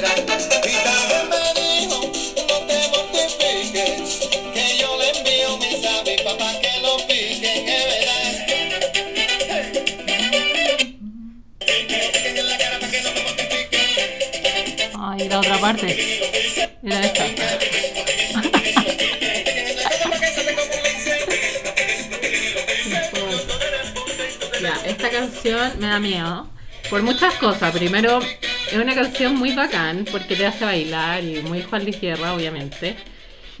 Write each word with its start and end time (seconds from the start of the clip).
Era 0.00 0.14
esta. 0.14 0.40
Ya, 24.60 24.74
esta 24.84 25.08
canción 25.08 25.72
me 25.78 25.86
da 25.86 25.98
miedo. 25.98 26.46
Por 26.90 27.02
muchas 27.02 27.34
cosas. 27.36 27.72
Primero, 27.72 28.20
es 28.72 28.78
una 28.78 28.94
canción 28.94 29.36
muy 29.36 29.54
bacán 29.54 30.04
porque 30.10 30.36
te 30.36 30.46
hace 30.46 30.64
bailar 30.64 31.24
y 31.24 31.42
muy 31.42 31.62
Juan 31.62 31.82
Luis 31.84 32.00
Guerra, 32.00 32.34
obviamente. 32.34 32.96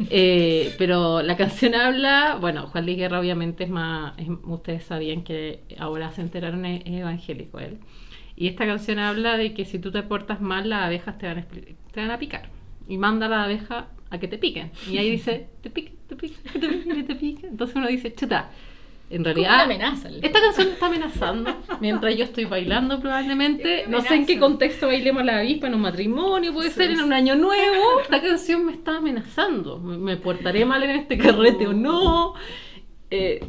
Eh, 0.08 0.74
pero 0.78 1.20
la 1.22 1.36
canción 1.36 1.74
habla, 1.74 2.38
bueno, 2.40 2.66
Juan 2.68 2.86
Luis 2.86 2.96
Guerra 2.96 3.20
obviamente 3.20 3.64
es 3.64 3.70
más, 3.70 4.18
es- 4.18 4.28
ustedes 4.44 4.84
sabían 4.84 5.22
que 5.22 5.60
ahora 5.78 6.10
se 6.12 6.22
enteraron, 6.22 6.64
es, 6.64 6.82
es 6.86 6.92
evangélico 7.00 7.58
él. 7.60 7.78
Y 8.36 8.48
esta 8.48 8.64
canción 8.66 8.98
habla 8.98 9.36
de 9.36 9.52
que 9.52 9.64
si 9.66 9.78
tú 9.78 9.90
te 9.92 10.02
portas 10.02 10.40
mal, 10.40 10.68
las 10.70 10.84
abejas 10.86 11.18
te 11.18 11.26
van 11.26 11.38
a, 11.40 11.44
te 11.46 12.00
van 12.00 12.10
a 12.10 12.18
picar. 12.18 12.48
Y 12.88 12.96
manda 12.96 13.26
a 13.26 13.28
la 13.28 13.44
abeja 13.44 13.88
a 14.08 14.18
que 14.18 14.28
te 14.28 14.38
piquen. 14.38 14.70
Y 14.90 14.96
ahí 14.98 15.10
dice, 15.10 15.48
te 15.62 15.68
pique, 15.70 15.92
te 16.08 16.16
pique, 16.16 16.36
te 16.58 16.68
pique, 16.68 17.02
te 17.04 17.14
pique. 17.14 17.46
Entonces 17.46 17.76
uno 17.76 17.86
dice, 17.88 18.14
chuta. 18.14 18.50
En 19.10 19.24
Como 19.24 19.34
realidad, 19.34 19.54
una 19.54 19.62
amenaza. 19.64 20.08
esta 20.22 20.40
canción 20.40 20.68
me 20.68 20.72
está 20.74 20.86
amenazando 20.86 21.56
mientras 21.80 22.16
yo 22.16 22.22
estoy 22.24 22.44
bailando 22.44 23.00
probablemente. 23.00 23.84
No 23.88 24.00
sé 24.02 24.14
en 24.14 24.24
qué 24.26 24.38
contexto 24.38 24.86
bailemos 24.86 25.24
la 25.24 25.38
avispa, 25.38 25.66
en 25.66 25.74
un 25.74 25.80
matrimonio, 25.80 26.52
puede 26.54 26.68
Sí, 26.70 26.76
ser 26.76 26.90
en 26.92 27.00
un 27.00 27.12
año 27.12 27.34
nuevo. 27.34 28.00
Esta 28.02 28.22
canción 28.22 28.64
me 28.66 28.72
está 28.72 28.98
amenazando. 28.98 29.78
¿Me, 29.80 30.16
portaré 30.16 30.64
mal 30.64 30.82
en 30.84 30.90
este 30.90 31.18
carrete 31.18 31.66
o 31.66 31.72
no? 31.72 32.34
Eh, 33.10 33.44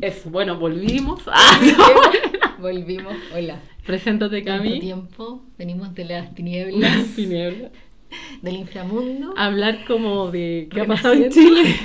eso, 0.00 0.30
bueno, 0.30 0.56
volvimos. 0.58 1.22
Ah, 1.28 1.60
no. 1.62 2.58
Volvimos. 2.58 3.14
Hola. 3.36 3.60
Preséntate, 3.86 4.42
Cami. 4.42 4.80
tiempo. 4.80 5.42
Venimos 5.58 5.94
de 5.94 6.04
las 6.06 6.34
tinieblas, 6.34 7.06
Tiniebla. 7.14 7.70
del 8.40 8.56
inframundo. 8.56 9.34
Hablar 9.36 9.84
como 9.86 10.30
de 10.30 10.68
qué 10.72 10.80
ha 10.80 10.84
pasado 10.86 11.14
en 11.14 11.30
Chile. 11.30 11.76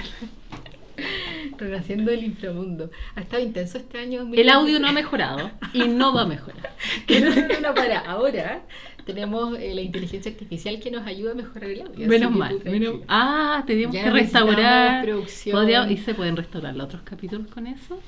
Renaciendo 1.58 2.11
del 2.11 2.23
inframundo. 2.23 2.91
Ha 3.16 3.22
estado 3.22 3.41
intenso 3.44 3.77
este 3.77 3.97
año. 3.97 4.30
El 4.33 4.50
audio 4.50 4.80
no 4.80 4.88
ha 4.88 4.91
mejorado 4.91 5.52
y 5.73 5.80
no 5.88 6.14
va 6.14 6.22
a 6.23 6.25
mejorar. 6.27 6.72
No, 7.09 7.30
no, 7.36 7.59
no, 7.69 7.73
para. 7.75 7.99
Ahora 7.99 8.61
tenemos 9.05 9.58
eh, 9.58 9.73
la 9.73 9.81
inteligencia 9.81 10.31
artificial 10.31 10.80
que 10.80 10.91
nos 10.91 11.05
ayuda 11.08 11.31
a 11.31 11.36
mejorar 11.36 11.69
el 11.69 11.81
audio. 11.81 12.08
Menos 12.08 12.31
que 12.31 12.38
mal. 12.38 12.59
menos- 12.64 12.95
Ah, 13.08 13.64
teníamos 13.66 13.95
Ya 13.95 14.03
que 14.03 14.11
restaurar. 14.11 15.05
Podría- 15.52 15.89
¿Y 15.91 15.97
se 15.97 16.14
pueden 16.14 16.36
restaurar 16.36 16.75
los 16.75 16.86
otros 16.86 17.02
capítulos 17.03 17.47
con 17.47 17.67
eso? 17.67 17.99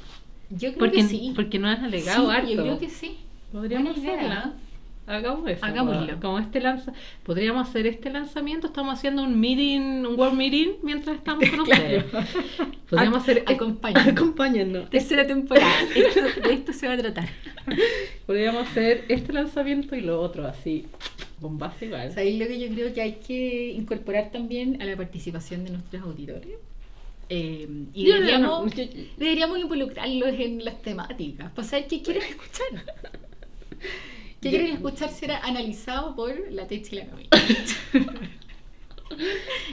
Yo 0.52 0.70
creo 0.70 0.78
Porque, 0.80 0.98
que 0.98 1.04
sí. 1.04 1.34
porque 1.36 1.60
no 1.60 1.68
has 1.70 1.80
alegado 1.84 2.30
Sí, 2.30 2.36
harto. 2.36 2.50
Yo 2.52 2.62
creo 2.64 2.80
que 2.80 2.90
sí. 2.90 3.18
Podríamos 3.52 3.98
hacerla. 3.98 4.54
Hagamos 5.10 5.50
eso. 5.50 5.66
Hagámoslo. 5.66 6.20
Como 6.20 6.38
este 6.40 6.60
lanza... 6.62 6.94
Podríamos 7.24 7.68
hacer 7.68 7.88
este 7.88 8.12
lanzamiento. 8.12 8.68
Estamos 8.68 8.94
haciendo 8.94 9.24
un 9.24 9.40
meeting, 9.40 10.06
un 10.06 10.20
world 10.20 10.38
meeting 10.38 10.74
mientras 10.84 11.18
estamos 11.18 11.50
con 11.50 11.60
ustedes. 11.62 12.06
Podríamos 12.90 13.24
hacer 13.24 13.40
este- 13.40 13.54
acompáñennos. 14.12 14.90
Tercera 14.92 15.26
temporada. 15.26 15.68
Esto- 15.96 16.48
de 16.48 16.54
esto 16.54 16.74
se 16.74 16.88
va 16.88 16.94
a 16.94 16.98
tratar. 16.98 17.28
Podríamos 18.28 18.68
hacer 18.70 19.06
este 19.10 19.34
lanzamiento 19.34 19.96
y 19.96 20.02
lo 20.02 20.22
otro 20.22 20.46
así. 20.48 20.86
Bombazo 21.40 21.86
igual. 21.86 22.12
¿Sabéis 22.14 22.40
lo 22.40 22.46
que 22.48 22.60
yo 22.60 22.68
creo 22.76 22.94
que 22.94 23.02
hay 23.02 23.14
que 23.14 23.72
incorporar 23.72 24.30
también 24.32 24.80
a 24.82 24.86
la 24.86 24.96
participación 24.96 25.64
de 25.66 25.72
nuestros 25.72 26.04
auditores? 26.04 26.52
Eh, 27.30 27.68
y 27.94 28.06
Yo 28.06 28.14
no- 28.14 28.20
deberíamos, 28.20 28.66
no, 28.66 28.84
yo- 28.84 28.90
deberíamos 29.18 29.60
involucrarlos 29.60 30.30
en 30.38 30.64
las 30.64 30.82
temáticas 30.84 31.52
para 31.52 31.68
saber 31.68 31.88
qué 31.88 32.02
quieren 32.04 32.24
escuchar. 32.24 32.68
¿Qué 34.42 34.50
quieren 34.50 34.72
escuchar 34.72 35.10
será 35.10 35.40
analizado 35.40 36.16
por 36.16 36.34
la 36.52 36.68
Techa 36.68 36.96
y 36.96 37.00
la 37.00 37.06
Camila. 37.10 37.30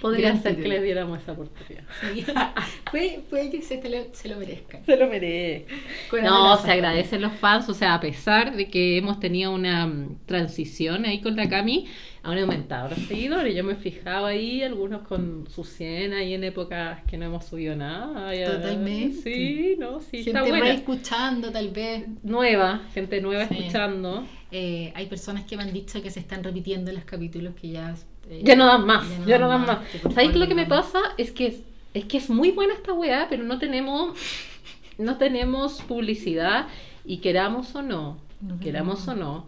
Podría 0.01 0.31
Gran 0.31 0.43
ser 0.43 0.57
que 0.57 0.69
les 0.69 0.83
diéramos 0.83 1.21
esa 1.21 1.33
oportunidad. 1.33 1.85
Sí. 2.01 2.25
puede, 2.91 3.21
puede 3.29 3.51
que 3.51 3.63
se, 3.63 3.77
lo, 3.89 4.15
se 4.15 4.29
lo 4.29 4.37
merezcan. 4.39 4.85
Se 4.85 4.97
lo 4.97 5.09
merece. 5.09 5.67
Con 6.11 6.23
No, 6.23 6.57
se 6.57 6.73
agradecen 6.73 7.21
los 7.21 7.33
fans, 7.35 7.69
o 7.69 7.75
sea, 7.75 7.95
a 7.95 8.01
pesar 8.01 8.57
de 8.57 8.69
que 8.69 8.97
hemos 8.97 9.21
tenido 9.21 9.53
una 9.53 9.87
mm, 9.87 10.21
transición 10.27 11.05
ahí 11.05 11.21
con 11.21 11.37
la 11.37 11.49
Cami, 11.49 11.87
han 12.33 12.39
aumentado 12.39 12.89
los 12.91 12.99
seguidores. 13.01 13.55
Yo 13.55 13.63
me 13.65 13.73
he 13.73 13.77
fijado 13.77 14.27
ahí, 14.27 14.63
algunos 14.63 15.03
con 15.03 15.47
su 15.49 15.65
100 15.65 16.13
ahí 16.13 16.35
en 16.35 16.45
épocas 16.45 17.03
que 17.05 17.17
no 17.17 17.27
hemos 17.27 17.45
subido 17.45 17.77
nada. 17.77 18.35
Ya- 18.35 18.53
Totalmente. 18.57 19.17
Sí, 19.23 19.77
no, 19.79 20.01
sí, 20.01 20.25
Gente 20.25 20.31
está 20.31 20.43
buena. 20.43 20.71
escuchando 20.73 21.51
tal 21.53 21.71
vez. 21.71 22.05
Nueva, 22.23 22.83
gente 22.95 23.21
nueva 23.21 23.47
Sí. 23.49 23.55
escuchando. 23.59 24.27
Eh, 24.53 24.93
hay 24.95 25.07
personas 25.07 25.45
que 25.45 25.57
me 25.57 25.63
han 25.65 25.73
dicho 25.73 26.03
que 26.03 26.11
se 26.11 26.21
están 26.21 26.43
repitiendo 26.45 26.93
los 26.93 27.05
capítulos 27.05 27.55
que 27.61 27.71
ya... 27.71 27.95
eh, 28.31 28.41
Ya 28.45 28.57
no 28.57 28.67
dan 28.67 28.87
más, 28.87 29.05
ya 29.27 29.39
no, 29.39 29.49
dan 29.49 29.67
más. 29.67 29.79
por 30.03 30.13
¿Sabéis 30.13 30.35
lo 30.37 30.47
que 30.49 30.55
me 30.55 30.67
pasa? 30.67 30.99
Es 31.19 31.31
que 31.33 31.47
es, 31.47 31.61
es 31.95 32.05
que 32.05 32.19
es 32.19 32.31
muy 32.31 32.51
buena 32.53 32.75
esta 32.75 32.93
weá, 32.93 33.27
pero 33.29 33.43
no 33.45 33.59
tenemos, 33.59 34.17
no 34.99 35.17
tenemos 35.19 35.83
publicidad 35.83 36.67
y 37.05 37.19
queramos 37.19 37.75
o 37.75 37.83
no, 37.83 38.19
No 38.41 38.59
queramos 38.61 39.07
o 39.09 39.15
no, 39.15 39.47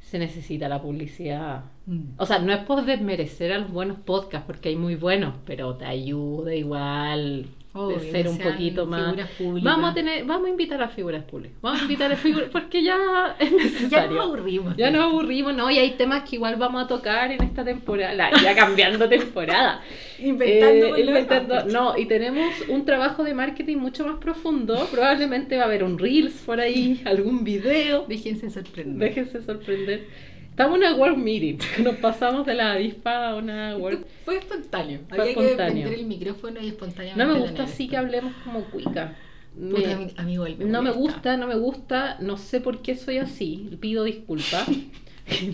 se 0.00 0.18
necesita 0.18 0.68
la 0.68 0.80
publicidad. 0.82 1.64
Mm. 1.86 2.14
O 2.16 2.26
sea, 2.26 2.38
no 2.38 2.52
es 2.52 2.60
por 2.60 2.84
desmerecer 2.84 3.52
a 3.52 3.58
los 3.58 3.70
buenos 3.72 3.98
podcasts, 3.98 4.46
porque 4.46 4.68
hay 4.68 4.76
muy 4.76 4.94
buenos, 4.94 5.34
pero 5.44 5.74
te 5.76 5.84
ayuda 5.84 6.54
igual 6.54 7.46
Obvio, 7.74 7.98
de 7.98 8.10
ser 8.12 8.28
un 8.28 8.38
poquito 8.38 8.86
más. 8.86 9.04
figuras 9.06 9.30
públicas. 9.30 9.64
Vamos 9.64 9.90
a 9.90 9.94
tener, 9.94 10.24
vamos 10.24 10.46
a 10.46 10.50
invitar 10.50 10.80
a 10.82 10.88
figuras 10.88 11.24
públicas. 11.24 11.56
Vamos 11.60 11.80
a 11.80 11.82
invitar 11.84 12.12
a 12.12 12.16
figuras 12.16 12.50
porque 12.52 12.84
ya 12.84 13.34
es 13.38 13.50
necesario. 13.50 13.90
Ya 13.90 14.06
nos 14.14 14.26
aburrimos. 14.26 14.76
Ya 14.76 14.90
nos 14.92 15.02
aburrimos, 15.04 15.54
¿no? 15.56 15.70
Y 15.72 15.78
hay 15.78 15.90
temas 15.92 16.22
que 16.28 16.36
igual 16.36 16.54
vamos 16.56 16.84
a 16.84 16.86
tocar 16.86 17.32
en 17.32 17.42
esta 17.42 17.64
temporada, 17.64 18.30
ya 18.42 18.54
cambiando 18.54 19.08
temporada. 19.08 19.80
Inventando 20.20 20.94
Eh, 20.96 21.00
inventando- 21.00 21.64
no, 21.64 21.98
y 21.98 22.06
tenemos 22.06 22.52
un 22.68 22.84
trabajo 22.84 23.24
de 23.24 23.34
marketing 23.34 23.78
mucho 23.78 24.06
más 24.06 24.18
profundo. 24.18 24.86
Probablemente 24.92 25.56
va 25.56 25.62
a 25.64 25.66
haber 25.66 25.82
un 25.82 25.98
Reels 25.98 26.34
por 26.46 26.60
ahí, 26.60 27.00
algún 27.06 27.42
video. 27.42 28.04
Déjense 28.06 28.50
sorprender. 28.50 29.08
Déjense 29.08 29.42
sorprender. 29.42 30.06
Estamos 30.52 30.76
en 30.78 30.84
una 30.84 30.94
World 30.96 31.16
Meeting. 31.18 31.58
Nos 31.82 31.96
pasamos 31.96 32.46
de 32.46 32.54
la 32.54 32.72
avispa 32.72 33.28
a 33.30 33.36
una 33.36 33.76
World. 33.76 34.04
Fue 34.24 34.36
espontáneo. 34.36 35.00
Fue 35.08 35.18
Había 35.18 35.30
espontáneo. 35.32 35.74
que 35.74 35.80
prender 35.88 35.98
el 35.98 36.06
micrófono 36.06 36.60
y 36.60 36.68
espontáneamente. 36.68 37.24
No 37.24 37.32
me 37.34 37.40
gusta 37.40 37.64
así 37.64 37.88
que 37.88 37.96
hablemos 37.96 38.32
como 38.44 38.64
cuica. 38.64 39.16
Me- 39.56 39.74
Puta, 39.74 39.92
a 39.92 39.96
mí- 39.98 40.06
a 40.16 40.22
mí 40.22 40.32
igual 40.34 40.56
me 40.58 40.64
no 40.66 40.82
me 40.82 40.90
gusta, 40.92 41.36
no 41.36 41.46
me 41.46 41.56
gusta, 41.56 42.16
no 42.20 42.36
sé 42.38 42.60
por 42.60 42.80
qué 42.82 42.96
soy 42.96 43.18
así. 43.18 43.70
Pido 43.80 44.04
disculpas. 44.04 44.66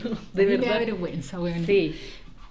No, 0.02 0.10
A 0.12 0.18
de 0.32 0.46
mí 0.46 0.52
me 0.52 0.56
da 0.56 0.72
verdad. 0.72 0.78
vergüenza, 0.80 1.38
weón. 1.38 1.66
Sí. 1.66 1.94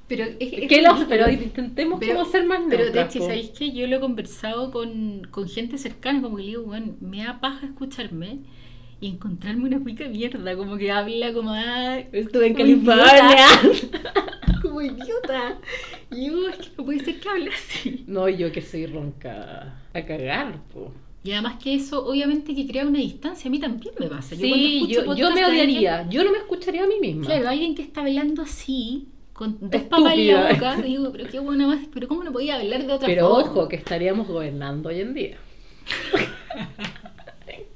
Pero 0.07 0.23
es, 0.23 0.35
es 0.39 0.69
Que 0.69 0.81
los- 0.83 1.03
pero 1.05 1.29
intentemos 1.29 1.99
Pero- 1.99 2.13
como 2.19 2.25
ser 2.31 2.45
más 2.45 2.59
Pero. 2.69 3.09
¿sabéis 3.09 3.49
que 3.49 3.71
Yo 3.73 3.87
lo 3.87 3.97
he 3.97 3.99
conversado 3.99 4.71
con, 4.71 5.27
con 5.31 5.49
gente 5.49 5.77
cercana, 5.79 6.21
como 6.21 6.37
que 6.37 6.43
le 6.43 6.49
digo, 6.49 6.61
weón, 6.63 6.95
me 7.01 7.23
da 7.23 7.41
paja 7.41 7.65
escucharme 7.65 8.39
y 8.99 9.07
encontrarme 9.09 9.65
una 9.65 9.79
pica 9.83 10.07
mierda, 10.07 10.55
como 10.55 10.77
que 10.77 10.91
habla 10.91 11.33
como, 11.33 11.51
ah, 11.51 11.99
Estuve 12.11 12.47
en 12.47 12.53
California. 12.55 13.45
como 14.61 14.81
idiota. 14.81 15.57
Y 16.11 16.27
yo, 16.27 16.47
es 16.49 16.57
que 16.57 16.69
no 16.77 16.85
puede 16.85 16.99
ser 17.03 17.19
que 17.19 17.29
hable 17.29 17.49
así. 17.51 18.03
No, 18.07 18.27
yo 18.29 18.51
que 18.51 18.61
soy 18.61 18.85
ronca 18.87 19.75
a 19.93 20.01
cagar, 20.05 20.59
po. 20.73 20.91
Y 21.23 21.31
además 21.33 21.55
que 21.61 21.75
eso, 21.75 22.05
obviamente, 22.07 22.55
que 22.55 22.65
crea 22.65 22.85
una 22.87 22.99
distancia. 22.99 23.49
A 23.49 23.51
mí 23.51 23.59
también 23.59 23.93
me 23.99 24.07
pasa. 24.07 24.33
Yo 24.35 24.41
Sí, 24.41 24.87
yo, 24.87 25.03
yo 25.15 25.31
me 25.31 25.43
alguien- 25.43 25.45
odiaría. 25.69 26.07
Yo 26.09 26.23
no 26.23 26.31
me 26.31 26.37
escucharía 26.37 26.83
a 26.83 26.87
mí 26.87 26.99
misma. 27.01 27.25
Claro, 27.25 27.49
alguien 27.49 27.75
que 27.75 27.81
está 27.81 28.01
hablando 28.01 28.41
así, 28.43 29.07
con 29.33 29.57
dos 29.59 29.81
papas 29.83 30.13
en 30.15 30.27
la 30.33 30.53
boca, 30.53 30.75
digo, 30.81 31.11
pero 31.11 31.29
qué 31.29 31.39
buena 31.39 31.67
más, 31.67 31.81
pero 31.93 32.07
¿cómo 32.07 32.23
no 32.23 32.31
podía 32.31 32.55
hablar 32.55 32.85
de 32.87 32.93
otra 32.93 33.05
Pero 33.07 33.29
forma? 33.29 33.51
ojo, 33.51 33.67
que 33.67 33.75
estaríamos 33.75 34.27
gobernando 34.27 34.89
hoy 34.89 35.01
en 35.01 35.13
día. 35.13 35.37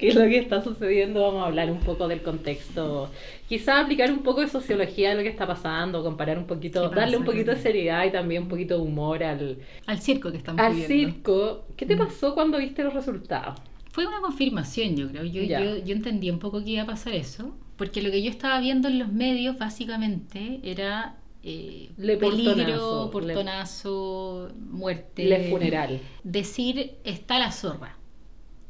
¿Qué 0.01 0.07
es 0.09 0.15
lo 0.15 0.21
que 0.23 0.39
está 0.39 0.63
sucediendo? 0.63 1.21
Vamos 1.21 1.43
a 1.43 1.45
hablar 1.45 1.71
un 1.71 1.77
poco 1.79 2.07
del 2.07 2.21
contexto. 2.23 3.09
Quizá 3.47 3.79
aplicar 3.79 4.11
un 4.11 4.23
poco 4.23 4.41
de 4.41 4.47
sociología 4.47 5.09
de 5.11 5.15
lo 5.15 5.21
que 5.21 5.29
está 5.29 5.45
pasando, 5.45 6.03
comparar 6.03 6.37
un 6.39 6.47
poquito, 6.47 6.89
darle 6.89 7.17
un 7.17 7.23
poquito 7.23 7.51
de 7.51 7.57
seriedad 7.57 8.03
y 8.05 8.11
también 8.11 8.43
un 8.43 8.49
poquito 8.49 8.75
de 8.77 8.81
humor 8.81 9.23
al, 9.23 9.59
Al 9.85 9.99
circo 10.01 10.31
que 10.31 10.37
estamos 10.37 10.59
al 10.59 10.73
viviendo. 10.73 11.13
circo. 11.13 11.65
¿Qué 11.77 11.85
te 11.85 11.95
Mm. 11.95 11.99
pasó 11.99 12.33
cuando 12.33 12.57
viste 12.57 12.83
los 12.83 12.93
resultados? 12.95 13.59
Fue 13.91 14.05
una 14.07 14.21
confirmación, 14.21 14.95
yo 14.95 15.07
creo. 15.09 15.23
Yo, 15.23 15.43
yo, 15.43 15.77
yo 15.85 15.93
entendí 15.95 16.29
un 16.31 16.39
poco 16.39 16.63
que 16.63 16.71
iba 16.71 16.81
a 16.83 16.85
pasar 16.87 17.13
eso, 17.13 17.55
porque 17.77 18.01
lo 18.01 18.09
que 18.09 18.23
yo 18.23 18.29
estaba 18.31 18.59
viendo 18.59 18.87
en 18.87 18.97
los 18.99 19.11
medios 19.11 19.57
básicamente 19.59 20.59
era 20.63 21.15
eh, 21.43 21.89
Le 21.97 22.17
peligro, 22.17 23.09
portonazo, 23.11 24.47
le- 24.49 24.53
muerte. 24.71 25.25
Le 25.25 25.49
funeral. 25.49 25.99
Decir, 26.23 26.93
está 27.03 27.37
la 27.39 27.51
zorra. 27.51 27.97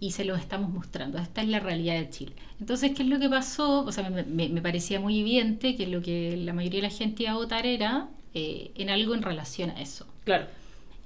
Y 0.02 0.12
se 0.12 0.26
los 0.26 0.40
estamos 0.40 0.70
mostrando. 0.72 1.18
Esta 1.20 1.42
es 1.44 1.48
la 1.50 1.60
realidad 1.62 1.96
de 2.00 2.10
Chile. 2.10 2.34
Entonces, 2.60 2.92
¿qué 2.96 3.04
es 3.04 3.10
lo 3.10 3.20
que 3.20 3.30
pasó? 3.30 3.82
O 3.86 3.92
sea, 3.94 4.10
me, 4.10 4.24
me- 4.26 4.50
me 4.50 4.62
parecía 4.62 5.00
muy 5.00 5.20
evidente 5.22 5.76
que 5.78 5.88
lo 5.88 6.02
que 6.02 6.36
la 6.38 6.54
mayoría 6.54 6.82
de 6.82 6.88
la 6.90 6.94
gente 6.94 7.24
iba 7.24 7.34
a 7.34 7.36
votar 7.38 7.66
era 7.68 8.10
eh, 8.34 8.72
en 8.76 8.90
algo 8.90 9.16
en 9.16 9.22
relación 9.24 9.70
a 9.72 9.82
eso. 9.82 10.08
Claro. 10.26 10.48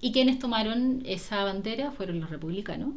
Y 0.01 0.11
quienes 0.13 0.39
tomaron 0.39 1.01
esa 1.05 1.43
bandera 1.43 1.91
fueron 1.91 2.19
los 2.21 2.29
republicanos. 2.29 2.93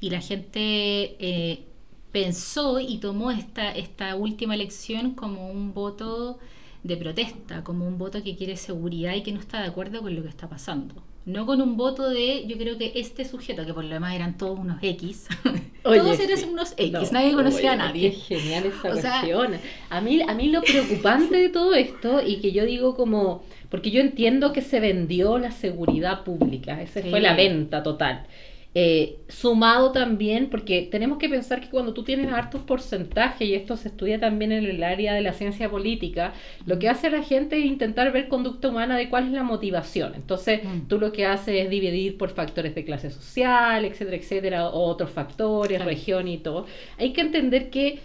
Y 0.00 0.10
la 0.10 0.20
gente 0.20 1.16
eh, 1.20 1.64
pensó 2.12 2.80
y 2.80 2.98
tomó 2.98 3.30
esta, 3.30 3.72
esta 3.72 4.16
última 4.16 4.54
elección 4.54 5.14
como 5.14 5.50
un 5.50 5.74
voto 5.74 6.38
de 6.82 6.96
protesta, 6.96 7.62
como 7.64 7.86
un 7.86 7.98
voto 7.98 8.22
que 8.22 8.36
quiere 8.36 8.56
seguridad 8.56 9.14
y 9.14 9.22
que 9.22 9.32
no 9.32 9.40
está 9.40 9.60
de 9.60 9.68
acuerdo 9.68 10.00
con 10.02 10.14
lo 10.14 10.22
que 10.22 10.28
está 10.28 10.48
pasando. 10.48 10.94
No 11.26 11.44
con 11.46 11.60
un 11.60 11.76
voto 11.76 12.08
de, 12.08 12.46
yo 12.46 12.56
creo 12.56 12.78
que 12.78 12.92
este 12.94 13.24
sujeto, 13.26 13.66
que 13.66 13.74
por 13.74 13.84
lo 13.84 13.90
demás 13.90 14.14
eran 14.14 14.38
todos 14.38 14.58
unos 14.58 14.78
X, 14.82 15.28
todos 15.82 16.18
eran 16.18 16.38
sí. 16.38 16.46
unos 16.50 16.72
X, 16.76 16.92
No, 16.92 17.18
nadie 17.20 17.32
conocía 17.34 17.72
a 17.72 17.74
oye, 17.74 17.82
nadie. 17.84 18.10
Qué 18.10 18.16
genial 18.38 18.64
esa 18.66 18.90
O 18.92 18.96
sea- 18.96 19.20
cuestión. 19.20 19.56
a, 19.90 20.00
mí, 20.00 20.22
a 20.26 20.34
mí 20.34 20.48
lo 20.50 20.62
preocupante 20.62 21.36
de 21.36 21.48
todo 21.50 21.74
esto, 21.74 22.22
y 22.26 22.36
que 22.36 22.52
yo 22.52 22.64
digo 22.64 22.96
como, 22.96 23.44
porque 23.68 23.90
yo 23.90 24.00
entiendo 24.00 24.52
que 24.54 24.62
se 24.62 24.80
vendió 24.80 25.38
la 25.38 25.50
seguridad 25.52 26.24
pública, 26.24 26.80
esa 26.80 27.02
Sí. 27.02 27.10
fue 27.10 27.20
la 27.20 27.34
venta 27.34 27.82
total. 27.82 28.26
Eh, 28.72 29.16
sumado 29.28 29.90
también, 29.90 30.48
porque 30.48 30.82
tenemos 30.92 31.18
que 31.18 31.28
pensar 31.28 31.60
que 31.60 31.68
cuando 31.70 31.92
tú 31.92 32.04
tienes 32.04 32.32
hartos 32.32 32.62
porcentajes, 32.62 33.48
y 33.48 33.54
esto 33.54 33.76
se 33.76 33.88
estudia 33.88 34.20
también 34.20 34.52
en 34.52 34.64
el 34.64 34.84
área 34.84 35.12
de 35.12 35.22
la 35.22 35.32
ciencia 35.32 35.68
política, 35.68 36.34
lo 36.66 36.78
que 36.78 36.88
hace 36.88 37.10
la 37.10 37.24
gente 37.24 37.58
es 37.58 37.64
intentar 37.64 38.12
ver 38.12 38.28
conducta 38.28 38.68
humana 38.68 38.96
de 38.96 39.08
cuál 39.08 39.26
es 39.26 39.32
la 39.32 39.42
motivación. 39.42 40.14
Entonces, 40.14 40.62
Mm. 40.62 40.86
tú 40.86 41.00
lo 41.00 41.10
que 41.10 41.26
haces 41.26 41.64
es 41.64 41.68
dividir 41.68 42.16
por 42.16 42.30
factores 42.30 42.76
de 42.76 42.84
clase 42.84 43.10
social, 43.10 43.84
etcétera, 43.84 44.16
etcétera, 44.16 44.68
o 44.68 44.84
otros 44.84 45.10
factores, 45.10 45.78
Claro. 45.78 45.90
región 45.90 46.28
y 46.28 46.38
todo. 46.38 46.66
Hay 46.96 47.12
que 47.12 47.22
entender 47.22 47.70
que 47.70 47.98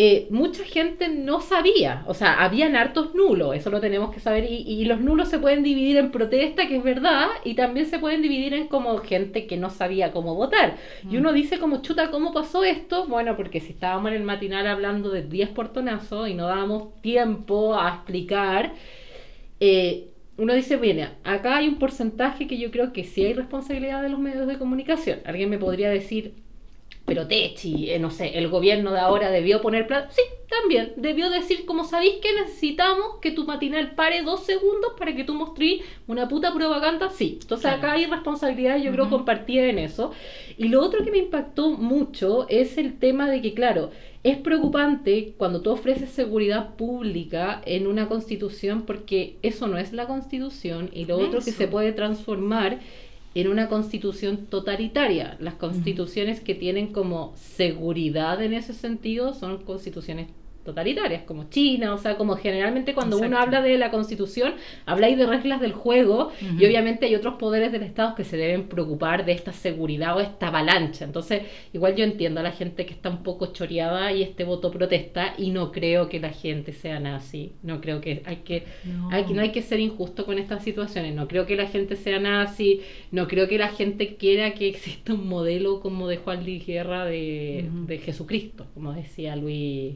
eh, 0.00 0.28
mucha 0.30 0.62
gente 0.64 1.08
no 1.08 1.40
sabía, 1.40 2.04
o 2.06 2.14
sea, 2.14 2.42
habían 2.44 2.76
hartos 2.76 3.14
nulos, 3.14 3.56
eso 3.56 3.68
lo 3.70 3.80
tenemos 3.80 4.12
que 4.14 4.20
saber, 4.20 4.44
y, 4.48 4.58
y 4.66 4.84
los 4.84 5.00
nulos 5.00 5.28
se 5.28 5.40
pueden 5.40 5.64
dividir 5.64 5.96
en 5.96 6.12
protesta, 6.12 6.68
que 6.68 6.76
es 6.76 6.84
verdad, 6.84 7.26
y 7.44 7.54
también 7.54 7.86
se 7.86 7.98
pueden 7.98 8.22
dividir 8.22 8.54
en 8.54 8.68
como 8.68 8.96
gente 8.98 9.46
que 9.48 9.56
no 9.56 9.70
sabía 9.70 10.12
cómo 10.12 10.36
votar. 10.36 10.76
Y 11.10 11.16
Mm. 11.16 11.18
uno 11.18 11.32
dice 11.32 11.58
como, 11.58 11.82
chuta, 11.82 12.10
¿cómo 12.12 12.32
pasó 12.32 12.62
esto? 12.64 13.06
Bueno, 13.08 13.36
porque 13.36 13.60
si 13.60 13.72
estábamos 13.72 14.10
en 14.12 14.18
el 14.18 14.22
matinal 14.24 14.66
hablando 14.68 15.10
de 15.10 15.22
10 15.24 15.48
portonazos 15.50 16.28
y 16.28 16.34
no 16.34 16.46
dábamos 16.46 17.00
tiempo 17.02 17.74
a 17.78 17.88
explicar, 17.96 18.72
eh, 19.60 20.10
uno 20.36 20.54
dice, 20.54 20.76
bien, 20.76 21.08
acá 21.24 21.56
hay 21.56 21.66
un 21.68 21.78
porcentaje 21.78 22.46
que 22.46 22.58
yo 22.58 22.70
creo 22.70 22.92
que 22.92 23.04
sí 23.04 23.24
hay 23.24 23.32
responsabilidad 23.34 24.02
de 24.02 24.08
los 24.10 24.20
medios 24.20 24.46
de 24.46 24.58
comunicación. 24.58 25.20
Alguien 25.24 25.50
me 25.50 25.58
podría 25.58 25.90
decir, 25.90 26.34
pero 27.08 27.26
Techi, 27.26 27.90
eh, 27.90 27.98
no 27.98 28.10
sé, 28.10 28.38
el 28.38 28.48
gobierno 28.48 28.92
de 28.92 29.00
ahora 29.00 29.30
debió 29.30 29.60
poner 29.60 29.86
plata. 29.86 30.08
Sí, 30.10 30.22
también, 30.48 30.92
debió 30.96 31.30
decir, 31.30 31.64
como 31.64 31.84
sabéis 31.84 32.16
que 32.22 32.32
necesitamos 32.34 33.16
que 33.20 33.30
tu 33.32 33.44
matinal 33.44 33.94
pare 33.94 34.22
dos 34.22 34.44
segundos 34.44 34.92
para 34.98 35.14
que 35.16 35.24
tú 35.24 35.34
mostres 35.34 35.80
una 36.06 36.28
puta 36.28 36.52
propaganda, 36.54 37.10
sí. 37.10 37.38
Entonces 37.40 37.64
Claro. 37.64 37.78
acá 37.78 37.92
hay 37.92 38.06
responsabilidad, 38.06 38.76
yo 38.76 38.92
creo, 38.92 39.04
Ujú. 39.06 39.16
compartida 39.16 39.64
en 39.64 39.78
eso. 39.78 40.12
Y 40.56 40.68
lo 40.68 40.80
otro 40.82 41.02
que 41.02 41.10
me 41.10 41.18
impactó 41.18 41.70
mucho 41.70 42.46
es 42.48 42.78
el 42.78 42.98
tema 42.98 43.30
de 43.30 43.40
que, 43.42 43.54
claro, 43.54 43.90
es 44.22 44.36
preocupante 44.36 45.34
cuando 45.38 45.62
tú 45.62 45.70
ofreces 45.70 46.10
seguridad 46.10 46.74
pública 46.76 47.62
en 47.64 47.86
una 47.86 48.08
constitución 48.08 48.82
porque 48.82 49.36
eso 49.42 49.66
no 49.68 49.78
es 49.78 49.92
la 49.92 50.06
constitución 50.06 50.90
y 50.92 51.06
lo 51.06 51.16
otro 51.18 51.40
que 51.40 51.52
se 51.52 51.68
puede 51.68 51.92
transformar 51.92 52.80
en 53.34 53.48
una 53.48 53.68
constitución 53.68 54.46
totalitaria. 54.46 55.36
Las 55.40 55.54
constituciones 55.54 56.40
que 56.40 56.54
tienen 56.54 56.92
como 56.92 57.34
seguridad 57.36 58.42
en 58.42 58.54
ese 58.54 58.74
sentido 58.74 59.34
son 59.34 59.64
constituciones 59.64 60.28
totalitarias, 60.68 61.22
como 61.22 61.48
China, 61.48 61.94
o 61.94 61.98
sea, 61.98 62.16
como 62.16 62.36
generalmente 62.36 62.92
cuando 62.94 63.16
uno 63.18 63.38
habla 63.38 63.62
de 63.62 63.78
la 63.78 63.90
constitución, 63.90 64.54
habláis 64.86 65.16
de 65.16 65.26
reglas 65.26 65.60
del 65.60 65.72
juego 65.72 66.30
y 66.58 66.64
obviamente 66.66 67.06
hay 67.06 67.14
otros 67.14 67.34
poderes 67.34 67.72
del 67.72 67.82
Estado 67.82 68.14
que 68.14 68.24
se 68.24 68.36
deben 68.36 68.68
preocupar 68.68 69.24
de 69.24 69.32
esta 69.32 69.52
seguridad 69.52 70.16
o 70.16 70.20
esta 70.20 70.48
avalancha. 70.48 71.04
Entonces, 71.04 71.42
igual 71.72 71.94
yo 71.96 72.04
entiendo 72.04 72.40
a 72.40 72.42
la 72.42 72.52
gente 72.52 72.84
que 72.86 72.92
está 72.92 73.08
un 73.08 73.22
poco 73.22 73.46
choreada 73.52 74.12
y 74.12 74.22
este 74.22 74.44
voto 74.44 74.70
protesta 74.70 75.34
y 75.38 75.50
no 75.50 75.72
creo 75.72 76.08
que 76.08 76.20
la 76.20 76.30
gente 76.30 76.72
sea 76.72 77.00
nazi. 77.00 77.52
No 77.62 77.80
creo 77.80 78.00
que 78.00 78.22
hay 78.26 78.36
que 78.44 78.64
No. 78.84 79.08
hay 79.10 79.24
que, 79.24 79.34
no 79.34 79.40
hay 79.42 79.50
que 79.52 79.62
ser 79.62 79.80
injusto 79.80 80.26
con 80.26 80.38
estas 80.38 80.62
situaciones. 80.62 81.14
No 81.14 81.26
creo 81.28 81.46
que 81.46 81.56
la 81.56 81.66
gente 81.66 81.96
sea 81.96 82.18
nazi. 82.18 82.80
No 83.10 83.26
creo 83.26 83.48
que 83.48 83.56
la 83.58 83.68
gente 83.68 84.16
quiera 84.16 84.52
que 84.54 84.68
exista 84.68 85.14
un 85.14 85.26
modelo 85.28 85.80
como 85.80 86.08
de 86.08 86.18
Juan 86.18 86.44
Luis 86.44 86.66
Guerra 86.66 87.04
de, 87.06 87.66
Ujú. 87.68 87.86
de 87.86 87.98
Jesucristo, 87.98 88.66
como 88.74 88.92
decía 88.92 89.34
Luis, 89.36 89.94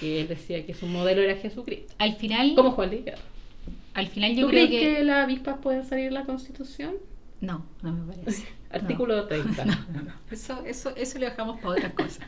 que 0.00 0.22
él 0.22 0.28
decía 0.28 0.64
que 0.66 0.74
su 0.74 0.86
modelo 0.86 1.20
era 1.22 1.36
Jesucristo. 1.36 1.94
Al 1.98 2.16
final, 2.16 2.54
Como 2.56 2.72
Juan 2.72 2.90
Guerra. 2.90 3.18
al 3.94 4.06
final 4.08 4.34
yo 4.34 4.46
¿Tú 4.46 4.50
creo 4.50 4.66
crees 4.66 4.82
que... 4.82 4.94
que... 4.96 5.04
las 5.04 5.24
avispas 5.24 5.58
pueden 5.62 5.84
salir 5.84 6.06
de 6.06 6.10
la 6.12 6.24
Constitución? 6.24 6.94
No, 7.40 7.64
no 7.82 7.92
me 7.92 8.12
parece. 8.14 8.46
Artículo 8.70 9.26
30. 9.26 9.64
No, 9.64 9.74
no, 9.92 10.02
no. 10.02 10.12
Eso, 10.30 10.64
eso, 10.64 10.94
eso 10.96 11.18
lo 11.18 11.26
dejamos 11.26 11.60
para 11.60 11.70
otras 11.74 11.92
cosas. 11.94 12.20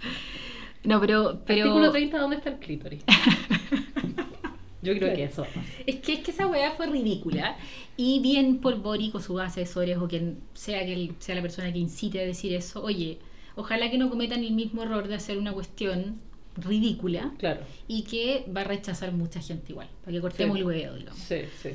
No, 0.84 1.00
pero... 1.00 1.40
pero... 1.46 1.64
Artículo 1.64 1.90
30, 1.90 2.18
¿dónde 2.18 2.36
está 2.36 2.50
el 2.50 2.58
clítoris? 2.58 3.02
Yo 4.82 4.96
creo 4.98 5.14
que 5.14 5.22
eso. 5.24 5.46
Es 5.86 5.96
que, 6.00 6.14
es 6.14 6.18
que 6.20 6.32
esa 6.32 6.48
weá 6.48 6.72
fue 6.72 6.88
ridícula. 6.88 7.56
Y 7.96 8.18
bien 8.20 8.58
por 8.58 8.76
Boric 8.80 9.14
o 9.14 9.20
sus 9.20 9.40
asesores 9.40 9.96
o 9.98 10.08
quien 10.08 10.40
sea 10.54 10.84
que 10.84 10.92
él 10.92 11.14
sea 11.20 11.36
la 11.36 11.42
persona 11.42 11.72
que 11.72 11.78
incite 11.78 12.20
a 12.20 12.24
decir 12.24 12.52
eso, 12.52 12.82
oye, 12.82 13.20
ojalá 13.54 13.90
que 13.92 13.98
no 13.98 14.10
cometan 14.10 14.42
el 14.42 14.50
mismo 14.52 14.82
error 14.82 15.06
de 15.06 15.14
hacer 15.14 15.38
una 15.38 15.52
cuestión 15.52 16.20
ridícula 16.56 17.32
Claro. 17.38 17.60
y 17.88 18.02
que 18.02 18.44
va 18.54 18.62
a 18.62 18.64
rechazar 18.64 19.12
mucha 19.12 19.40
gente 19.40 19.72
igual, 19.72 19.88
para 20.04 20.12
que 20.14 20.20
cortemos 20.20 20.54
Sí. 20.56 20.60
el 20.60 20.66
huevo, 20.66 20.96
digamos. 20.96 21.20
Sí, 21.20 21.36
sí. 21.62 21.70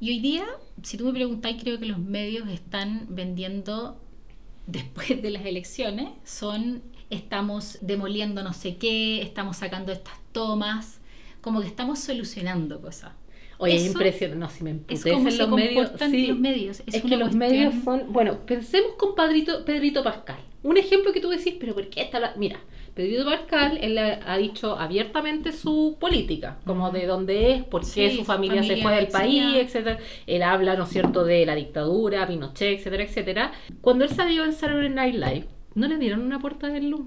Y 0.00 0.10
hoy 0.10 0.20
día, 0.20 0.44
si 0.82 0.96
tú 0.96 1.06
me 1.06 1.12
preguntáis, 1.12 1.62
creo 1.62 1.78
que 1.78 1.86
los 1.86 1.98
medios 1.98 2.48
están 2.48 3.06
vendiendo 3.10 4.00
después 4.66 5.20
de 5.22 5.30
las 5.30 5.44
elecciones, 5.46 6.08
son 6.24 6.82
estamos 7.10 7.78
demoliendo 7.82 8.42
no 8.42 8.52
sé 8.54 8.76
qué, 8.76 9.20
estamos 9.22 9.58
sacando 9.58 9.92
estas 9.92 10.14
tomas, 10.32 11.00
como 11.40 11.60
que 11.60 11.66
estamos 11.66 11.98
solucionando 11.98 12.80
cosas. 12.80 13.12
Oye, 13.58 13.76
es 13.76 13.86
impresionante. 13.86 14.40
No, 14.40 14.48
si 14.50 14.64
me 14.64 14.70
Es 14.88 15.04
como 15.04 15.30
se 15.30 15.36
los 15.36 15.48
medios. 15.50 15.90
sí. 16.10 16.26
los 16.26 16.38
medios. 16.38 16.80
Es, 16.86 16.94
Es, 16.94 17.02
que 17.02 17.08
los 17.16 17.28
cuestión- 17.30 17.38
medios 17.38 17.74
son. 17.84 18.12
Bueno, 18.12 18.40
pensemos 18.46 18.92
con 18.96 19.14
Pedrito, 19.14 19.64
Pedrito 19.64 20.02
Pascal. 20.02 20.38
Un 20.64 20.78
ejemplo 20.78 21.12
que 21.12 21.20
tú 21.20 21.28
decís, 21.28 21.54
pero 21.60 21.74
¿por 21.74 21.88
qué 21.88 22.00
está 22.02 22.18
la.? 22.18 22.34
Mira, 22.36 22.58
Pedrito 22.94 23.24
Pascal, 23.24 23.78
él 23.80 23.96
ha 23.96 24.20
ha 24.26 24.36
dicho 24.36 24.78
abiertamente 24.78 25.52
su 25.52 25.96
política, 25.98 26.58
como 26.66 26.90
de 26.90 27.06
dónde 27.06 27.52
es, 27.52 27.64
por 27.64 27.80
qué 27.80 27.86
Sí, 27.86 28.10
su 28.10 28.16
su 28.18 28.24
familia, 28.24 28.62
se 28.62 28.82
fue 28.82 28.94
del 28.94 29.08
país, 29.08 29.56
etcétera. 29.56 29.98
Él 30.26 30.42
habla, 30.42 30.76
¿no 30.76 30.84
es 30.84 30.90
cierto?, 30.90 31.24
de 31.24 31.46
la 31.46 31.54
dictadura, 31.54 32.26
Pinochet, 32.26 32.78
etcétera, 32.78 33.04
etcétera. 33.04 33.52
Cuando 33.80 34.04
él 34.04 34.10
salió 34.10 34.44
en 34.44 34.52
Saturday 34.52 34.90
Night 34.90 35.14
Live, 35.14 35.46
no 35.74 35.88
le 35.88 35.96
dieron 35.96 36.20
una 36.20 36.38
portada 36.38 36.74
del 36.74 36.90
luz. 36.90 37.06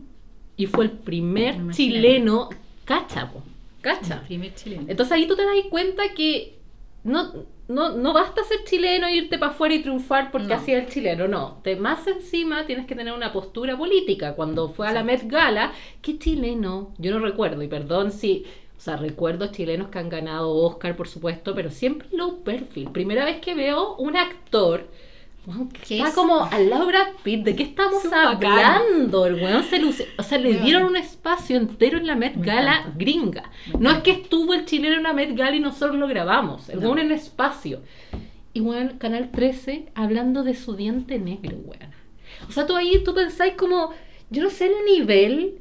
Y 0.57 0.65
fue 0.65 0.85
el 0.85 0.91
primer 0.91 1.55
Imagínate. 1.55 1.75
chileno, 1.77 2.49
cacha, 2.85 3.31
po, 3.31 3.43
cacha. 3.81 4.15
El 4.21 4.27
primer 4.27 4.55
chileno. 4.55 4.85
Entonces 4.87 5.11
ahí 5.11 5.27
tú 5.27 5.35
te 5.35 5.43
das 5.43 5.53
cuenta 5.69 6.03
que 6.15 6.55
no, 7.03 7.31
no, 7.67 7.95
no 7.95 8.13
basta 8.13 8.43
ser 8.43 8.63
chileno 8.63 9.07
e 9.07 9.15
irte 9.15 9.37
para 9.37 9.51
afuera 9.51 9.73
y 9.75 9.81
triunfar 9.81 10.31
porque 10.31 10.49
No. 10.49 10.55
así 10.55 10.71
es 10.71 10.83
el 10.83 10.89
chileno, 10.89 11.27
no. 11.27 11.59
Te, 11.63 11.75
más 11.75 12.05
encima 12.07 12.65
tienes 12.65 12.85
que 12.85 12.95
tener 12.95 13.13
una 13.13 13.33
postura 13.33 13.77
política. 13.77 14.35
Cuando 14.35 14.69
fue 14.69 14.87
a 14.87 14.93
la 14.93 15.03
Met. 15.03 15.23
Gala, 15.27 15.71
¿qué 16.01 16.19
chileno? 16.19 16.93
Yo 16.97 17.11
no 17.11 17.19
recuerdo, 17.25 17.61
y 17.63 17.67
perdón 17.67 18.11
si... 18.11 18.45
O 18.77 18.81
sea, 18.85 18.97
recuerdo 18.97 19.47
chilenos 19.47 19.87
que 19.87 19.99
han 19.99 20.09
ganado 20.09 20.51
Oscar, 20.51 20.95
por 20.97 21.07
supuesto, 21.07 21.55
pero 21.55 21.71
siempre 21.71 22.09
low 22.11 22.43
perfil. 22.43 22.91
Primera 22.91 23.23
vez 23.23 23.39
que 23.39 23.55
veo 23.55 23.95
un 23.95 24.17
actor 24.17 24.83
weón, 24.83 24.83
que 24.83 24.89
¿Qué 24.89 25.14
está 25.81 26.07
es? 26.09 26.15
como 26.15 26.43
al 26.43 26.69
lado 26.69 26.85
de 26.85 26.91
Brad 26.91 27.07
Pitt. 27.23 27.43
¿De 27.43 27.55
qué 27.55 27.63
estamos 27.63 28.03
bacán. 28.09 28.45
hablando? 28.45 29.25
El 29.25 29.35
weón 29.35 29.63
se 29.63 29.79
luce... 29.79 30.07
O 30.17 30.23
sea, 30.23 30.37
le 30.37 30.59
dieron 30.59 30.83
un 30.83 30.95
espacio 30.95 31.57
entero 31.57 31.97
en 31.97 32.07
la 32.07 32.15
Met 32.15 32.35
Me 32.35 32.45
Gala 32.45 32.93
gringa. 32.97 33.51
Me 33.73 33.79
No 33.79 33.91
es 33.91 33.99
que 33.99 34.11
estuvo 34.11 34.53
el 34.53 34.65
chileno 34.65 34.95
en 34.95 34.99
una 35.01 35.13
Met 35.13 35.35
Gala 35.35 35.55
y 35.55 35.59
nosotros 35.59 35.95
lo 35.97 36.07
grabamos. 36.07 36.69
El 36.69 36.79
No. 36.79 36.87
weón 36.87 36.99
en 36.99 37.11
espacio. 37.11 37.81
Y 38.53 38.61
weón, 38.61 38.97
Canal 38.97 39.31
13 39.31 39.89
hablando 39.95 40.43
de 40.43 40.55
su 40.55 40.75
diente 40.75 41.19
negro, 41.19 41.57
weón. 41.65 41.91
O 42.49 42.51
sea, 42.51 42.65
tú 42.65 42.75
ahí 42.75 43.03
tú 43.03 43.13
pensáis 43.13 43.53
como, 43.53 43.91
yo 44.29 44.43
no 44.43 44.49
sé 44.49 44.65
el 44.67 44.73
nivel, 44.85 45.59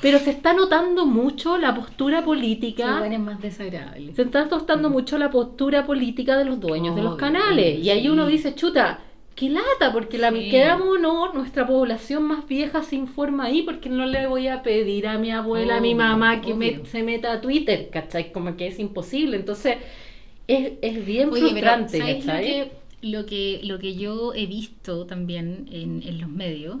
pero 0.00 0.18
se 0.18 0.30
está 0.30 0.52
notando 0.52 1.04
mucho 1.06 1.58
la 1.58 1.74
postura 1.74 2.24
política. 2.24 2.98
bueno 2.98 3.14
es 3.14 3.20
más 3.20 3.40
desagradable. 3.40 4.14
Se 4.14 4.22
está 4.22 4.44
notando 4.46 4.88
mucho 4.90 5.18
la 5.18 5.30
postura 5.30 5.84
política 5.84 6.36
de 6.38 6.44
los 6.44 6.60
dueños 6.60 6.96
de 6.96 7.02
los 7.02 7.16
canales. 7.16 7.78
y 7.78 7.90
ahí 7.90 8.02
sí. 8.02 8.08
uno 8.08 8.26
dice, 8.26 8.54
chuta, 8.54 9.00
qué 9.40 9.48
lata, 9.50 9.92
porque 9.92 10.18
la 10.18 10.30
Sí. 10.30 10.48
quedamos 10.50 10.88
o 10.88 10.98
no, 10.98 11.32
nuestra 11.32 11.66
población 11.66 12.24
más 12.24 12.46
vieja 12.46 12.82
se 12.82 12.96
informa 12.96 13.44
ahí, 13.46 13.62
porque 13.62 13.88
no 13.88 14.06
le 14.06 14.26
voy 14.26 14.48
a 14.48 14.62
pedir 14.62 15.06
a 15.08 15.18
mi 15.18 15.30
abuela, 15.30 15.76
a 15.78 15.80
mi 15.80 15.94
mamá 15.94 16.40
que 16.42 16.54
me- 16.54 16.84
se 16.86 17.02
meta 17.02 17.32
a 17.32 17.40
Twitter, 17.40 17.88
¿cachai? 17.90 18.32
Como 18.32 18.56
que 18.56 18.66
es 18.68 18.78
imposible. 18.78 19.36
Entonces, 19.36 19.76
es, 20.46 20.72
es 20.82 21.06
bien 21.06 21.30
Oye, 21.30 21.40
pero 21.42 21.50
frustrante, 21.50 21.98
¿sabes 21.98 22.26
lo 22.26 22.32
¿cachai? 22.32 22.44
que, 22.46 22.72
lo 23.02 23.26
que 23.26 23.60
lo 23.64 23.78
que 23.78 23.96
yo 23.96 24.34
he 24.34 24.46
visto 24.46 25.06
también 25.06 25.66
en, 25.72 26.02
en 26.04 26.20
los 26.20 26.28
medios 26.30 26.78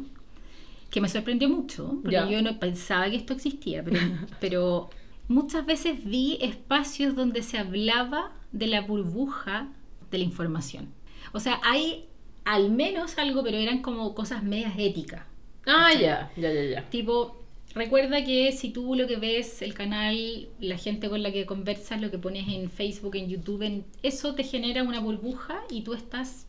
que 0.90 1.00
me 1.00 1.08
sorprendió 1.08 1.48
mucho, 1.48 1.98
porque 2.02 2.12
Ya. 2.12 2.28
yo 2.28 2.42
no 2.42 2.58
pensaba 2.58 3.08
que 3.10 3.16
esto 3.16 3.32
existía, 3.32 3.82
pero, 3.84 3.98
pero 4.40 4.90
muchas 5.28 5.64
veces 5.66 6.04
vi 6.04 6.38
espacios 6.40 7.14
donde 7.14 7.42
se 7.42 7.58
hablaba 7.58 8.32
de 8.52 8.66
la 8.66 8.80
burbuja 8.82 9.68
de 10.10 10.18
la 10.18 10.24
información. 10.24 10.88
O 11.32 11.38
sea, 11.40 11.60
hay 11.64 12.06
al 12.44 12.70
menos 12.70 13.18
algo, 13.18 13.42
pero 13.42 13.56
eran 13.58 13.82
como 13.82 14.14
cosas 14.14 14.42
medias 14.42 14.74
éticas. 14.78 15.22
Ah, 15.66 15.92
ya, 15.94 16.30
ya, 16.36 16.52
ya, 16.52 16.62
ya. 16.64 16.90
Tipo, 16.90 17.36
recuerda 17.74 18.24
que 18.24 18.52
si 18.52 18.70
tú 18.70 18.94
lo 18.94 19.06
que 19.06 19.16
ves, 19.16 19.62
el 19.62 19.74
canal, 19.74 20.48
la 20.58 20.76
gente 20.78 21.08
con 21.08 21.22
la 21.22 21.32
que 21.32 21.46
conversas, 21.46 22.00
lo 22.00 22.10
que 22.10 22.18
pones 22.18 22.48
en 22.48 22.70
Facebook, 22.70 23.16
en 23.16 23.28
YouTube, 23.28 23.62
en- 23.62 23.84
eso 24.02 24.34
te 24.34 24.42
genera 24.44 24.82
una 24.82 25.00
burbuja 25.00 25.60
y 25.70 25.82
tú 25.82 25.94
estás 25.94 26.46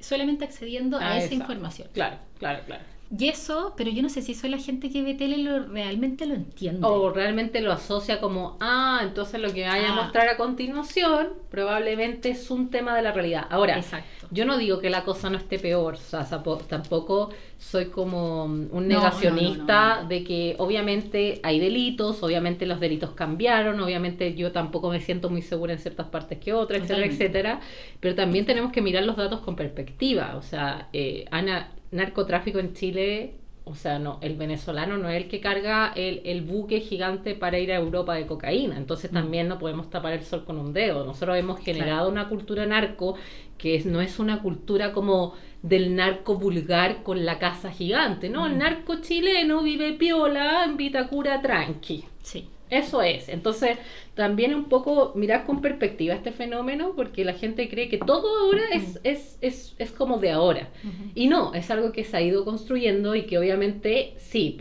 solamente 0.00 0.44
accediendo 0.44 0.98
a 0.98 1.18
esa 1.18 1.26
esa. 1.26 1.34
información. 1.34 1.88
Claro, 1.92 2.18
claro, 2.38 2.62
claro. 2.66 2.84
Y 3.18 3.28
eso, 3.28 3.74
pero 3.76 3.90
yo 3.90 4.02
no 4.02 4.08
sé 4.08 4.22
si 4.22 4.32
eso 4.32 4.46
la 4.46 4.58
gente 4.58 4.88
que 4.88 5.02
ve 5.02 5.14
tele 5.14 5.38
lo, 5.38 5.66
realmente 5.66 6.26
lo 6.26 6.34
entiende. 6.34 6.86
O 6.86 7.10
realmente 7.10 7.60
lo 7.60 7.72
asocia 7.72 8.20
como, 8.20 8.56
ah, 8.60 9.00
entonces 9.02 9.40
lo 9.40 9.52
que 9.52 9.66
vaya 9.66 9.88
a 9.88 9.92
Ah. 9.92 10.02
mostrar 10.02 10.28
a 10.28 10.36
continuación 10.36 11.30
probablemente 11.50 12.30
es 12.30 12.50
un 12.52 12.70
tema 12.70 12.94
de 12.94 13.02
la 13.02 13.10
realidad. 13.10 13.46
Ahora, 13.50 13.76
Exacto. 13.78 14.28
yo 14.30 14.44
no 14.44 14.56
digo 14.58 14.78
que 14.78 14.90
la 14.90 15.02
cosa 15.02 15.28
no 15.28 15.38
esté 15.38 15.58
peor, 15.58 15.94
o 15.94 15.96
sea, 15.96 16.24
tampoco 16.68 17.30
soy 17.58 17.86
como 17.86 18.44
un 18.44 18.86
negacionista 18.86 19.88
no, 19.88 19.96
no, 19.96 20.02
no. 20.04 20.08
de 20.08 20.24
que 20.24 20.54
obviamente 20.58 21.40
hay 21.42 21.58
delitos, 21.58 22.22
obviamente 22.22 22.64
los 22.64 22.78
delitos 22.78 23.10
cambiaron, 23.10 23.80
obviamente 23.80 24.34
yo 24.34 24.52
tampoco 24.52 24.88
me 24.88 25.00
siento 25.00 25.30
muy 25.30 25.42
segura 25.42 25.72
en 25.72 25.78
ciertas 25.80 26.06
partes 26.06 26.38
que 26.38 26.52
otras, 26.52 26.82
etcétera, 26.82 27.06
etcétera, 27.06 27.60
pero 27.98 28.14
también 28.14 28.46
tenemos 28.46 28.70
que 28.70 28.82
mirar 28.82 29.02
los 29.04 29.16
datos 29.16 29.40
con 29.40 29.56
perspectiva, 29.56 30.36
o 30.36 30.42
sea, 30.42 30.88
eh, 30.92 31.24
Ana, 31.32 31.72
narcotráfico 31.90 32.58
en 32.58 32.72
Chile, 32.74 33.34
o 33.64 33.74
sea, 33.74 33.98
no, 33.98 34.18
el 34.22 34.36
venezolano 34.36 34.96
no 34.96 35.08
es 35.08 35.22
el 35.22 35.28
que 35.28 35.40
carga 35.40 35.92
el, 35.94 36.22
el 36.24 36.42
buque 36.42 36.80
gigante 36.80 37.34
para 37.34 37.58
ir 37.58 37.70
a 37.72 37.76
Europa 37.76 38.14
de 38.14 38.26
cocaína, 38.26 38.76
entonces 38.76 39.10
también 39.10 39.48
no 39.48 39.58
podemos 39.58 39.90
tapar 39.90 40.12
el 40.14 40.22
sol 40.24 40.44
con 40.44 40.56
un 40.58 40.72
dedo. 40.72 41.04
Nosotros 41.04 41.36
hemos 41.36 41.60
generado 41.60 42.08
una 42.08 42.28
cultura 42.28 42.66
narco 42.66 43.14
que 43.58 43.74
es- 43.76 43.86
no 43.86 44.00
es 44.00 44.18
una 44.18 44.40
cultura 44.42 44.92
como 44.92 45.34
del 45.62 45.94
narco 45.94 46.36
vulgar 46.36 47.02
con 47.02 47.24
la 47.26 47.38
casa 47.38 47.70
gigante, 47.70 48.28
no, 48.30 48.46
el 48.46 48.54
Mm. 48.54 48.58
narco 48.58 48.96
chileno 49.02 49.62
vive 49.62 49.92
piola 49.92 50.64
en 50.64 50.76
Vitacura 50.78 51.42
tranqui. 51.42 52.04
Sí. 52.22 52.48
Eso 52.70 53.02
es. 53.02 53.28
Entonces, 53.28 53.78
también 54.14 54.54
un 54.54 54.64
poco 54.64 55.12
mirar 55.16 55.44
con 55.44 55.60
perspectiva 55.60 56.14
este 56.14 56.30
fenómeno, 56.30 56.92
porque 56.94 57.24
la 57.24 57.34
gente 57.34 57.68
cree 57.68 57.88
que 57.88 57.98
todo 57.98 58.28
ahora 58.38 58.62
es, 58.72 59.00
es, 59.02 59.38
es, 59.40 59.74
es 59.78 59.90
como 59.90 60.18
de 60.18 60.30
ahora. 60.30 60.68
Y 61.14 61.26
no, 61.26 61.52
es 61.54 61.70
algo 61.70 61.90
que 61.92 62.04
se 62.04 62.16
ha 62.16 62.22
ido 62.22 62.44
construyendo 62.44 63.14
y 63.16 63.22
que 63.24 63.38
obviamente 63.38 64.14
sí, 64.18 64.56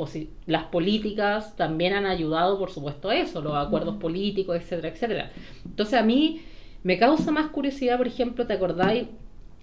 las 0.48 0.66
políticas 0.66 1.56
también 1.56 1.94
han 1.94 2.08
ayudado, 2.08 2.58
por 2.58 2.72
supuesto, 2.72 3.10
a 3.10 3.16
eso, 3.16 3.42
los 3.42 3.56
acuerdos 3.56 3.98
políticos, 3.98 4.58
etcétera, 4.58 4.89
etcétera. 4.89 5.32
Entonces 5.66 6.00
a 6.00 6.04
mí 6.04 6.42
me 6.84 6.98
causa 6.98 7.32
más 7.32 7.51
curiosidad, 7.51 7.98
por 7.98 8.08
ejemplo, 8.08 8.48
¿te 8.48 8.54
acordáis? 8.54 9.08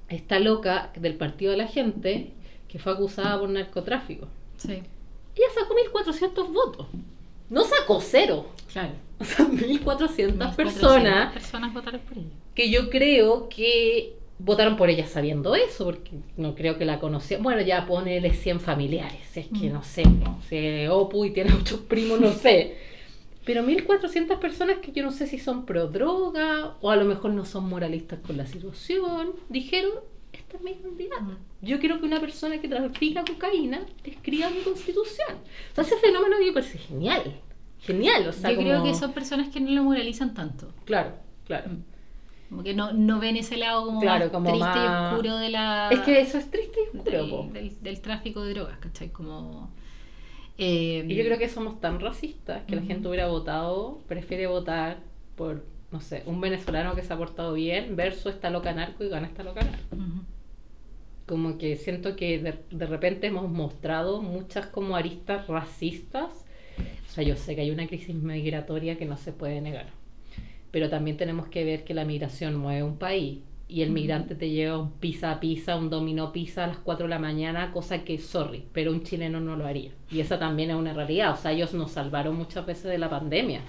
Esta 0.09 0.38
loca 0.38 0.93
del 0.95 1.17
Partido 1.17 1.50
de 1.50 1.57
la 1.57 1.67
Gente 1.67 2.33
que 2.69 2.79
fue 2.79 2.93
acusada 2.93 3.41
por 3.41 3.49
narcotráfico. 3.49 4.29
Sí. 4.57 4.73
Ella 5.35 5.47
sacó 5.55 5.75
1.400 5.75 6.53
votos. 6.53 6.87
No 7.50 7.65
sacó 7.65 8.00
cero. 8.00 8.47
Claro. 8.73 8.93
O 9.19 9.25
sea, 9.25 9.47
1.400 9.47 10.35
Unas 10.35 10.55
personas 10.57 11.33
400 11.33 11.33
personas 11.33 11.73
votaron 11.75 12.00
por 12.03 12.19
ella. 12.19 12.29
que 12.55 12.71
yo 12.71 12.91
creo 12.91 13.49
que 13.49 14.17
votaron 14.38 14.76
por 14.76 14.91
ella 14.91 15.07
sabiendo 15.07 15.55
eso, 15.55 15.87
porque 15.87 16.11
no 16.37 16.55
creo 16.55 16.76
que 16.76 16.85
la 16.85 16.99
conocían. 17.00 17.43
Bueno, 17.43 17.62
ya 17.62 17.87
ponele 17.87 18.35
100 18.35 18.61
familiares, 18.61 19.35
es 19.37 19.47
que 19.47 19.71
Mm. 19.71 19.73
no 19.73 19.83
sé, 19.83 20.03
es 20.50 20.91
Opu 20.91 21.25
y 21.25 21.31
tiene 21.31 21.50
muchos 21.55 21.81
primos, 21.81 22.21
no 22.21 22.33
sé. 22.33 22.76
Pero 23.47 23.62
1.400 23.62 24.38
personas 24.38 24.79
que 24.79 24.93
yo 24.93 25.03
no 25.05 25.12
sé 25.12 25.26
si 25.26 25.38
son 25.38 25.65
pro 25.65 25.87
droga 25.87 26.75
o 26.83 26.91
a 26.91 26.97
lo 26.97 27.05
mejor 27.07 27.31
no 27.31 27.45
son 27.47 27.69
moralistas 27.69 28.19
con 28.19 28.37
la 28.37 28.45
situación, 28.47 29.31
dijeron, 29.49 29.93
esta 30.47 30.57
es 30.59 30.62
mi 30.62 30.75
candidata. 30.75 31.23
Mm. 31.23 31.37
Yo 31.62 31.79
quiero 31.81 31.99
que 32.00 32.07
una 32.07 32.21
persona 32.21 32.61
que 32.61 32.69
trafica 32.69 33.25
cocaína 33.25 33.81
escriba 34.05 34.49
mi 34.50 34.61
constitución. 34.61 35.29
O 35.73 35.75
sea, 35.75 35.85
ese 35.85 35.97
fenómeno 35.97 36.37
me 36.38 36.53
parece 36.53 36.79
genial. 36.79 37.41
Genial, 37.81 38.29
o 38.29 38.33
sea, 38.33 38.50
Yo 38.53 38.59
creo 38.59 38.83
que 38.83 38.95
son 38.95 39.12
personas 39.12 39.49
que 39.49 39.61
no 39.61 39.71
lo 39.71 39.83
moralizan 39.85 40.35
tanto. 40.35 40.73
Claro, 40.85 41.12
claro. 41.47 41.71
Mm. 41.71 41.83
Como 42.49 42.62
que 42.62 42.75
no, 42.75 42.93
no 42.93 43.19
ven 43.19 43.37
ese 43.37 43.57
lado 43.57 43.85
como, 43.87 44.00
Claro, 44.00 44.26
más 44.26 44.33
como 44.33 44.49
triste 44.50 44.65
más- 44.69 45.12
y 45.12 45.15
oscuro 45.17 45.37
de 45.38 45.50
la, 45.50 45.88
Es 45.91 46.00
que 46.00 46.21
eso 46.21 46.38
es 46.38 46.49
triste 46.50 46.79
y 46.81 46.97
oscuro, 46.97 47.19
del, 47.23 47.31
po. 47.31 47.49
del- 47.53 47.83
del 47.83 48.00
tráfico 48.00 48.43
de 48.45 48.55
drogas, 48.55 48.79
¿cachai? 48.79 49.11
Como... 49.11 49.71
eh, 50.59 51.05
Y 51.09 51.15
yo 51.17 51.25
creo 51.25 51.38
que 51.38 51.49
somos 51.49 51.81
tan 51.81 51.99
racistas 52.00 52.62
que 52.67 52.76
la 52.76 52.83
gente 52.83 53.09
hubiera 53.09 53.26
votado, 53.26 53.99
prefiere 54.07 54.47
votar 54.47 54.99
por, 55.35 55.65
no 55.91 56.00
sé, 56.00 56.23
un 56.26 56.41
venezolano 56.41 56.95
que 56.95 57.03
se 57.03 57.12
ha 57.12 57.17
portado 57.19 57.53
bien 57.55 57.97
versus 57.97 58.33
esta 58.35 58.49
loca 58.50 58.73
narco 58.73 59.03
y 59.05 59.09
gana 59.09 59.26
esta 59.26 59.43
loca 59.43 59.62
narco. 59.62 59.97
Como 61.26 61.59
que 61.59 61.76
siento 61.76 62.16
que 62.16 62.38
de, 62.38 62.54
de 62.71 62.87
repente 62.87 63.26
hemos 63.26 63.50
mostrado 63.50 64.23
muchas 64.23 64.66
como 64.66 64.97
aristas 64.97 65.47
racistas. 65.49 66.45
O 67.06 67.11
sea, 67.11 67.25
yo 67.25 67.37
sé 67.37 67.54
que 67.54 67.62
hay 67.62 67.71
una 67.71 67.87
crisis 67.87 68.14
migratoria 68.14 68.97
que 68.97 69.06
no 69.06 69.16
se 69.16 69.33
puede 69.33 69.61
negar. 69.61 69.87
Pero 70.71 70.88
también 70.88 71.16
tenemos 71.16 71.49
que 71.49 71.64
ver 71.64 71.85
que 71.85 71.95
la 71.95 72.04
migración 72.04 72.56
mueve 72.56 72.83
un 72.83 72.99
país. 72.99 73.40
Y 73.68 73.83
el 73.83 73.90
migrante 73.90 74.37
te 74.37 74.50
lleva 74.50 74.78
un 74.78 74.92
pizza 74.92 75.33
a 75.33 75.40
pizza, 75.40 75.76
un 75.76 75.90
dominó 75.90 76.30
pizza 76.30 76.64
a 76.64 76.66
las 76.68 76.78
4 76.78 77.06
de 77.06 77.11
la 77.11 77.18
mañana, 77.18 77.73
cosa 77.73 78.04
que, 78.04 78.18
sorry, 78.18 78.64
pero 78.73 78.92
un 78.92 79.02
chileno 79.02 79.40
no 79.40 79.56
lo 79.56 79.66
haría. 79.66 79.90
Y 80.09 80.21
esa 80.21 80.38
también 80.38 80.71
es 80.71 80.76
una 80.76 80.92
realidad. 80.92 81.33
O 81.33 81.37
sea, 81.37 81.50
ellos 81.50 81.75
nos 81.75 81.90
salvaron 81.90 82.37
muchas 82.37 82.64
veces 82.64 82.85
de 82.85 82.99
la 82.99 83.11
pandemia. 83.11 83.62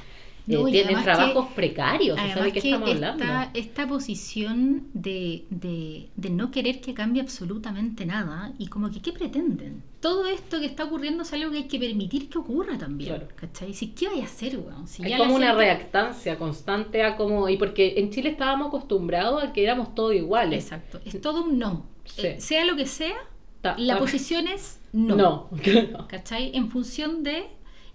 Eh, 0.50 0.54
No, 0.56 0.68
y 0.68 0.72
tienen 0.72 1.04
trabajos 1.04 1.48
precarios. 1.54 2.16
sea, 2.16 2.24
Además 2.26 2.44
¿de 2.46 2.52
qué 2.54 2.62
que 2.62 2.68
estamos 2.70 2.90
esta, 2.90 3.12
hablando? 3.12 3.50
esta 3.54 3.88
posición 3.88 4.88
de, 4.94 5.46
de, 5.50 6.10
de 6.16 6.30
no 6.30 6.52
querer 6.52 6.80
que 6.80 6.94
cambie 6.94 7.22
absolutamente 7.22 8.06
nada 8.06 8.54
y 8.58 8.68
como 8.68 8.90
que 8.90 9.02
¿qué 9.02 9.12
pretenden? 9.12 9.84
Todo 10.00 10.26
esto 10.28 10.60
que 10.60 10.66
está 10.68 10.86
ocurriendo 10.86 11.24
es 11.24 11.34
algo 11.34 11.52
que 11.52 11.58
hay 11.58 11.68
que 11.68 11.80
permitir 11.80 12.30
que 12.30 12.38
ocurra 12.38 12.78
también, 12.78 13.10
Claro. 13.16 13.28
¿cachai? 13.36 13.74
Si, 13.74 13.88
¿Qué 13.90 14.08
vaya 14.08 14.22
a 14.24 14.26
hacer, 14.26 14.58
weón? 14.58 14.88
Si 14.88 15.04
Hay 15.04 15.10
ya 15.12 15.18
como 15.18 15.36
una 15.36 15.48
gente- 15.48 15.60
reactancia 15.66 16.38
constante 16.38 17.04
a 17.04 17.18
como... 17.18 17.50
Y 17.50 17.58
porque 17.58 17.96
en 17.98 18.10
Chile 18.12 18.30
estábamos 18.30 18.68
acostumbrados 18.68 19.44
a 19.44 19.52
que 19.54 19.64
éramos 19.64 19.96
todos 19.96 20.14
iguales. 20.16 20.64
Exacto, 20.64 21.02
es 21.04 21.20
todo 21.20 21.44
un 21.44 21.60
no. 21.60 21.88
Sí. 22.06 22.26
Eh, 22.26 22.40
sea 22.40 22.64
lo 22.64 22.76
que 22.78 22.86
sea, 22.86 23.16
Ta- 23.62 23.76
la 23.78 23.98
posición 24.00 24.48
es 24.48 24.80
no. 24.94 25.16
No, 25.18 25.50
no. 25.92 26.08
¿Cachai? 26.08 26.56
En 26.56 26.70
función 26.70 27.24
de. 27.24 27.48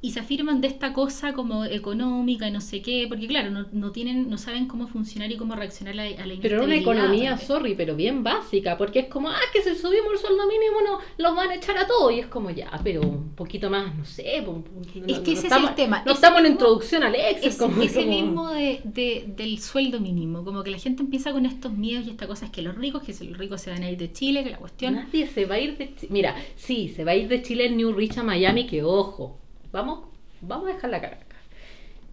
Y 0.04 0.10
se 0.10 0.18
afirman 0.18 0.60
de 0.60 0.66
esta 0.66 0.92
cosa 0.92 1.32
como 1.32 1.64
económica 1.64 2.48
y 2.48 2.50
no 2.50 2.60
sé 2.60 2.82
qué, 2.82 3.06
porque 3.08 3.28
claro, 3.28 3.50
no, 3.50 3.66
no 3.72 3.92
tienen, 3.92 4.28
no 4.28 4.36
saben 4.36 4.66
cómo 4.66 4.88
funcionar 4.88 5.30
y 5.30 5.36
cómo 5.36 5.54
reaccionar 5.54 5.96
a, 6.00 6.02
a 6.02 6.26
la 6.26 6.34
Pero 6.42 6.56
era 6.56 6.64
una 6.64 6.74
economía, 6.74 7.38
sorry, 7.38 7.76
pero 7.76 7.94
bien 7.94 8.24
básica, 8.24 8.76
porque 8.76 8.98
es 8.98 9.06
como, 9.06 9.28
ah, 9.30 9.38
que 9.52 9.62
si 9.62 9.76
subimos 9.76 10.12
el 10.14 10.18
sueldo 10.18 10.42
mínimo 10.48 10.80
no, 10.84 10.98
los 11.18 11.36
van 11.36 11.50
a 11.50 11.54
echar 11.54 11.78
a 11.78 11.86
todos. 11.86 12.12
Y 12.12 12.18
es 12.18 12.26
como, 12.26 12.50
ya, 12.50 12.68
pero 12.82 13.00
un 13.02 13.30
poquito 13.36 13.70
más, 13.70 13.94
no 13.94 14.04
sé. 14.04 14.42
po- 14.44 14.64
no- 14.74 14.80
Es 14.82 14.88
que 14.90 15.00
no 15.00 15.06
ese 15.06 15.32
es 15.32 15.44
estamos- 15.44 15.70
el 15.70 15.76
tema, 15.76 16.02
No 16.04 16.12
estamos 16.14 16.38
en 16.38 16.42
mismo- 16.46 16.54
introducción 16.54 17.02
al 17.04 17.14
Excel. 17.14 17.48
Es, 17.48 17.56
como, 17.56 17.80
ese 17.82 18.00
como- 18.00 18.10
mismo 18.12 18.50
de, 18.50 18.80
de- 18.82 19.24
del 19.36 19.58
sueldo 19.60 20.00
mínimo, 20.00 20.44
como 20.44 20.64
que 20.64 20.70
la 20.72 20.78
gente 20.78 21.02
empieza 21.04 21.30
con 21.32 21.46
estos 21.46 21.72
miedos 21.74 22.08
y 22.08 22.10
esta 22.10 22.26
cosa 22.26 22.46
es 22.46 22.50
que 22.50 22.62
los 22.62 22.74
ricos, 22.76 23.04
que 23.04 23.12
los 23.24 23.38
ricos 23.38 23.60
se 23.60 23.70
van 23.70 23.84
a 23.84 23.90
ir 23.90 23.98
de 23.98 24.12
Chile, 24.12 24.42
que 24.42 24.50
la 24.50 24.58
cuestión... 24.58 24.94
Nadie 24.94 25.28
se 25.28 25.46
va 25.46 25.54
a 25.54 25.60
ir 25.60 25.76
de 25.78 25.94
Chile. 25.94 26.08
Mira, 26.10 26.34
sí, 26.56 26.88
se 26.88 27.04
va 27.04 27.12
a 27.12 27.14
ir 27.14 27.28
de 27.28 27.40
Chile 27.40 27.66
el 27.66 27.76
New 27.76 27.92
Rich 27.92 28.18
a 28.18 28.24
Miami, 28.24 28.66
que 28.66 28.82
ojo, 28.82 29.38
vamos, 29.72 30.04
vamos 30.40 30.68
a 30.68 30.74
dejar 30.74 30.90
la 30.90 31.00
cara 31.00 31.16
acá. 31.16 31.36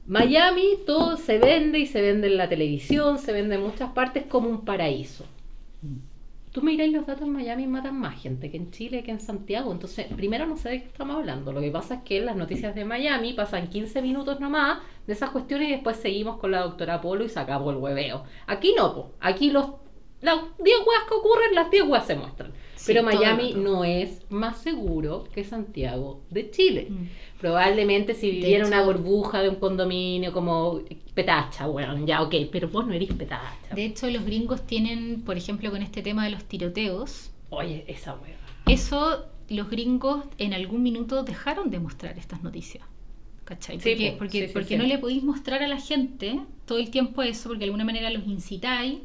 Miami 0.07 0.79
todo 0.87 1.17
se 1.17 1.37
vende 1.37 1.77
y 1.77 1.85
se 1.85 2.01
vende 2.01 2.27
en 2.27 2.37
la 2.37 2.49
televisión, 2.49 3.19
se 3.19 3.31
vende 3.31 3.55
en 3.55 3.61
muchas 3.61 3.91
partes 3.91 4.25
como 4.25 4.49
un 4.49 4.65
paraíso. 4.65 5.25
Tú 6.51 6.63
miráis 6.63 6.91
los 6.91 7.05
datos 7.05 7.27
en 7.27 7.33
Miami 7.33 7.67
matan 7.67 7.99
más 7.99 8.19
gente 8.19 8.49
que 8.49 8.57
en 8.57 8.71
Chile, 8.71 9.03
que 9.03 9.11
en 9.11 9.19
Santiago. 9.19 9.71
Entonces, 9.71 10.07
primero 10.15 10.47
no 10.47 10.57
sé 10.57 10.69
de 10.69 10.81
qué 10.81 10.87
estamos 10.87 11.15
hablando. 11.15 11.53
Lo 11.53 11.61
que 11.61 11.69
pasa 11.69 11.95
es 11.95 12.01
que 12.01 12.17
en 12.17 12.25
las 12.25 12.35
noticias 12.35 12.73
de 12.73 12.85
Miami 12.85 13.33
pasan 13.33 13.69
15 13.69 14.01
minutos 14.01 14.39
nomás 14.39 14.79
de 15.05 15.13
esas 15.13 15.29
cuestiones 15.29 15.69
y 15.69 15.71
después 15.73 15.97
seguimos 15.97 16.37
con 16.37 16.49
la 16.49 16.61
doctora 16.61 17.01
Polo 17.01 17.23
y 17.23 17.29
sacamos 17.29 17.71
el 17.71 17.79
hueveo. 17.79 18.23
Aquí 18.47 18.73
no, 18.75 18.95
po. 18.95 19.11
aquí 19.19 19.51
los 19.51 19.73
las 20.21 20.35
10 20.57 20.79
huevas 20.79 21.07
que 21.07 21.13
ocurren, 21.13 21.55
las 21.55 21.69
10 21.71 21.83
huevas 21.83 22.07
se 22.07 22.15
muestran. 22.15 22.51
Sí, 22.79 22.93
Pero 22.93 23.03
Miami 23.03 23.55
no 23.57 23.83
es 23.83 24.21
más 24.29 24.61
seguro 24.61 25.25
que 25.33 25.43
Santiago 25.43 26.21
de 26.29 26.49
Chile. 26.49 26.87
Mm. 26.89 27.39
Probablemente 27.41 28.13
si 28.13 28.31
viviera 28.31 28.65
una 28.65 28.83
burbuja 28.83 29.41
de 29.41 29.49
un 29.49 29.55
condominio 29.55 30.31
como 30.31 30.79
Petacha, 31.13 31.67
bueno, 31.67 32.05
ya, 32.05 32.21
ok, 32.21 32.33
pero 32.49 32.69
vos 32.69 32.87
no 32.87 32.93
eres 32.93 33.09
Petacha. 33.13 33.75
De 33.75 33.83
hecho, 33.83 34.09
los 34.09 34.23
gringos 34.23 34.65
tienen, 34.65 35.23
por 35.23 35.35
ejemplo, 35.35 35.69
con 35.71 35.81
este 35.81 36.01
tema 36.01 36.23
de 36.23 36.29
los 36.31 36.45
tiroteos, 36.45 37.31
Oye, 37.49 37.83
esa 37.85 38.13
hueva. 38.13 38.37
eso 38.65 39.25
los 39.49 39.69
gringos 39.69 40.23
en 40.37 40.53
algún 40.53 40.81
minuto 40.81 41.23
dejaron 41.23 41.69
de 41.71 41.79
mostrar 41.79 42.17
estas 42.17 42.43
noticias. 42.43 42.85
¿Cachai? 43.43 43.77
Sí, 43.81 43.89
Porque, 43.89 44.11
po, 44.11 44.17
porque, 44.19 44.47
sí, 44.47 44.53
porque 44.53 44.77
no 44.77 44.85
le 44.85 44.99
podéis 44.99 45.23
mostrar 45.23 45.61
a 45.63 45.67
la 45.67 45.81
gente 45.81 46.39
todo 46.65 46.77
el 46.77 46.91
tiempo 46.91 47.23
eso, 47.23 47.49
porque 47.49 47.59
de 47.59 47.65
alguna 47.65 47.83
manera 47.83 48.09
los 48.09 48.25
incitáis. 48.25 48.99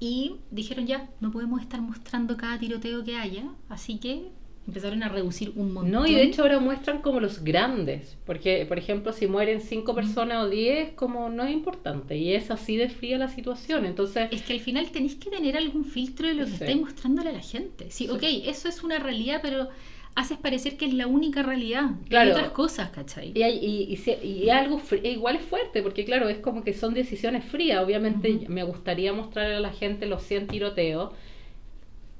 Y 0.00 0.36
dijeron 0.50 0.86
ya, 0.86 1.08
no 1.20 1.30
podemos 1.30 1.60
estar 1.60 1.80
mostrando 1.80 2.36
cada 2.36 2.58
tiroteo 2.58 3.04
que 3.04 3.16
haya, 3.16 3.44
así 3.68 3.98
que 3.98 4.28
Empezaron 4.66 5.02
a 5.02 5.08
reducir 5.08 5.52
un 5.56 5.72
montón. 5.72 5.90
No, 5.90 6.06
y 6.06 6.14
de 6.14 6.22
hecho 6.22 6.42
ahora 6.42 6.60
muestran 6.60 7.00
como 7.00 7.18
los 7.18 7.42
grandes, 7.42 8.18
porque 8.24 8.64
por 8.66 8.78
ejemplo 8.78 9.12
si 9.12 9.26
mueren 9.26 9.60
cinco 9.62 9.94
personas 9.96 10.44
o 10.44 10.48
diez, 10.50 10.92
como 10.92 11.28
no 11.28 11.42
es 11.42 11.50
importante, 11.52 12.16
y 12.16 12.34
es 12.34 12.50
así 12.52 12.76
de 12.76 12.88
fría 12.88 13.18
la 13.18 13.28
situación, 13.28 13.84
entonces... 13.84 14.28
Es 14.30 14.42
que 14.42 14.52
al 14.52 14.60
final 14.60 14.90
tenéis 14.90 15.16
que 15.16 15.28
tener 15.30 15.56
algún 15.56 15.84
filtro 15.84 16.28
de 16.28 16.34
lo 16.34 16.44
que 16.44 16.50
Sí. 16.50 16.56
estáis 16.60 16.78
mostrándole 16.80 17.30
a 17.30 17.32
la 17.32 17.40
gente. 17.40 17.90
Sí, 17.90 18.08
ok, 18.10 18.22
eso 18.44 18.68
es 18.68 18.84
una 18.84 18.98
realidad, 18.98 19.40
pero 19.42 19.70
haces 20.16 20.38
parecer 20.38 20.76
que 20.76 20.86
es 20.86 20.94
la 20.94 21.06
única 21.06 21.42
realidad. 21.42 21.90
Que 22.04 22.08
Claro. 22.10 22.30
Hay 22.30 22.36
otras 22.36 22.50
cosas, 22.52 22.90
¿cachai? 22.90 23.32
Y, 23.34 23.42
hay- 23.42 23.58
y, 23.58 24.26
y, 24.26 24.50
algo 24.50 24.80
e 25.02 25.10
igual 25.12 25.36
es 25.36 25.42
fuerte, 25.42 25.82
porque 25.82 26.04
claro, 26.04 26.28
es 26.28 26.38
como 26.38 26.62
que 26.64 26.74
son 26.74 26.94
decisiones 26.94 27.44
frías. 27.44 27.82
Obviamente 27.84 28.46
me 28.48 28.62
gustaría 28.64 29.12
mostrar 29.12 29.50
a 29.52 29.60
la 29.60 29.72
gente 29.72 30.06
los 30.06 30.22
100 30.22 30.48
tiroteos, 30.48 31.12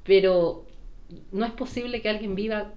pero 0.05 0.67
no 1.33 1.45
es 1.45 1.53
posible 1.53 2.01
que 2.03 2.09
alguien 2.09 2.35
viva 2.35 2.73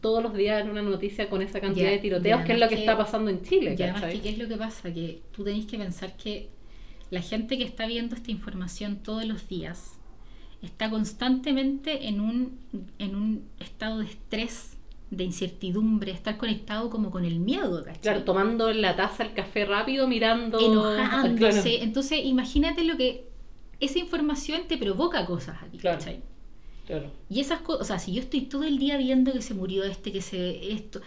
todos 0.00 0.22
los 0.22 0.34
días 0.34 0.62
en 0.62 0.70
una 0.70 0.82
noticia 0.82 1.28
con 1.28 1.42
esa 1.42 1.60
cantidad 1.60 1.86
Ya, 1.86 1.92
de 1.92 1.98
tiroteos, 1.98 2.42
que 2.42 2.52
es 2.54 2.58
lo 2.58 2.68
que, 2.68 2.74
que- 2.76 2.80
está 2.80 2.96
pasando 2.96 3.30
en 3.30 3.42
Chile. 3.42 3.76
Y 3.78 3.82
además, 3.82 4.00
¿cachai? 4.02 4.16
que, 4.18 4.22
¿qué 4.22 4.28
es 4.30 4.38
lo 4.38 4.48
que 4.48 4.56
pasa? 4.56 4.92
Que 4.92 5.22
tú 5.32 5.44
tenéis 5.44 5.66
que 5.66 5.78
pensar 5.78 6.16
que 6.16 6.48
la 7.10 7.20
gente 7.20 7.58
que 7.58 7.64
está 7.64 7.86
viendo 7.86 8.14
esta 8.14 8.30
información 8.30 9.02
todos 9.02 9.24
los 9.26 9.48
días 9.48 9.98
está 10.62 10.90
constantemente 10.90 12.08
en 12.08 12.20
un, 12.20 12.58
en 12.98 13.16
un 13.16 13.44
estado 13.58 13.98
de 13.98 14.06
estrés, 14.06 14.76
de 15.10 15.24
incertidumbre, 15.24 16.12
estar 16.12 16.38
conectado 16.38 16.88
como 16.88 17.10
con 17.10 17.24
el 17.24 17.38
miedo, 17.40 17.84
¿cachai? 17.84 18.00
Claro, 18.00 18.24
tomando 18.24 18.72
la 18.72 18.96
taza 18.96 19.24
el 19.24 19.34
café 19.34 19.64
rápido, 19.66 20.08
mirando... 20.08 20.58
enojándose. 20.58 21.62
Claro. 21.62 21.84
Entonces, 21.84 22.20
imagínate 22.24 22.84
lo 22.84 22.96
que 22.96 23.26
esa 23.80 23.98
información 23.98 24.62
te 24.68 24.78
provoca 24.78 25.26
cosas 25.26 25.62
a 25.62 25.66
ti, 25.66 25.78
Claro. 25.78 25.98
¿cachai? 25.98 26.22
Claro. 26.86 27.10
Y 27.28 27.40
esas 27.40 27.60
cosas, 27.60 27.82
o 27.82 27.84
sea, 27.84 27.98
si 27.98 28.12
yo 28.12 28.20
estoy 28.22 28.42
todo 28.42 28.64
el 28.64 28.78
día 28.78 28.96
viendo 28.96 29.32
que 29.32 29.42
se 29.42 29.54
murió 29.54 29.84
este, 29.84 30.12
que 30.12 30.20
se. 30.22 30.72
esto. 30.72 31.00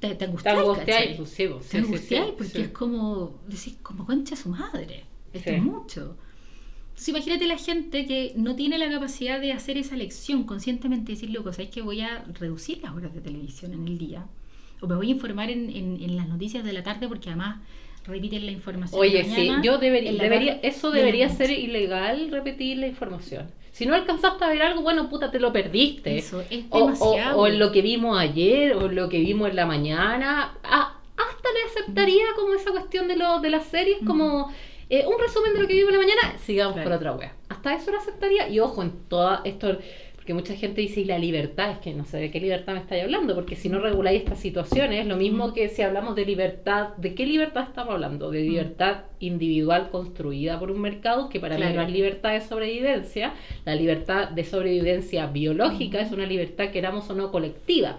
Te, 0.00 0.14
te 0.16 0.26
Te 0.42 0.50
angustias, 0.50 0.56
angustias, 0.58 0.86
¿cachai? 0.98 1.16
pues, 1.16 1.30
sí, 1.30 1.46
pues, 1.48 1.68
Te 1.68 1.78
angustias 1.78 2.26
sí, 2.26 2.34
porque 2.36 2.60
es 2.62 2.68
como. 2.70 3.40
Decís, 3.46 3.76
como 3.82 4.04
concha 4.06 4.36
su 4.36 4.48
madre. 4.48 5.04
Esto 5.32 5.54
es 5.54 5.62
mucho. 5.62 6.16
Entonces, 6.92 7.08
imagínate 7.08 7.46
la 7.46 7.56
gente 7.58 8.06
que 8.06 8.32
no 8.36 8.54
tiene 8.54 8.78
la 8.78 8.88
capacidad 8.90 9.40
de 9.40 9.52
hacer 9.52 9.76
esa 9.78 9.94
elección 9.94 10.44
conscientemente 10.44 11.12
y 11.12 11.14
decir, 11.16 11.30
loco, 11.30 11.52
¿sabes 11.52 11.70
que 11.70 11.82
voy 11.82 12.00
a 12.00 12.24
reducir 12.38 12.80
las 12.82 12.92
horas 12.94 13.12
de 13.14 13.20
televisión 13.20 13.72
en 13.72 13.88
el 13.88 13.98
día? 13.98 14.26
O 14.80 14.86
me 14.86 14.94
voy 14.96 15.08
a 15.08 15.10
informar 15.10 15.50
en, 15.50 15.70
en- 15.70 15.98
en 16.02 16.16
las 16.16 16.28
noticias 16.28 16.64
de 16.64 16.72
la 16.72 16.82
tarde 16.82 17.08
porque 17.08 17.28
además 17.30 17.60
repiten 18.06 18.44
la 18.46 18.52
información. 18.52 19.00
Oye, 19.00 19.24
sí, 19.24 19.50
yo 19.62 19.78
debería, 19.78 20.58
eso 20.62 20.90
debería 20.90 21.28
ser 21.28 21.50
ilegal 21.50 22.30
repetir 22.30 22.78
la 22.78 22.86
información. 22.88 23.50
Si 23.72 23.86
no 23.86 23.94
alcanzaste 23.94 24.44
a 24.44 24.48
ver 24.48 24.60
algo, 24.62 24.82
bueno, 24.82 25.08
puta, 25.08 25.30
te 25.30 25.40
lo 25.40 25.50
perdiste. 25.52 26.18
Eso 26.18 26.42
es 26.50 26.64
O, 26.70 26.78
demasiado. 26.90 27.38
o 27.40 27.46
en 27.46 27.58
lo 27.58 27.72
que 27.72 27.80
vimos 27.80 28.18
ayer, 28.18 28.74
o 28.74 28.86
en 28.86 28.96
lo 28.96 29.08
que 29.08 29.18
vimos 29.20 29.48
en 29.48 29.56
la 29.56 29.64
mañana. 29.66 30.52
Ah, 30.62 30.98
hasta 31.16 31.48
le 31.52 31.70
aceptaría 31.70 32.24
como 32.36 32.52
esa 32.54 32.70
cuestión 32.70 33.08
de, 33.08 33.16
lo, 33.16 33.40
de 33.40 33.48
las 33.50 33.66
series, 33.66 33.98
como 34.06 34.52
eh, 34.92 35.04
un 35.06 35.18
resumen 35.20 35.54
de 35.54 35.60
lo 35.62 35.66
que 35.66 35.74
vimos 35.74 35.92
en 35.92 35.98
la 36.00 36.04
mañana, 36.06 36.38
sigamos 36.38 36.74
Claro. 36.74 36.88
por 36.90 36.96
otra 36.98 37.12
wea. 37.14 37.34
Hasta 37.48 37.74
eso 37.74 37.90
lo 37.90 37.98
aceptaría. 37.98 38.48
Y 38.48 38.60
ojo, 38.60 38.82
en 38.82 38.92
toda 39.08 39.40
esto, 39.44 39.78
porque 40.14 40.34
mucha 40.34 40.54
gente 40.54 40.80
dice, 40.80 41.00
y 41.00 41.04
la 41.04 41.18
libertad, 41.18 41.70
es 41.72 41.78
que 41.78 41.92
no 41.94 42.04
sé 42.04 42.18
de 42.18 42.30
qué 42.30 42.38
libertad 42.40 42.74
me 42.74 42.78
estáis 42.80 43.02
hablando, 43.02 43.34
porque 43.34 43.56
si 43.56 43.68
no 43.68 43.80
reguláis 43.80 44.20
estas 44.22 44.38
situaciones, 44.38 45.00
es 45.00 45.06
lo 45.06 45.16
mismo 45.16 45.46
Ujú. 45.46 45.54
que 45.54 45.68
si 45.68 45.82
hablamos 45.82 46.14
de 46.14 46.24
libertad, 46.26 46.90
¿de 46.98 47.14
qué 47.14 47.26
libertad 47.26 47.64
estamos 47.68 47.94
hablando? 47.94 48.30
De 48.30 48.42
libertad 48.42 48.98
individual 49.18 49.88
construida 49.90 50.60
por 50.60 50.70
un 50.70 50.80
mercado, 50.80 51.28
que 51.28 51.40
para 51.40 51.56
mí 51.56 51.62
Claro. 51.62 51.76
no 51.76 51.82
es 51.82 51.90
libertad 51.92 52.32
de 52.34 52.40
sobrevivencia, 52.40 53.34
la 53.64 53.74
libertad 53.74 54.28
de 54.28 54.44
sobrevivencia 54.44 55.26
biológica 55.26 56.00
es 56.00 56.12
una 56.12 56.26
libertad, 56.26 56.70
queramos 56.70 57.08
o 57.10 57.14
no, 57.14 57.32
colectiva. 57.32 57.96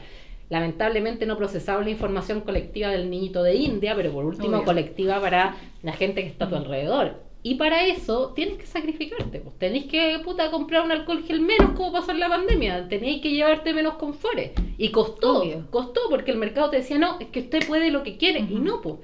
Lamentablemente 0.53 1.25
no 1.25 1.35
procesamos 1.35 1.83
la 1.83 1.89
información 1.89 2.41
colectiva 2.41 2.89
del 2.89 3.09
niñito 3.09 3.41
de 3.41 3.55
India, 3.55 3.95
pero 3.95 4.11
por 4.11 4.23
último 4.23 4.57
Obvio. 4.57 4.65
colectiva 4.65 5.19
para 5.19 5.55
la 5.81 5.93
gente 5.93 6.21
que 6.21 6.27
está 6.27 6.45
a 6.45 6.49
tu 6.49 6.55
alrededor. 6.55 7.23
Y 7.41 7.55
para 7.55 7.87
eso 7.87 8.33
tienes 8.35 8.57
que 8.59 8.67
sacrificarte, 8.67 9.39
pues. 9.39 9.57
Tenéis 9.57 9.85
que, 9.85 10.19
puta, 10.23 10.51
comprar 10.51 10.85
un 10.85 10.91
alcohol 10.91 11.23
gel 11.23 11.41
menos 11.41 11.71
como 11.71 11.91
pasó 11.91 12.11
en 12.11 12.19
la 12.19 12.29
pandemia. 12.29 12.87
Tenéis 12.87 13.23
que 13.23 13.31
llevarte 13.31 13.73
menos 13.73 13.95
confores. 13.95 14.51
Y 14.77 14.89
costó, 14.89 15.39
Obvio. 15.41 15.65
costó 15.71 16.01
porque 16.07 16.29
el 16.29 16.37
mercado 16.37 16.69
te 16.69 16.77
decía, 16.77 16.99
no, 16.99 17.19
es 17.19 17.29
que 17.29 17.39
usted 17.39 17.65
puede 17.65 17.89
lo 17.89 18.03
que 18.03 18.17
quiere. 18.17 18.41
Y 18.41 18.53
no, 18.53 18.79
pues. 18.79 18.97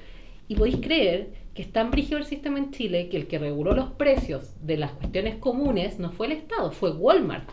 Y 0.47 0.53
podéis 0.53 0.77
creer 0.77 1.29
que 1.55 1.63
es 1.63 1.73
tan 1.73 1.89
brígido 1.89 2.19
el 2.19 2.25
sistema 2.25 2.59
en 2.59 2.69
Chile 2.69 3.09
que 3.09 3.17
el 3.17 3.25
que 3.25 3.39
reguló 3.39 3.73
los 3.73 3.89
precios 3.89 4.51
de 4.62 4.77
las 4.77 4.91
cuestiones 4.91 5.38
comunes 5.38 5.97
no 5.97 6.12
fue 6.12 6.27
el 6.27 6.33
Estado, 6.33 6.71
fue 6.71 6.91
Walmart. 6.91 7.49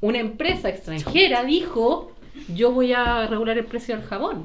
Una 0.00 0.20
empresa 0.20 0.68
extranjera 0.68 1.42
dijo, 1.42 2.12
yo 2.48 2.72
voy 2.72 2.92
a 2.92 3.26
regular 3.26 3.58
el 3.58 3.64
precio 3.66 3.96
del 3.96 4.04
jabón. 4.04 4.44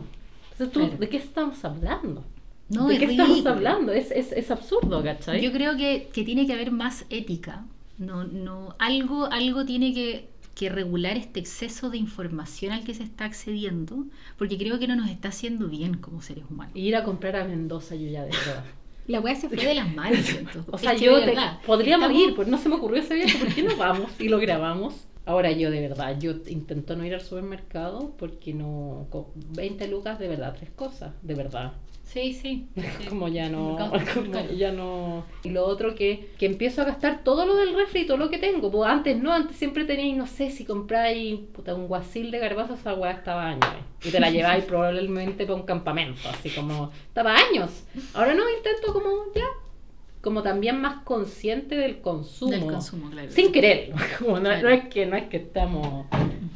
Entonces, 0.51 0.73
¿tú, 0.73 0.79
Claro. 0.81 0.97
¿de 0.97 1.09
qué 1.09 1.17
estamos 1.17 1.63
hablando? 1.65 2.23
No, 2.69 2.87
¿De 2.87 2.93
es 2.95 2.99
qué 2.99 3.05
estamos 3.05 3.45
hablando? 3.45 3.91
Es, 3.91 4.09
es, 4.11 4.31
es 4.31 4.49
absurdo, 4.51 5.03
¿cachai? 5.03 5.41
Yo 5.41 5.51
creo 5.51 5.75
que, 5.77 6.09
que 6.13 6.23
tiene 6.23 6.47
que 6.47 6.53
haber 6.53 6.71
más 6.71 7.05
ética. 7.09 7.65
No, 7.97 8.23
no, 8.23 8.75
algo, 8.79 9.25
algo 9.31 9.65
tiene 9.65 9.93
que, 9.93 10.27
que 10.55 10.69
regular 10.69 11.15
este 11.17 11.39
exceso 11.39 11.89
de 11.89 11.97
información 11.97 12.71
al 12.73 12.83
que 12.83 12.93
se 12.93 13.03
está 13.03 13.25
accediendo, 13.25 14.05
porque 14.37 14.57
creo 14.57 14.79
que 14.79 14.87
no 14.87 14.95
nos 14.95 15.09
está 15.09 15.27
haciendo 15.29 15.67
bien 15.67 15.97
como 15.97 16.21
seres 16.21 16.43
humanos. 16.49 16.73
Ir 16.75 16.95
a 16.95 17.03
comprar 17.03 17.35
a 17.35 17.45
Mendoza 17.45 17.95
yo 17.95 18.07
ya 18.09 18.23
de 18.23 18.31
verdad. 18.31 18.63
La 19.07 19.19
weá 19.19 19.35
se 19.35 19.47
fue 19.49 19.63
de 19.63 19.75
las 19.75 19.93
manos, 19.93 20.17
siento. 20.21 20.65
O 20.71 20.77
sea, 20.79 20.93
Es 20.93 20.99
que 20.99 21.05
yo 21.05 21.19
te- 21.19 21.27
verdad, 21.27 21.59
podríamos 21.67 22.07
estamos- 22.09 22.27
ir, 22.29 22.35
pues 22.35 22.47
no 22.47 22.57
se 22.57 22.69
me 22.69 22.75
ocurrió 22.75 23.01
ese 23.03 23.13
viaje, 23.13 23.37
¿por 23.37 23.53
qué 23.53 23.61
no 23.61 23.75
vamos 23.77 24.09
y 24.19 24.29
lo 24.29 24.39
grabamos? 24.39 24.95
Ahora 25.25 25.51
yo 25.51 25.71
de 25.71 25.81
verdad, 25.81 26.17
yo 26.19 26.33
intento 26.47 26.95
no 26.95 27.05
ir 27.05 27.13
al 27.13 27.21
supermercado 27.21 28.13
porque 28.17 28.53
no, 28.53 29.07
con 29.09 29.25
20 29.35 29.87
lucas 29.87 30.19
de 30.19 30.27
verdad, 30.27 30.55
tres 30.57 30.69
cosas, 30.71 31.13
de 31.23 31.33
verdad. 31.33 31.73
Sí, 32.05 32.33
sí. 32.33 32.67
sí. 32.75 33.07
como 33.09 33.27
ya 33.27 33.49
no, 33.49 33.77
como 34.13 34.39
ya 34.51 34.71
no. 34.71 35.25
Y 35.43 35.49
lo 35.49 35.65
otro 35.65 35.95
que, 35.95 36.29
que 36.37 36.45
empiezo 36.45 36.81
a 36.81 36.85
gastar 36.85 37.23
todo 37.23 37.45
lo 37.45 37.55
del 37.55 37.75
refri 37.75 38.05
todo 38.05 38.17
lo 38.17 38.29
que 38.29 38.37
tengo. 38.37 38.71
Pues 38.71 38.89
antes 38.89 39.17
no, 39.17 39.33
antes 39.33 39.57
siempre 39.57 39.85
teníais, 39.85 40.15
no 40.15 40.27
sé, 40.27 40.51
si 40.51 40.65
compráis 40.65 41.39
puta, 41.53 41.73
un 41.73 41.87
guasil 41.87 42.31
de 42.31 42.39
garbanzos, 42.39 42.79
esa 42.79 42.93
weá 42.93 43.11
estaba 43.11 43.47
años. 43.47 43.65
Y 44.03 44.11
te 44.11 44.19
la 44.19 44.29
lleváis 44.29 44.63
probablemente 44.65 45.45
para 45.45 45.55
un 45.55 45.65
campamento, 45.65 46.29
así 46.29 46.49
como, 46.51 46.91
estaba 47.07 47.35
años. 47.35 47.83
Ahora 48.13 48.35
no, 48.35 48.43
intento 48.49 48.93
como 48.93 49.09
ya, 49.33 49.45
como 50.25 50.41
también 50.41 50.81
más 50.81 51.03
consciente 51.03 51.75
del 51.75 51.99
consumo. 51.99 52.51
Del 52.51 52.61
consumo, 52.65 53.11
claro. 53.11 53.29
Sin 53.29 53.51
querer, 53.51 53.91
como 54.17 54.37
no, 54.39 54.49
Claro. 54.49 54.69
no 54.69 54.75
es 54.75 54.87
que 54.87 55.05
no 55.05 55.15
es 55.15 55.25
que 55.25 55.37
estamos, 55.37 56.07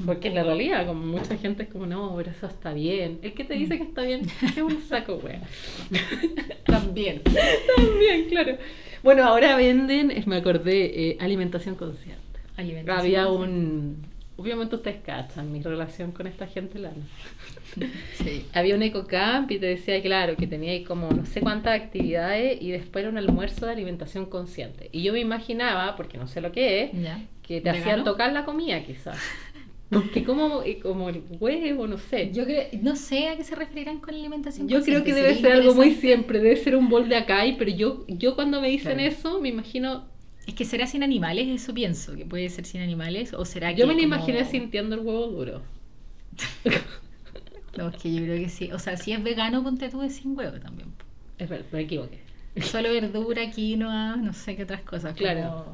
porque 0.08 0.30
es 0.30 0.34
la 0.34 0.42
realidad, 0.44 0.88
como 0.88 1.06
mucha 1.06 1.38
gente 1.38 1.62
es 1.64 1.70
como, 1.70 1.86
no, 1.86 2.16
pero 2.18 2.32
eso 2.32 2.48
está 2.48 2.74
bien. 2.74 3.20
El 3.22 3.36
que 3.36 3.44
te 3.44 3.54
dice 3.54 3.78
que 3.78 3.84
está 3.84 4.02
bien 4.02 4.22
es 4.42 4.58
un 4.58 4.82
saco, 4.82 5.18
wea. 5.24 5.44
También. 6.66 7.22
También, 7.76 8.26
claro. 8.28 8.58
Bueno, 9.04 9.24
ahora 9.24 9.56
venden, 9.56 10.24
me 10.26 10.38
acordé, 10.38 11.10
eh, 11.12 11.18
alimentación 11.20 11.76
consciente. 11.76 12.18
Alimentación. 12.58 13.00
Había 13.00 13.28
un, 13.30 13.98
obviamente 14.40 14.76
ustedes 14.76 15.02
cachan 15.04 15.52
mi 15.52 15.62
relación 15.62 16.12
con 16.12 16.28
esta 16.28 16.48
gente 16.48 16.80
lana. 16.80 16.96
Sí. 18.16 18.46
Había 18.54 18.76
un 18.76 18.82
ecocamp 18.82 19.52
y 19.52 19.60
te 19.60 19.68
decía, 19.68 20.02
claro, 20.02 20.36
que 20.36 20.48
tenía 20.48 20.72
ahí 20.72 20.84
como 20.84 21.12
no 21.12 21.26
sé 21.26 21.40
cuántas 21.40 21.80
actividades 21.80 22.60
y 22.62 22.72
después 22.72 23.04
era 23.04 23.12
un 23.12 23.18
almuerzo 23.18 23.68
de 23.68 23.74
alimentación 23.74 24.26
consciente. 24.26 24.90
Y 24.92 25.04
yo 25.04 25.14
me 25.14 25.20
imaginaba, 25.20 25.96
porque 25.96 26.18
no 26.18 26.28
sé 26.28 26.42
lo 26.42 26.52
que 26.52 26.84
es, 26.84 26.92
Ya. 26.94 27.22
que 27.44 27.62
te 27.62 27.70
hacían 27.70 28.04
tocar 28.04 28.34
la 28.34 28.44
comida 28.44 28.84
quizás. 28.84 29.18
Porque 29.90 30.24
como, 30.24 30.62
eh, 30.64 30.80
como 30.80 31.10
el 31.10 31.24
huevo, 31.40 31.88
no 31.88 31.98
sé. 31.98 32.32
Yo 32.32 32.44
creo, 32.46 32.64
no 32.82 32.96
sé 32.96 33.30
a 33.30 33.38
qué 33.38 33.44
se 33.44 33.56
referirán 33.56 34.00
con 34.00 34.14
alimentación 34.14 34.68
Yo 34.68 34.82
creo 34.84 35.04
que 35.04 35.14
debe 35.14 35.34
sería 35.36 35.42
ser 35.42 35.52
algo 35.62 35.74
muy 35.76 35.92
siempre, 35.96 36.40
debe 36.40 36.56
ser 36.58 36.76
un 36.76 36.90
bol 36.90 37.08
de 37.10 37.16
acai, 37.18 37.58
pero 37.58 37.72
yo, 37.72 38.04
yo 38.08 38.36
cuando 38.36 38.62
me 38.62 38.70
dicen 38.70 38.98
Claro. 38.98 39.10
eso, 39.12 39.42
me 39.42 39.50
imagino, 39.50 40.06
Es 40.50 40.56
que 40.56 40.66
será 40.66 40.88
sin 40.88 41.04
animales, 41.04 41.48
eso 41.48 41.74
pienso, 41.76 42.16
que 42.16 42.26
puede 42.26 42.50
ser 42.50 42.66
sin 42.66 42.82
animales, 42.82 43.34
o 43.34 43.46
será 43.46 43.74
que 43.74 43.82
yo 43.82 43.88
me 43.88 43.94
lo 43.94 44.00
como- 44.00 44.16
imaginé 44.16 44.46
sintiendo 44.46 44.96
el 44.96 45.02
huevo 45.02 45.28
duro. 45.28 45.62
No, 47.78 47.90
es 47.90 47.96
que 47.98 48.14
yo 48.14 48.24
creo 48.24 48.38
que 48.44 48.50
sí. 48.50 48.72
O 48.72 48.80
sea, 48.80 48.98
si 48.98 49.12
es 49.14 49.24
vegano, 49.24 49.64
ponte 49.64 49.90
tú 49.90 50.02
de 50.02 50.10
sin 50.10 50.36
huevo 50.38 50.60
también. 50.60 50.90
Es 51.38 51.48
verdad, 51.48 51.68
me 51.72 51.82
equivoqué. 51.82 52.20
Solo 52.62 52.90
verdura, 53.00 53.50
quinoa, 53.52 54.16
no 54.18 54.34
sé 54.34 54.56
qué 54.56 54.64
otras 54.64 54.82
cosas. 54.82 55.14
como 55.14 55.18
Claro. 55.18 55.66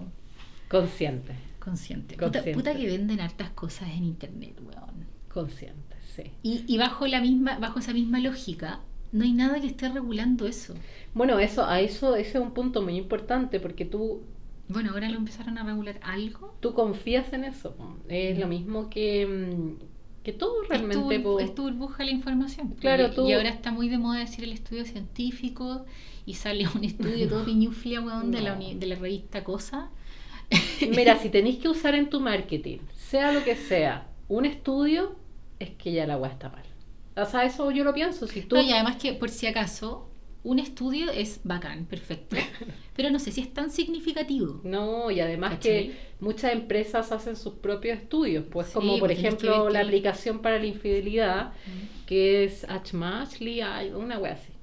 Consciente, 0.68 1.34
Consciente. 1.60 2.16
Consciente. 2.18 2.52
Puta, 2.54 2.72
puta 2.74 2.78
que 2.78 2.86
venden 2.88 3.22
hartas 3.22 3.50
cosas 3.52 3.90
en 3.90 4.04
internet, 4.04 4.56
weón. 4.62 5.06
consciente, 5.30 5.96
sí. 6.16 6.24
Y, 6.44 6.64
y 6.68 6.78
bajo 6.78 7.08
la 7.08 7.22
misma, 7.22 7.58
bajo 7.60 7.80
esa 7.80 7.94
misma 7.94 8.20
lógica, 8.20 8.82
no 9.12 9.24
hay 9.24 9.32
nada 9.32 9.60
que 9.62 9.68
esté 9.68 9.90
regulando 9.90 10.46
eso. 10.48 10.76
Bueno, 11.14 11.40
eso, 11.40 11.66
a 11.66 11.80
eso, 11.80 12.16
ese 12.18 12.38
es 12.38 12.44
un 12.44 12.52
punto 12.52 12.82
muy 12.82 12.98
importante 12.98 13.60
porque 13.60 13.86
tú, 13.86 14.22
Bueno, 14.68 14.92
ahora 14.92 15.10
lo 15.10 15.18
empezaron 15.18 15.58
a 15.58 15.64
regular 15.64 16.00
algo. 16.02 16.56
tú 16.60 16.74
confías 16.74 17.32
en 17.34 17.44
eso. 17.44 17.76
Es 18.08 18.38
lo 18.40 18.48
mismo 18.48 18.90
que, 18.90 19.26
mm, 19.28 20.24
que 20.24 20.34
todo 20.34 20.64
realmente. 20.64 21.16
es, 21.16 21.22
tu, 21.22 21.24
po. 21.24 21.40
es 21.40 21.54
tu 21.56 21.64
burbuja 21.64 22.04
la 22.04 22.12
información. 22.12 22.70
Claro, 22.80 23.08
y, 23.08 23.12
tú- 23.16 23.28
y 23.28 23.34
ahora 23.34 23.50
está 23.50 23.72
muy 23.72 23.90
de 23.90 23.98
moda 24.00 24.20
decir 24.20 24.44
el 24.44 24.52
estudio 24.54 24.84
científico 24.86 25.86
y 26.26 26.34
sale 26.34 26.66
un 26.74 26.84
estudio 26.84 27.30
todo 27.30 27.46
piñuflia, 27.46 28.02
weón, 28.02 28.32
de, 28.32 28.42
la, 28.42 28.56
de 28.56 28.86
la 28.88 28.96
revista 28.96 29.44
Cosa. 29.44 29.90
Mira, 30.82 31.18
si 31.22 31.30
tenéis 31.30 31.58
que 31.58 31.70
usar 31.70 31.96
en 31.96 32.10
tu 32.10 32.20
marketing, 32.20 32.80
sea 32.96 33.32
lo 33.32 33.44
que 33.44 33.56
sea, 33.56 34.08
un 34.28 34.46
estudio, 34.46 35.16
es 35.60 35.70
que 35.72 35.92
ya 35.92 36.06
la 36.08 36.18
weá 36.18 36.32
está 36.32 36.50
mal. 36.50 36.64
O 37.18 37.26
sea, 37.26 37.46
eso 37.46 37.72
yo 37.72 37.84
lo 37.84 37.94
pienso. 37.94 38.28
Si 38.28 38.42
tú. 38.42 38.56
No, 38.56 38.62
y 38.62 38.72
además 38.72 38.98
que, 38.98 39.14
por 39.14 39.30
si 39.30 39.48
acaso, 39.48 40.10
un 40.46 40.60
estudio 40.60 41.12
es 41.12 41.42
bacán, 41.44 41.86
perfecto. 41.86 42.38
Pero 42.96 43.10
no 43.10 43.18
sé 43.18 43.32
si 43.32 43.42
es 43.42 43.52
tan 43.52 43.72
significativo. 43.72 44.62
No, 44.64 45.10
y 45.10 45.20
además 45.20 45.56
¿Cachai? 45.56 45.88
que 45.88 45.98
muchas 46.20 46.54
empresas 46.54 47.12
hacen 47.12 47.36
sus 47.36 47.56
propios 47.56 47.98
estudios, 47.98 48.46
pues 48.50 48.68
Sí, 48.68 48.74
como 48.74 49.00
por 49.00 49.10
pues 49.10 49.18
ejemplo 49.18 49.70
la 49.70 49.82
aplicación 49.82 50.40
para 50.44 50.60
la 50.60 50.68
infidelidad, 50.68 51.54
que 52.06 52.44
es 52.44 52.66
hay 52.70 53.92
una 53.92 54.20
wea 54.20 54.34
así. 54.34 54.54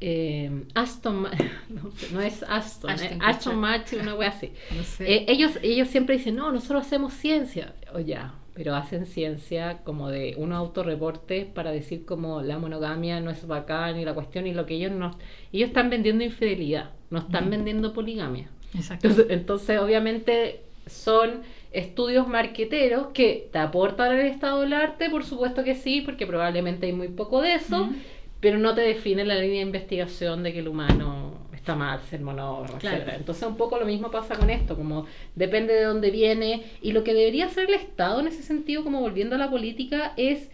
Eh, 0.00 0.64
Aston, 0.74 1.22
no, 1.68 1.90
sé, 1.90 2.12
no 2.12 2.20
es 2.20 2.44
Aston, 2.44 2.92
Ashton 3.20 3.54
eh, 3.54 3.56
Match, 3.56 3.94
una 3.94 4.14
wea 4.14 4.28
así. 4.28 4.52
No 4.76 4.84
sé. 4.84 5.12
Eh, 5.12 5.24
ellos, 5.28 5.58
ellos 5.60 5.88
siempre 5.88 6.18
dicen, 6.18 6.36
no, 6.36 6.52
nosotros 6.52 6.86
hacemos 6.86 7.12
ciencia. 7.12 7.74
O 7.92 7.98
ya, 7.98 8.32
pero 8.56 8.74
hacen 8.74 9.04
ciencia 9.06 9.78
como 9.84 10.08
de 10.08 10.34
unos 10.38 10.56
autorreportes 10.58 11.44
para 11.44 11.70
decir 11.70 12.06
como 12.06 12.40
la 12.40 12.58
monogamia 12.58 13.20
no 13.20 13.30
es 13.30 13.46
bacán 13.46 14.00
y 14.00 14.04
la 14.04 14.14
cuestión 14.14 14.46
y 14.46 14.54
lo 14.54 14.64
que 14.64 14.74
ellos 14.74 14.92
no... 14.92 15.16
Ellos 15.52 15.68
están 15.68 15.90
vendiendo 15.90 16.24
infidelidad, 16.24 16.90
no 17.10 17.18
están 17.18 17.48
Mm. 17.48 17.50
vendiendo 17.50 17.92
poligamia. 17.92 18.48
Exacto. 18.74 19.06
Entonces, 19.08 19.26
entonces, 19.32 19.78
obviamente, 19.78 20.62
son 20.86 21.42
estudios 21.72 22.26
marqueteros 22.28 23.08
que 23.08 23.48
te 23.52 23.58
aportan 23.58 24.12
el 24.16 24.26
estado 24.26 24.62
del 24.62 24.72
arte, 24.72 25.10
por 25.10 25.24
supuesto 25.24 25.62
que 25.62 25.74
sí, 25.74 26.00
porque 26.00 26.26
probablemente 26.26 26.86
hay 26.86 26.92
muy 26.92 27.08
poco 27.08 27.42
de 27.42 27.54
eso, 27.54 27.84
Mm. 27.86 27.96
pero 28.40 28.56
no 28.58 28.74
te 28.74 28.80
define 28.80 29.24
la 29.24 29.34
línea 29.34 29.56
de 29.60 29.66
investigación 29.66 30.42
de 30.42 30.52
que 30.54 30.60
el 30.60 30.68
humano 30.68 31.25
está 31.56 31.74
mal 31.74 32.00
ser 32.02 32.20
monógamo, 32.20 32.78
Claro. 32.78 32.96
etcétera. 32.96 33.16
Entonces, 33.16 33.46
un 33.46 33.56
poco 33.56 33.78
lo 33.78 33.86
mismo 33.86 34.10
pasa 34.10 34.36
con 34.36 34.50
esto, 34.50 34.76
como 34.76 35.06
depende 35.34 35.74
de 35.74 35.84
dónde 35.84 36.10
viene, 36.10 36.64
y 36.82 36.92
lo 36.92 37.02
que 37.04 37.14
debería 37.14 37.46
hacer 37.46 37.68
el 37.68 37.74
Estado 37.74 38.20
en 38.20 38.28
ese 38.28 38.42
sentido, 38.42 38.84
como 38.84 39.00
volviendo 39.00 39.34
a 39.34 39.38
la 39.38 39.50
política, 39.50 40.12
es 40.16 40.50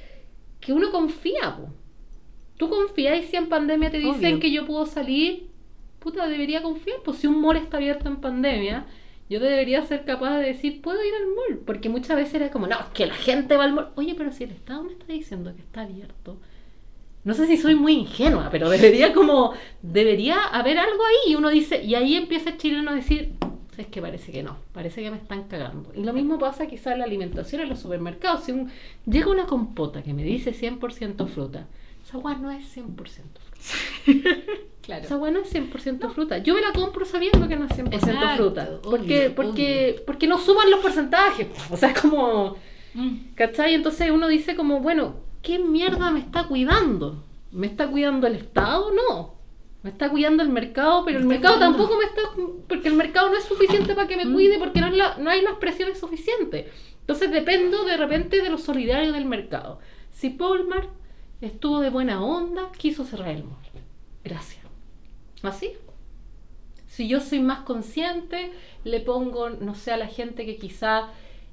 que 0.61 0.73
uno 0.73 0.91
confía, 0.91 1.57
po. 1.57 1.69
Tú 2.57 2.69
confías 2.71 3.19
y 3.19 3.27
si 3.27 3.37
en 3.37 3.49
pandemia 3.49 3.91
te 3.91 3.99
dicen 3.99 4.15
Obvio. 4.35 4.41
que 4.41 4.53
yo 4.53 4.67
puedo 4.67 4.87
salir, 4.87 5.49
puta, 5.99 6.29
debería 6.29 6.63
confiar. 6.63 6.99
Pues 7.05 7.19
si 7.19 7.27
un 7.27 7.41
mall 7.41 7.57
está 7.57 7.79
abierto 7.79 8.09
en 8.09 8.17
pandemia, 8.21 8.87
yo 9.29 9.41
debería 9.41 9.83
ser 9.83 10.05
capaz 10.05 10.39
de 10.39 10.45
decir, 10.47 10.81
puedo 10.83 11.03
ir 11.05 11.13
al 11.15 11.27
mall. 11.27 11.65
Porque 11.67 11.89
muchas 11.89 12.17
veces 12.17 12.35
era 12.35 12.51
como, 12.51 12.67
no, 12.69 12.79
es 12.79 12.87
que 12.95 13.07
la 13.07 13.15
gente 13.15 13.57
va 13.57 13.65
al 13.65 13.73
mall. 13.73 13.89
Oye, 13.97 14.15
pero 14.17 14.31
si 14.31 14.45
el 14.45 14.51
Estado 14.51 14.85
me 14.85 14.93
está 14.93 15.07
diciendo 15.13 15.53
que 15.57 15.63
está 15.63 15.81
abierto. 15.83 16.39
No 17.25 17.35
sé 17.35 17.47
si 17.47 17.57
soy 17.57 17.75
muy 17.77 17.93
ingenua, 17.93 18.49
pero 18.51 18.69
debería 18.69 19.13
como, 19.15 19.53
debería 19.81 20.43
haber 20.47 20.79
algo 20.79 21.05
ahí. 21.05 21.33
Y 21.33 21.35
uno 21.37 21.51
dice, 21.51 21.83
y 21.83 21.95
ahí 21.95 22.17
empieza 22.17 22.51
el 22.51 22.57
chileno 22.59 22.91
a 22.91 22.95
decir, 22.95 23.35
es 23.77 23.87
que 23.87 24.03
parece 24.03 24.33
que 24.33 24.43
no, 24.43 24.57
parece 24.73 25.03
que 25.03 25.11
me 25.11 25.17
están 25.19 25.45
cagando. 25.45 25.93
Y 25.95 26.03
lo 26.03 26.13
mismo 26.13 26.39
pasa 26.39 26.67
quizá 26.67 26.93
en 26.93 26.99
la 26.99 27.05
alimentación, 27.05 27.63
en 27.63 27.69
los 27.69 27.79
supermercados. 27.79 28.45
Si 28.45 28.53
un, 28.53 28.71
llega 29.07 29.31
una 29.31 29.47
compota 29.47 30.03
que 30.03 30.13
me 30.13 30.25
dice 30.25 30.53
100% 30.53 31.27
fruta, 31.29 31.69
esa 32.05 32.17
agua 32.19 32.35
no 32.35 32.51
es 32.51 32.77
100% 32.77 32.95
fruta. 32.95 33.41
Claro. 34.83 35.05
Esa 35.05 35.15
agua 35.15 35.31
no 35.31 35.39
es 35.39 35.55
100% 35.55 36.11
fruta. 36.13 36.39
Yo 36.39 36.55
me 36.57 36.61
la 36.61 36.73
compro 36.73 37.05
sabiendo 37.05 37.47
que 37.47 37.55
no 37.55 37.67
es 37.67 37.71
100% 37.71 37.95
Exacto, 37.95 38.37
fruta. 38.37 38.63
obvio, 38.65 38.81
Porque, 38.83 39.31
porque, 39.31 40.03
porque 40.05 40.27
no 40.27 40.39
suman 40.39 40.69
los 40.73 40.81
porcentajes. 40.81 41.47
po. 41.47 41.75
O 41.75 41.77
sea, 41.77 41.91
es 41.91 42.01
como... 42.01 42.57
Mm. 42.95 43.17
¿Cachai? 43.37 43.75
Entonces 43.75 44.11
uno 44.11 44.27
dice 44.27 44.57
como, 44.57 44.81
bueno, 44.81 45.15
¿qué 45.43 45.59
mierda 45.59 46.11
me 46.11 46.21
está 46.21 46.45
cuidando? 46.49 47.25
¿Me 47.51 47.67
está 47.67 47.89
cuidando 47.89 48.27
el 48.27 48.37
Estado? 48.37 48.91
No. 48.93 49.35
Me 49.83 49.91
está 49.91 50.09
cuidando 50.11 50.43
el 50.43 50.49
mercado, 50.49 51.05
pero 51.05 51.19
el 51.19 51.25
mercado 51.27 51.57
cuidando. 51.57 51.77
tampoco 51.79 51.99
me 51.99 52.05
está... 52.05 52.23
Porque 52.69 52.89
el 52.89 52.95
mercado 52.95 53.31
no 53.31 53.37
es 53.37 53.45
suficiente 53.45 53.95
para 53.95 54.07
que 54.07 54.17
me 54.17 54.25
Mm. 54.27 54.33
cuide, 54.33 54.59
porque 54.59 54.81
no, 54.81 54.87
es 54.87 54.95
la- 54.97 55.17
no 55.19 55.29
hay 55.29 55.43
las 55.43 55.57
presiones 55.57 55.99
suficientes. 55.99 56.71
Entonces 57.01 57.31
dependo 57.33 57.85
de 57.85 57.97
repente 57.97 58.41
de 58.43 58.49
lo 58.49 58.59
solidario 58.59 59.13
del 59.13 59.25
mercado. 59.25 59.81
Si 60.13 60.31
Polmar 60.31 60.89
estuvo 61.41 61.81
de 61.81 61.91
buena 61.91 62.23
onda, 62.25 62.71
quiso 62.79 63.05
cerrar 63.05 63.31
el 63.31 63.43
mall. 63.45 63.57
Gracias. 64.23 64.63
Así. 65.43 65.73
Si 66.87 67.09
yo 67.09 67.19
soy 67.21 67.41
más 67.41 67.61
consciente, 67.61 68.53
le 68.85 69.01
pongo, 69.01 69.51
no 69.51 69.75
sé, 69.75 69.91
a 69.93 69.97
la 69.97 70.07
gente 70.07 70.47
que 70.47 70.57
quizá, 70.57 71.09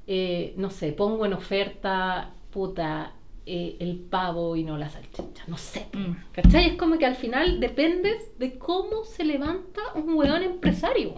eh, 0.06 0.54
no 0.58 0.69
sé, 0.69 0.91
pongo 0.91 1.25
en 1.25 1.34
oferta, 1.34 2.34
puta, 2.52 3.13
eh, 3.45 3.78
el 3.80 3.97
pavo 3.97 4.56
y 4.56 4.63
no 4.63 4.78
la 4.78 4.89
salchicha. 4.89 5.43
No 5.47 5.58
sé. 5.58 5.88
Mm. 5.93 6.13
¿Cachai? 6.34 6.67
Es 6.71 6.75
como 6.78 6.97
que 6.97 7.06
al 7.06 7.15
final 7.15 7.60
dependes 7.60 8.38
de 8.39 8.58
cómo 8.58 9.04
se 9.06 9.23
levanta 9.25 9.82
un 9.95 10.13
weón 10.15 10.43
empresario. 10.43 11.15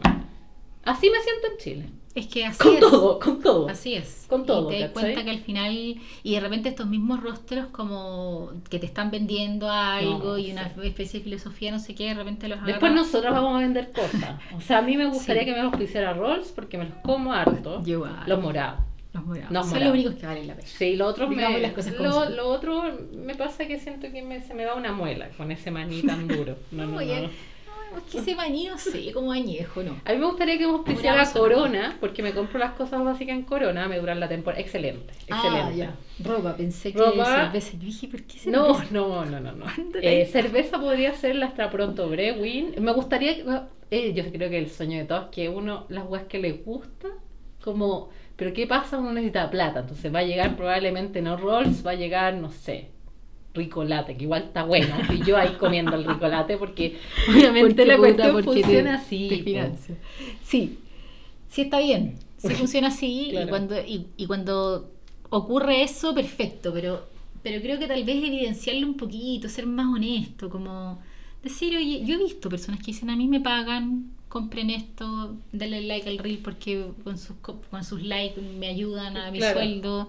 Así 0.84 1.10
me 1.10 1.20
siento 1.20 1.48
en 1.52 1.58
Chile. 1.58 1.90
Es 2.14 2.28
que 2.28 2.44
así 2.46 2.58
Con 2.62 2.74
es. 2.74 2.80
todo, 2.82 3.20
con 3.20 3.40
todo. 3.42 3.70
Así 3.70 3.94
es. 3.94 4.26
Con 4.28 4.46
todo, 4.46 4.70
Y 4.70 4.76
te 4.76 4.80
das 4.82 4.92
cuenta 4.92 5.24
que 5.24 5.30
al 5.30 5.40
final, 5.40 5.74
y 5.74 6.02
de 6.34 6.40
repente 6.42 6.68
estos 6.68 6.86
mismos 6.88 7.22
rostros 7.24 7.68
como 7.68 8.52
que 8.70 8.80
te 8.80 8.86
están 8.86 9.12
vendiendo 9.12 9.70
algo 9.72 10.32
No, 10.32 10.38
y 10.38 10.52
una 10.52 10.74
sí. 10.74 10.82
especie 10.84 11.20
de 11.22 11.24
filosofía, 11.24 11.72
no 11.72 11.80
sé 11.80 11.96
qué, 11.96 12.08
de 12.10 12.16
repente 12.16 12.50
los 12.50 12.58
Después 12.66 12.92
agarra- 12.92 12.96
nosotros 13.06 13.34
vamos 13.34 13.56
a 13.56 13.60
vender 13.60 13.94
cosas. 13.94 14.42
O 14.54 14.60
sea, 14.60 14.80
a 14.80 14.82
mí 14.82 14.98
me 14.98 15.06
gustaría 15.10 15.44
Sí. 15.44 15.46
que 15.50 15.54
me 15.54 15.62
auspiciara 15.62 16.14
Rolls 16.14 16.52
porque 16.52 16.78
me 16.78 16.84
los 16.86 16.96
como 17.02 17.32
harto. 17.32 17.82
Yo. 17.86 18.06
Los 18.28 18.42
morados. 18.42 18.82
Son 19.13 19.80
los 19.84 19.91
únicos 19.91 20.15
que 20.15 20.26
valen 20.26 20.47
la 20.47 20.56
pena. 20.56 20.67
Sí, 20.67 20.95
lo 20.95 21.08
otro, 21.08 21.28
me, 21.28 21.60
las 21.60 21.74
cosas 21.74 21.93
lo, 22.30 22.47
otro 22.47 22.84
me 23.13 23.36
pasa 23.36 23.67
que 23.67 23.80
siento 23.80 24.12
que 24.12 24.21
me- 24.21 24.41
se 24.41 24.54
me 24.54 24.65
va 24.65 24.76
una 24.76 24.93
muela 24.93 25.30
con 25.38 25.52
ese 25.52 25.71
maní 25.71 26.02
tan 26.02 26.28
duro. 26.28 26.56
No, 26.71 26.86
no, 26.86 26.91
no. 26.91 27.00
no, 27.08 27.97
es 27.97 28.04
que 28.10 28.19
ese 28.19 28.36
maní, 28.36 28.67
no 28.67 28.78
sé, 28.78 29.12
como 29.12 29.32
añejo, 29.34 29.84
¿no? 29.84 29.97
A 30.06 30.13
mí 30.13 30.17
me 30.17 30.26
gustaría 30.26 30.58
que 30.58 30.63
auspiciara 30.63 31.30
Corona, 31.34 31.97
porque 32.00 32.24
me 32.24 32.34
compro 32.34 32.58
las 32.58 32.71
cosas 32.74 33.04
básicas 33.04 33.36
en 33.36 33.43
Corona, 33.43 33.88
me 33.89 34.00
duran 34.00 34.19
la 34.19 34.30
temporada. 34.30 34.62
Excelente, 34.62 35.13
excelente. 35.28 35.60
Ah, 35.62 35.71
ya. 35.76 35.95
Ropa, 36.24 36.56
pensé 36.56 36.93
que 36.93 37.00
cerveza. 37.00 37.71
Yo 37.74 37.80
dije, 37.80 38.08
¿por 38.08 38.24
qué 38.24 38.38
cerveza? 38.39 38.86
No, 38.91 39.26
no, 39.26 39.26
no, 39.26 39.39
no, 39.41 39.52
no. 39.52 39.65
¿Cuándo 39.65 40.00
Eh, 40.02 40.26
cerveza 40.26 40.80
podría 40.80 41.13
ser 41.13 41.36
la 41.36 41.47
hasta 41.47 41.69
pronto 41.69 42.08
Brewin. 42.10 42.76
Me 42.80 42.93
gustaría, 42.93 43.34
eh, 43.91 44.13
yo 44.13 44.24
creo 44.32 44.50
que 44.50 44.58
el 44.58 44.69
sueño 44.69 45.00
de 45.00 45.06
todos 45.06 45.26
es 45.26 45.30
que 45.32 45.50
uno, 45.50 45.86
las 45.89 46.08
weas 46.08 46.26
que 46.26 46.39
les 46.39 46.63
gusta, 46.63 47.10
como, 47.63 48.10
pero 48.41 48.56
¿qué 48.56 48.65
pasa? 48.65 48.97
Uno 48.97 49.13
necesita 49.13 49.51
plata, 49.51 49.82
entonces 49.82 50.12
va 50.12 50.17
a 50.17 50.23
llegar 50.23 50.56
probablemente 50.58 51.21
no 51.21 51.38
Rolls, 51.38 51.86
va 51.86 51.91
a 51.91 51.93
llegar, 51.93 52.34
no 52.34 52.49
sé, 52.49 52.88
Ricolate, 53.54 54.17
que 54.17 54.23
igual 54.23 54.45
está 54.45 54.63
bueno, 54.63 54.95
y 55.13 55.23
yo 55.23 55.38
ahí 55.38 55.51
comiendo 55.60 55.95
el 55.95 56.06
Ricolate 56.06 56.58
porque 56.58 56.97
obviamente 57.30 57.86
Porque, 57.86 57.86
la 57.86 57.97
puta, 57.97 58.08
cuestión 58.08 58.32
porque 58.34 58.62
funciona 58.63 58.91
te- 58.93 58.97
así. 58.97 59.41
te. 59.45 59.95
Sí, 60.43 60.80
sí 61.49 61.62
está 61.62 61.82
bien. 61.82 62.15
Sí 62.39 62.49
funciona 62.56 62.88
así 62.88 63.27
Claro. 63.30 63.45
y, 63.45 63.49
cuando, 63.51 63.80
y, 63.80 64.08
y 64.17 64.25
cuando 64.25 64.89
ocurre 65.30 65.84
eso, 65.84 66.15
perfecto, 66.15 66.73
pero, 66.73 67.06
pero 67.43 67.62
creo 67.62 67.77
que 67.77 67.86
tal 67.86 68.04
vez 68.04 68.23
evidenciarlo 68.23 68.88
un 68.88 68.97
poquito, 68.97 69.49
ser 69.49 69.67
más 69.67 69.86
honesto, 69.86 70.49
como 70.49 70.99
decir, 71.43 71.77
oye, 71.77 72.04
yo 72.06 72.15
he 72.15 72.17
visto 72.17 72.49
personas 72.49 72.80
que 72.80 72.88
dicen, 72.88 73.12
a 73.12 73.15
mí 73.15 73.27
me 73.27 73.39
pagan, 73.39 74.06
compren 74.32 74.70
esto, 74.70 75.36
denle 75.52 75.82
like 75.82 76.08
al 76.08 76.17
reel 76.17 76.38
porque 76.39 76.86
con 77.04 77.17
sus, 77.17 77.36
co- 77.41 77.62
con 77.70 77.84
sus 77.84 78.02
likes 78.02 78.39
me 78.41 78.67
ayudan 78.67 79.17
a 79.17 79.30
mi 79.30 79.39
Claro. 79.39 79.60
sueldo. 79.60 80.08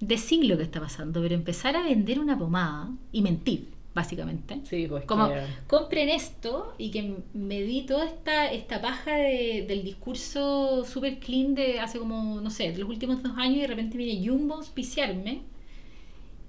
Decir 0.00 0.44
lo 0.44 0.56
que 0.56 0.64
está 0.64 0.80
pasando, 0.80 1.22
pero 1.22 1.34
empezar 1.34 1.76
a 1.76 1.82
vender 1.84 2.18
una 2.18 2.36
pomada 2.36 2.90
y 3.12 3.22
mentir, 3.22 3.68
básicamente. 3.94 4.60
Sí, 4.64 4.86
pues 4.88 5.04
Como 5.04 5.28
que- 5.28 5.40
compren 5.68 6.08
esto 6.08 6.74
y 6.76 6.90
que 6.90 7.14
me 7.32 7.62
di 7.62 7.82
toda 7.86 8.04
esta, 8.04 8.52
esta 8.52 8.82
paja 8.82 9.14
de- 9.14 9.64
del 9.68 9.84
discurso 9.84 10.84
super 10.84 11.18
clean 11.20 11.54
de 11.54 11.78
hace 11.80 11.98
como, 12.00 12.40
no 12.40 12.50
sé, 12.50 12.72
de 12.72 12.78
los 12.78 12.88
últimos 12.88 13.22
dos 13.22 13.32
años 13.36 13.58
y 13.58 13.60
de 13.60 13.66
repente 13.68 13.96
viene 13.96 14.26
Jumbo 14.28 14.54
a 14.54 14.56
auspiciarme 14.58 15.42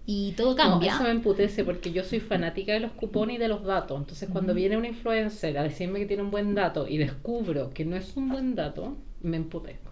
y 0.06 0.34
todo 0.34 0.56
No, 0.63 0.80
cambia. 0.80 0.94
eso 0.94 1.04
me 1.04 1.10
emputece 1.12 1.63
porque 1.63 1.91
yo 1.91 2.04
soy 2.04 2.20
fanática 2.20 2.74
de 2.74 2.80
los 2.80 2.91
cupones 2.94 3.36
y 3.38 3.39
de 3.39 3.48
los 3.48 3.63
datos. 3.63 4.00
Entonces, 4.00 4.30
cuando 4.30 4.54
viene 4.54 4.78
una 4.78 4.88
influencer 4.88 5.58
a 5.58 5.63
decirme 5.63 6.00
que 6.00 6.06
tiene 6.06 6.24
un 6.24 6.32
buen 6.32 6.54
dato 6.56 6.88
y 6.88 6.98
descubro 6.98 7.72
que 7.74 7.86
no 7.86 7.96
es 7.96 8.15
un 8.15 8.30
buen 8.30 8.56
dato, 8.56 8.98
me 9.22 9.38
emputezco. 9.38 9.91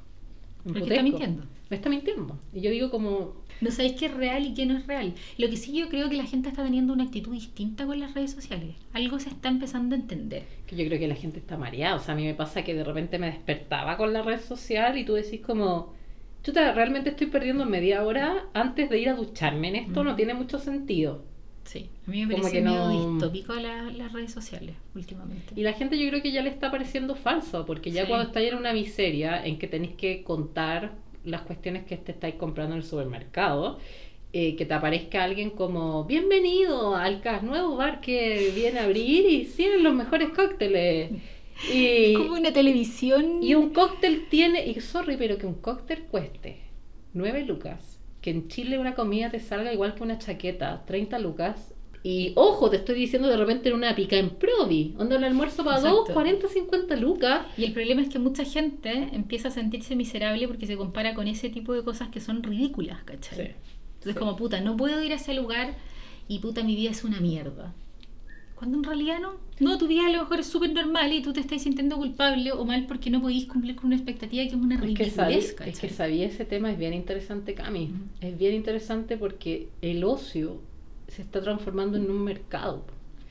Me 0.66 0.80
Porque 0.80 0.90
está 0.90 1.04
mintiendo. 1.04 1.44
Me 1.70 1.76
está 1.78 1.90
mintiendo. 1.90 2.40
Y 2.54 2.62
yo 2.62 2.72
digo 2.72 2.90
como, 2.92 3.34
No 3.62 3.72
sabéis 3.72 3.94
qué 3.94 4.06
es 4.08 4.14
real 4.14 4.46
y 4.46 4.54
qué 4.54 4.66
no 4.66 4.78
es 4.78 4.88
real. 4.88 5.16
Lo 5.38 5.50
que 5.50 5.58
sí 5.58 5.74
yo 5.78 5.90
creo 5.90 6.10
que 6.10 6.16
la 6.18 6.26
gente 6.26 6.50
está 6.50 6.64
teniendo 6.64 6.94
una 6.94 7.04
actitud 7.06 7.32
distinta 7.34 7.86
con 7.86 8.00
las 8.00 8.14
redes 8.14 8.32
sociales. 8.32 8.76
Algo 8.94 9.20
se 9.20 9.30
está 9.30 9.50
empezando 9.50 9.96
a 9.96 10.00
entender. 10.00 10.46
que 10.68 10.76
yo 10.76 10.86
creo 10.86 11.00
que 11.00 11.08
la 11.08 11.16
gente 11.16 11.40
está 11.40 11.58
mareada. 11.58 11.96
O 11.96 12.00
sea, 12.00 12.14
a 12.14 12.18
mí 12.18 12.24
me 12.26 12.34
pasa 12.36 12.64
que 12.64 12.74
de 12.74 12.84
repente 12.84 13.20
me 13.20 13.28
despertaba 13.28 13.98
con 13.98 14.14
la 14.14 14.22
red 14.22 14.40
social 14.42 14.98
y 14.98 15.06
tú 15.06 15.14
decís 15.14 15.42
como, 15.42 15.94
chuta, 16.44 16.74
realmente 16.74 17.10
estoy 17.12 17.28
perdiendo 17.28 17.66
media 17.66 18.04
hora 18.04 18.46
antes 18.54 18.90
de 18.90 19.00
ir 19.00 19.10
a 19.10 19.14
ducharme 19.16 19.70
en 19.70 19.76
esto, 19.78 20.02
Ujú. 20.02 20.04
no 20.10 20.16
tiene 20.16 20.34
mucho 20.34 20.60
sentido. 20.60 21.24
Sí, 21.64 21.90
a 22.06 22.12
mí 22.12 22.26
me 22.26 22.36
parece 22.36 22.62
medio 22.62 22.78
no- 22.80 23.12
distópico 23.18 23.54
la- 23.56 23.84
las 23.84 24.12
redes 24.12 24.34
sociales 24.34 24.76
últimamente. 24.96 25.54
Y 25.56 25.62
la 25.64 25.72
gente 25.74 25.98
yo 25.98 26.10
creo 26.10 26.22
que 26.22 26.34
ya 26.34 26.42
le 26.42 26.50
está 26.50 26.70
pareciendo 26.70 27.16
falso, 27.16 27.66
porque 27.66 27.90
ya 27.92 28.02
Sí. 28.04 28.08
cuando 28.10 28.28
estáis 28.28 28.52
en 28.52 28.58
una 28.58 28.74
miseria 28.74 29.46
en 29.46 29.58
que 29.58 29.68
tenéis 29.68 29.96
que 29.96 30.24
contar 30.24 30.92
las 31.24 31.42
cuestiones 31.44 31.86
que 31.86 31.96
te 31.96 32.12
estáis 32.12 32.36
comprando 32.36 32.76
en 32.76 32.82
el 32.82 32.86
supermercado, 32.86 33.80
eh, 34.34 34.58
que 34.58 34.66
te 34.66 34.74
aparezca 34.74 35.24
alguien 35.24 35.52
como, 35.52 36.04
bienvenido 36.04 36.96
al 36.96 37.22
CAS, 37.22 37.44
nuevo 37.44 37.78
bar 37.78 38.02
que 38.02 38.52
viene 38.54 38.80
a 38.80 38.84
abrir 38.84 39.26
y 39.30 39.46
tienen 39.46 39.84
los 39.84 39.94
mejores 39.96 40.30
cócteles. 40.30 41.12
Y, 41.72 42.14
como 42.14 42.34
una 42.34 42.52
televisión. 42.54 43.42
y 43.44 43.56
un 43.56 43.70
cóctel 43.72 44.28
tiene, 44.30 44.68
y 44.68 44.80
sorry, 44.82 45.18
pero 45.18 45.38
que 45.38 45.46
un 45.46 45.56
cóctel 45.56 46.04
cueste 46.04 46.62
9 47.14 47.46
lucas 47.46 48.00
que 48.22 48.32
en 48.32 48.48
Chile 48.48 48.80
una 48.80 48.96
comida 48.96 49.30
te 49.30 49.40
salga 49.40 49.74
igual 49.74 49.96
que 49.96 50.04
una 50.04 50.18
chaqueta, 50.18 50.84
30 50.86 51.20
lucas. 51.20 51.74
Y 52.04 52.32
ojo, 52.36 52.70
te 52.70 52.78
estoy 52.78 52.96
diciendo 52.96 53.28
de 53.28 53.36
repente 53.38 53.68
en 53.70 53.76
una 53.76 53.96
pica 53.96 54.16
en 54.18 54.30
Provi, 54.32 54.94
donde 54.98 55.18
el 55.18 55.24
almuerzo 55.26 55.64
para 55.66 55.80
dos, 55.82 55.92
Exacto. 55.92 56.14
40, 56.14 56.48
50 56.48 56.96
lucas. 56.96 57.46
Y 57.58 57.66
el 57.66 57.74
problema 57.74 58.02
es 58.02 58.08
que 58.10 58.20
mucha 58.20 58.46
gente 58.46 59.10
empieza 59.12 59.50
a 59.50 59.52
sentirse 59.52 59.96
miserable 59.98 60.48
porque 60.48 60.66
se 60.68 60.78
compara 60.78 61.14
con 61.16 61.28
ese 61.28 61.50
tipo 61.50 61.74
de 61.74 61.84
cosas 61.84 62.10
que 62.10 62.22
son 62.22 62.44
ridículas, 62.44 63.04
¿cachai? 63.04 63.38
Sí. 63.38 63.42
Entonces 63.96 64.14
Sí. 64.14 64.20
como 64.20 64.36
puta, 64.38 64.60
no 64.62 64.76
puedo 64.78 65.02
ir 65.04 65.12
a 65.12 65.16
ese 65.16 65.34
lugar 65.34 65.76
y 66.30 66.40
puta, 66.40 66.64
mi 66.64 66.76
vida 66.78 66.92
es 66.92 67.04
una 67.04 67.20
mierda. 67.20 67.74
Cuando 68.56 68.78
en 68.78 68.84
realidad 68.84 69.20
no. 69.20 69.34
No, 69.60 69.78
tu 69.78 69.88
vida 69.88 70.08
a 70.08 70.12
lo 70.12 70.20
mejor 70.20 70.40
es 70.40 70.48
súper 70.48 70.74
normal 70.74 71.12
y 71.14 71.22
tú 71.22 71.34
te 71.34 71.40
estás 71.40 71.62
sintiendo 71.62 71.98
culpable 71.98 72.52
o 72.52 72.66
mal 72.66 72.86
porque 72.88 73.10
no 73.10 73.22
podís 73.22 73.46
cumplir 73.46 73.76
con 73.76 73.88
una 73.88 73.96
expectativa 73.96 74.44
que 74.44 74.50
es 74.50 74.54
una 74.56 74.76
Es 74.76 74.82
que, 74.82 74.88
ridiculez, 74.88 75.14
sabí, 75.14 75.70
es 75.70 75.80
que 75.80 75.90
sabía 75.90 76.26
ese 76.26 76.46
tema, 76.46 76.72
es 76.72 76.78
bien 76.78 76.94
interesante, 76.94 77.54
Cami. 77.54 77.92
Es 78.22 78.38
bien 78.38 78.54
interesante 78.54 79.18
porque 79.18 79.70
el 79.82 80.04
ocio 80.04 80.60
se 81.08 81.22
está 81.22 81.42
transformando 81.42 81.98
en 81.98 82.10
un 82.10 82.24
mercado. 82.24 82.84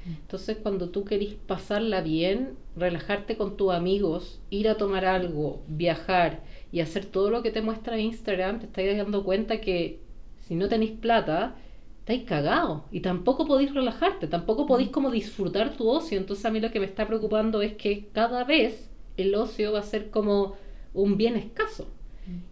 Entonces, 0.06 0.58
cuando 0.60 0.88
tú 0.90 1.04
querís 1.04 1.34
pasarla 1.34 2.00
bien, 2.00 2.54
relajarte 2.76 3.36
con 3.36 3.56
tus 3.56 3.72
amigos, 3.72 4.40
ir 4.50 4.68
a 4.68 4.76
tomar 4.76 5.04
algo, 5.04 5.62
viajar 5.68 6.42
y 6.72 6.80
hacer 6.80 7.06
todo 7.06 7.30
lo 7.30 7.42
que 7.42 7.52
te 7.52 7.62
muestra 7.62 7.98
Instagram, 7.98 8.58
te 8.58 8.66
estás 8.66 8.96
dando 8.96 9.22
cuenta 9.22 9.60
que 9.60 10.00
si 10.40 10.56
no 10.56 10.68
tenéis 10.68 10.92
plata, 10.92 11.54
estáis 12.02 12.24
cagados 12.24 12.82
y 12.90 12.98
tampoco 12.98 13.46
podéis 13.46 13.72
relajarte, 13.72 14.26
tampoco 14.26 14.66
podéis 14.66 14.90
como 14.90 15.10
disfrutar 15.10 15.76
tu 15.76 15.88
ocio. 15.88 16.18
Entonces, 16.18 16.44
a 16.44 16.50
mí 16.50 16.58
lo 16.58 16.72
que 16.72 16.80
me 16.80 16.86
está 16.86 17.06
preocupando 17.06 17.62
es 17.62 17.74
que 17.74 18.08
cada 18.12 18.42
vez 18.42 18.90
el 19.16 19.32
ocio 19.36 19.72
va 19.72 19.78
a 19.78 19.84
ser 19.84 20.10
como 20.10 20.56
un 20.94 21.16
bien 21.16 21.36
escaso. 21.36 21.86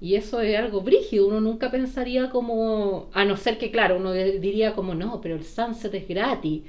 Y 0.01 0.15
eso 0.15 0.41
es 0.41 0.57
algo 0.59 0.83
brígido, 0.83 1.29
uno 1.29 1.41
nunca 1.41 1.71
pensaría 1.71 2.31
como, 2.31 3.09
a 3.13 3.25
no 3.25 3.37
ser 3.37 3.57
que, 3.57 3.71
claro, 3.71 3.97
uno 3.97 4.13
diría 4.13 4.75
como, 4.75 4.95
no, 4.95 5.21
pero 5.21 5.37
el 5.37 5.45
sunset 5.45 5.95
es 5.95 6.09
gratis. 6.09 6.63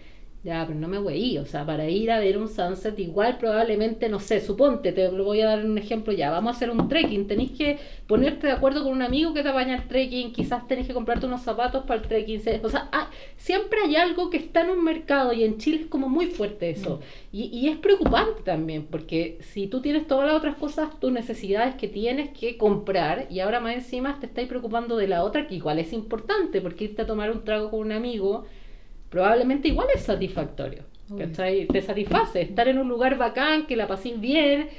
Ya, 0.43 0.65
pero 0.65 0.79
no 0.79 0.87
me 0.87 0.97
voy, 0.97 1.37
o 1.37 1.45
sea, 1.45 1.63
para 1.67 1.87
ir 1.87 2.09
a 2.09 2.19
ver 2.19 2.35
un 2.39 2.47
sunset 2.47 2.97
igual 2.97 3.37
probablemente, 3.37 4.09
no 4.09 4.19
sé, 4.19 4.41
suponte, 4.41 4.91
te 4.91 5.11
lo 5.11 5.23
voy 5.23 5.41
a 5.41 5.45
dar 5.45 5.63
un 5.63 5.77
ejemplo 5.77 6.11
ya, 6.13 6.31
vamos 6.31 6.53
a 6.53 6.55
hacer 6.55 6.71
un 6.71 6.89
trekking, 6.89 7.27
tenéis 7.27 7.51
que 7.51 7.77
ponerte 8.07 8.47
de 8.47 8.53
acuerdo 8.53 8.83
con 8.83 8.91
un 8.91 9.03
amigo 9.03 9.35
que 9.35 9.43
te 9.43 9.51
vaya 9.51 9.75
al 9.75 9.87
trekking, 9.87 10.33
quizás 10.33 10.67
tenés 10.67 10.87
que 10.87 10.95
comprarte 10.95 11.27
unos 11.27 11.43
zapatos 11.43 11.83
para 11.85 12.01
el 12.01 12.07
trekking, 12.07 12.41
o 12.63 12.69
sea, 12.69 12.89
siempre 13.37 13.81
hay 13.85 13.95
algo 13.97 14.31
que 14.31 14.37
está 14.37 14.61
en 14.61 14.71
un 14.71 14.83
mercado 14.83 15.31
y 15.31 15.43
en 15.43 15.59
Chile 15.59 15.81
es 15.81 15.85
como 15.85 16.09
muy 16.09 16.25
fuerte 16.25 16.71
eso. 16.71 17.01
Y, 17.31 17.43
y 17.55 17.69
es 17.69 17.77
preocupante 17.77 18.41
también, 18.41 18.87
porque 18.87 19.37
si 19.41 19.67
tú 19.67 19.79
tienes 19.79 20.07
todas 20.07 20.25
las 20.25 20.35
otras 20.35 20.55
cosas, 20.55 20.99
tus 20.99 21.11
necesidades 21.11 21.75
que 21.75 21.87
tienes 21.87 22.31
que 22.31 22.57
comprar, 22.57 23.27
y 23.29 23.41
ahora 23.41 23.59
más 23.59 23.75
encima 23.75 24.19
te 24.19 24.25
estáis 24.25 24.47
preocupando 24.47 24.97
de 24.97 25.07
la 25.07 25.23
otra, 25.23 25.45
que 25.45 25.53
igual 25.53 25.77
es 25.77 25.93
importante, 25.93 26.61
porque 26.61 26.85
irte 26.85 27.03
a 27.03 27.05
tomar 27.05 27.29
un 27.29 27.43
trago 27.43 27.69
con 27.69 27.81
un 27.81 27.91
amigo, 27.91 28.45
probablemente 29.11 29.67
igual 29.67 29.87
es 29.93 30.01
satisfactorio. 30.01 30.83
¿cachai? 31.17 31.67
Te 31.67 31.81
satisface 31.81 32.41
estar 32.41 32.67
en 32.67 32.77
un 32.77 32.87
lugar 32.87 33.17
bacán, 33.17 33.67
que 33.67 33.75
la 33.75 33.87
paséis 33.87 34.19
bien, 34.19 34.69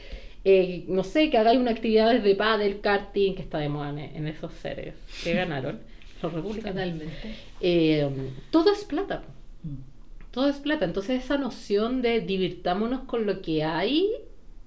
eh, 0.44 0.84
no 0.88 1.04
sé, 1.04 1.30
que 1.30 1.38
hagáis 1.38 1.60
una 1.60 1.70
actividad 1.70 2.18
de 2.18 2.34
pádel, 2.34 2.80
karting, 2.80 3.34
que 3.34 3.42
está 3.42 3.58
de 3.58 3.68
moda 3.68 3.90
en, 3.90 3.98
en 3.98 4.26
esos 4.26 4.52
seres 4.54 4.94
que 5.22 5.34
ganaron 5.34 5.80
los 6.22 6.32
republicanos. 6.32 6.74
Totalmente. 6.74 7.34
Eh, 7.60 8.08
todo 8.50 8.72
es 8.72 8.84
plata. 8.84 9.22
Mm. 9.62 10.30
Todo 10.30 10.48
es 10.48 10.56
plata. 10.56 10.84
Entonces 10.84 11.22
esa 11.22 11.38
noción 11.38 12.02
de 12.02 12.20
divirtámonos 12.20 13.02
con 13.02 13.26
lo 13.26 13.42
que 13.42 13.64
hay 13.64 14.10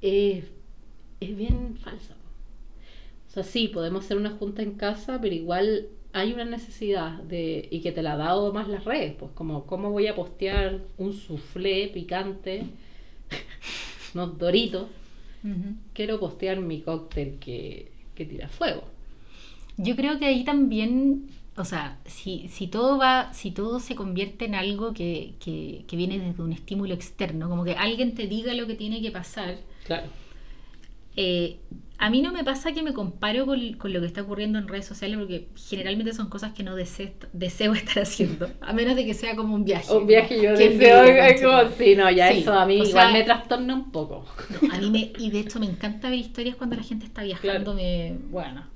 eh, 0.02 0.44
es 1.20 1.38
bien 1.38 1.78
falsa. 1.78 2.14
O 3.28 3.32
sea, 3.32 3.44
sí, 3.44 3.68
podemos 3.68 4.06
hacer 4.06 4.18
una 4.18 4.32
junta 4.32 4.62
en 4.62 4.76
casa, 4.76 5.20
pero 5.22 5.36
igual 5.36 5.88
hay 6.16 6.32
una 6.32 6.46
necesidad 6.46 7.12
de 7.24 7.68
y 7.70 7.82
que 7.82 7.92
te 7.92 8.02
la 8.02 8.14
ha 8.14 8.18
dado 8.18 8.54
más 8.54 8.70
las 8.70 8.86
redes, 8.86 9.14
pues 9.20 9.32
como 9.34 9.66
cómo 9.66 9.92
voy 9.92 10.08
a 10.08 10.16
postear 10.16 10.80
un 10.98 11.12
soufflé 11.12 11.90
picante, 11.90 12.64
unos 14.16 14.38
doritos, 14.38 14.88
quiero 15.94 16.18
postear 16.18 16.62
mi 16.62 16.80
cóctel 16.80 17.38
que, 17.40 17.92
que 18.16 18.26
tira 18.26 18.48
fuego. 18.48 18.86
Yo 19.76 19.98
creo 19.98 20.18
que 20.18 20.26
ahí 20.26 20.46
también, 20.46 21.28
o 21.58 21.66
sea, 21.66 22.00
si, 22.06 22.48
si 22.48 22.68
todo 22.68 22.98
va, 22.98 23.34
si 23.34 23.52
todo 23.52 23.82
se 23.82 23.94
convierte 23.94 24.46
en 24.46 24.56
algo 24.56 24.94
que, 24.94 25.34
que, 25.44 25.84
que 25.86 25.98
viene 25.98 26.18
desde 26.18 26.42
un 26.42 26.54
estímulo 26.54 26.94
externo, 26.94 27.50
como 27.50 27.66
que 27.66 27.74
alguien 27.74 28.16
te 28.16 28.28
diga 28.28 28.54
lo 28.54 28.68
que 28.68 28.76
tiene 28.76 29.02
que 29.02 29.12
pasar, 29.12 29.58
Claro. 29.86 30.08
Eh, 31.16 31.60
a 31.98 32.10
mí 32.10 32.22
no 32.22 32.34
me 32.34 32.44
pasa 32.44 32.74
que 32.74 32.84
me 32.84 32.94
comparo 32.94 33.46
con, 33.46 33.74
con 33.74 33.94
lo 33.94 34.02
que 34.02 34.08
está 34.08 34.22
ocurriendo 34.22 34.60
en 34.60 34.68
redes 34.68 34.86
sociales 34.86 35.18
porque 35.18 35.48
generalmente 35.56 36.14
son 36.14 36.30
cosas 36.30 36.54
que 36.54 36.64
no 36.64 36.76
deseo, 36.76 37.12
deseo 37.32 37.74
estar 37.74 38.04
haciendo, 38.04 38.50
a 38.62 38.74
menos 38.74 38.96
de 38.96 39.06
que 39.06 39.14
sea 39.14 39.36
como 39.36 39.56
un 39.56 39.64
viaje. 39.64 39.94
Un 39.94 40.06
viaje 40.06 40.42
yo 40.42 40.52
deseo, 40.58 41.04
es 41.04 41.42
como, 41.42 41.70
sí, 41.78 41.96
no, 41.96 42.12
ya 42.12 42.32
Sí, 42.32 42.40
eso 42.40 42.54
a 42.54 42.66
mí 42.66 42.76
igual 42.76 42.92
sea, 42.92 43.12
me 43.12 43.24
trastorna 43.24 43.74
un 43.74 43.92
poco. 43.92 44.26
No, 44.50 44.60
a 44.74 44.78
mí 44.78 44.90
me, 44.90 45.14
y 45.18 45.32
de 45.32 45.40
hecho 45.40 45.60
me 45.60 45.68
encanta 45.68 46.10
ver 46.10 46.20
historias 46.20 46.56
cuando 46.56 46.76
la 46.76 46.84
gente 46.84 47.06
está 47.06 47.24
viajando, 47.24 47.74
Claro. 47.74 47.76
me, 47.76 48.18
bueno, 48.30 48.68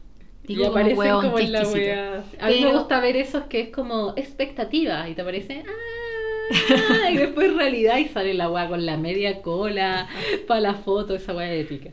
Y 0.48 0.56
como 0.56 0.70
aparecen 0.70 1.12
como 1.22 1.36
qué 1.36 1.44
en 1.44 1.52
la 1.52 1.68
wea. 1.68 2.24
A 2.40 2.50
mí 2.50 2.62
me 2.62 2.72
gusta 2.72 3.00
ver 3.02 3.18
esos 3.18 3.44
que 3.44 3.62
es 3.62 3.70
como 3.70 4.14
expectativa 4.16 5.08
y 5.10 5.14
te 5.16 5.22
aparece 5.22 5.64
ah, 5.68 7.10
y 7.12 7.18
después 7.18 7.54
realidad 7.56 7.98
y 7.98 8.08
sale 8.08 8.34
la 8.34 8.50
wea 8.50 8.68
con 8.68 8.86
la 8.86 8.98
media 8.98 9.42
cola 9.42 10.08
para 10.48 10.62
la 10.62 10.74
foto, 10.76 11.16
esa 11.16 11.34
wea 11.36 11.54
épica. 11.54 11.92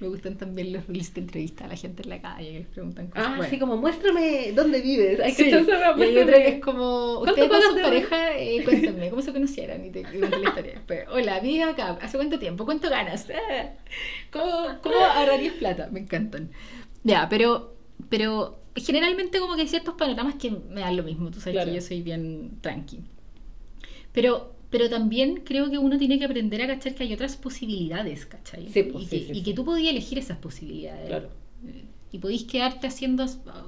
Me 0.00 0.08
gustan 0.08 0.36
también 0.38 0.72
los 0.72 0.86
reels 0.86 1.10
que 1.10 1.20
entrevista 1.20 1.66
a 1.66 1.68
la 1.68 1.76
gente 1.76 2.02
en 2.02 2.08
la 2.08 2.22
calle 2.22 2.52
que 2.52 2.58
les 2.60 2.66
preguntan 2.68 3.08
cosas. 3.08 3.24
Ah, 3.26 3.30
Bueno. 3.30 3.42
así 3.44 3.58
como 3.58 3.76
muéstrame 3.76 4.52
dónde 4.52 4.80
vives. 4.80 5.20
Hay 5.20 5.32
Sí, 5.32 5.44
que 5.44 5.58
esa 5.58 5.66
wea, 5.76 5.92
y 5.92 5.96
muéstrame. 5.96 6.22
otra 6.22 6.36
que 6.38 6.48
es 6.48 6.60
como, 6.60 7.20
¿Cuánto 7.22 7.42
ustedes 7.44 7.64
su 7.66 7.74
de 7.74 7.82
pareja, 7.82 8.38
eh, 8.38 8.64
cuéntenme, 8.64 9.10
¿cómo 9.10 9.20
se 9.20 9.32
conocieron? 9.32 9.84
Y 9.84 9.90
te 9.90 10.02
cuentan 10.02 10.30
la 10.42 10.48
historia. 10.48 10.72
Después, 10.74 11.00
hola, 11.12 11.40
vives 11.40 11.68
acá, 11.68 11.98
¿hace 12.00 12.16
cuánto 12.16 12.38
tiempo? 12.38 12.64
¿Cuánto 12.64 12.88
ganas? 12.88 13.28
Ah, 13.30 13.72
¿Cómo, 14.32 14.78
¿Cómo 14.82 14.96
ahorrarías 14.96 15.54
plata? 15.54 15.88
Me 15.92 16.00
encantan. 16.00 16.50
Ya, 17.04 17.28
pero, 17.28 17.74
pero 18.08 18.58
generalmente 18.76 19.38
como 19.38 19.54
que 19.54 19.62
hay 19.62 19.68
ciertos 19.68 19.94
panoramas 19.96 20.36
que 20.36 20.50
me 20.50 20.80
dan 20.80 20.96
lo 20.96 21.02
mismo, 21.02 21.30
tú 21.30 21.40
sabes 21.40 21.56
Claro. 21.56 21.68
que 21.70 21.74
yo 21.76 21.82
soy 21.82 22.00
bien 22.00 22.52
tranqui. 22.62 23.00
Pero, 24.12 24.54
pero 24.70 24.88
también 24.88 25.42
creo 25.44 25.70
que 25.70 25.78
uno 25.78 25.98
tiene 25.98 26.18
que 26.18 26.24
aprender 26.24 26.62
a 26.62 26.66
cachar 26.66 26.94
que 26.94 27.02
hay 27.02 27.12
otras 27.12 27.36
posibilidades, 27.36 28.26
¿cachai? 28.26 28.68
Sí, 28.68 28.84
pues, 28.84 29.04
y, 29.04 29.06
sí, 29.08 29.18
que, 29.26 29.34
sí, 29.34 29.40
y 29.40 29.42
que 29.42 29.54
tú 29.54 29.64
podías 29.64 29.90
elegir 29.90 30.18
esas 30.18 30.38
posibilidades. 30.38 31.08
Claro. 31.08 31.28
Y 32.12 32.18
podéis 32.18 32.42
quedarte 32.42 32.88
haciendo 32.88 33.24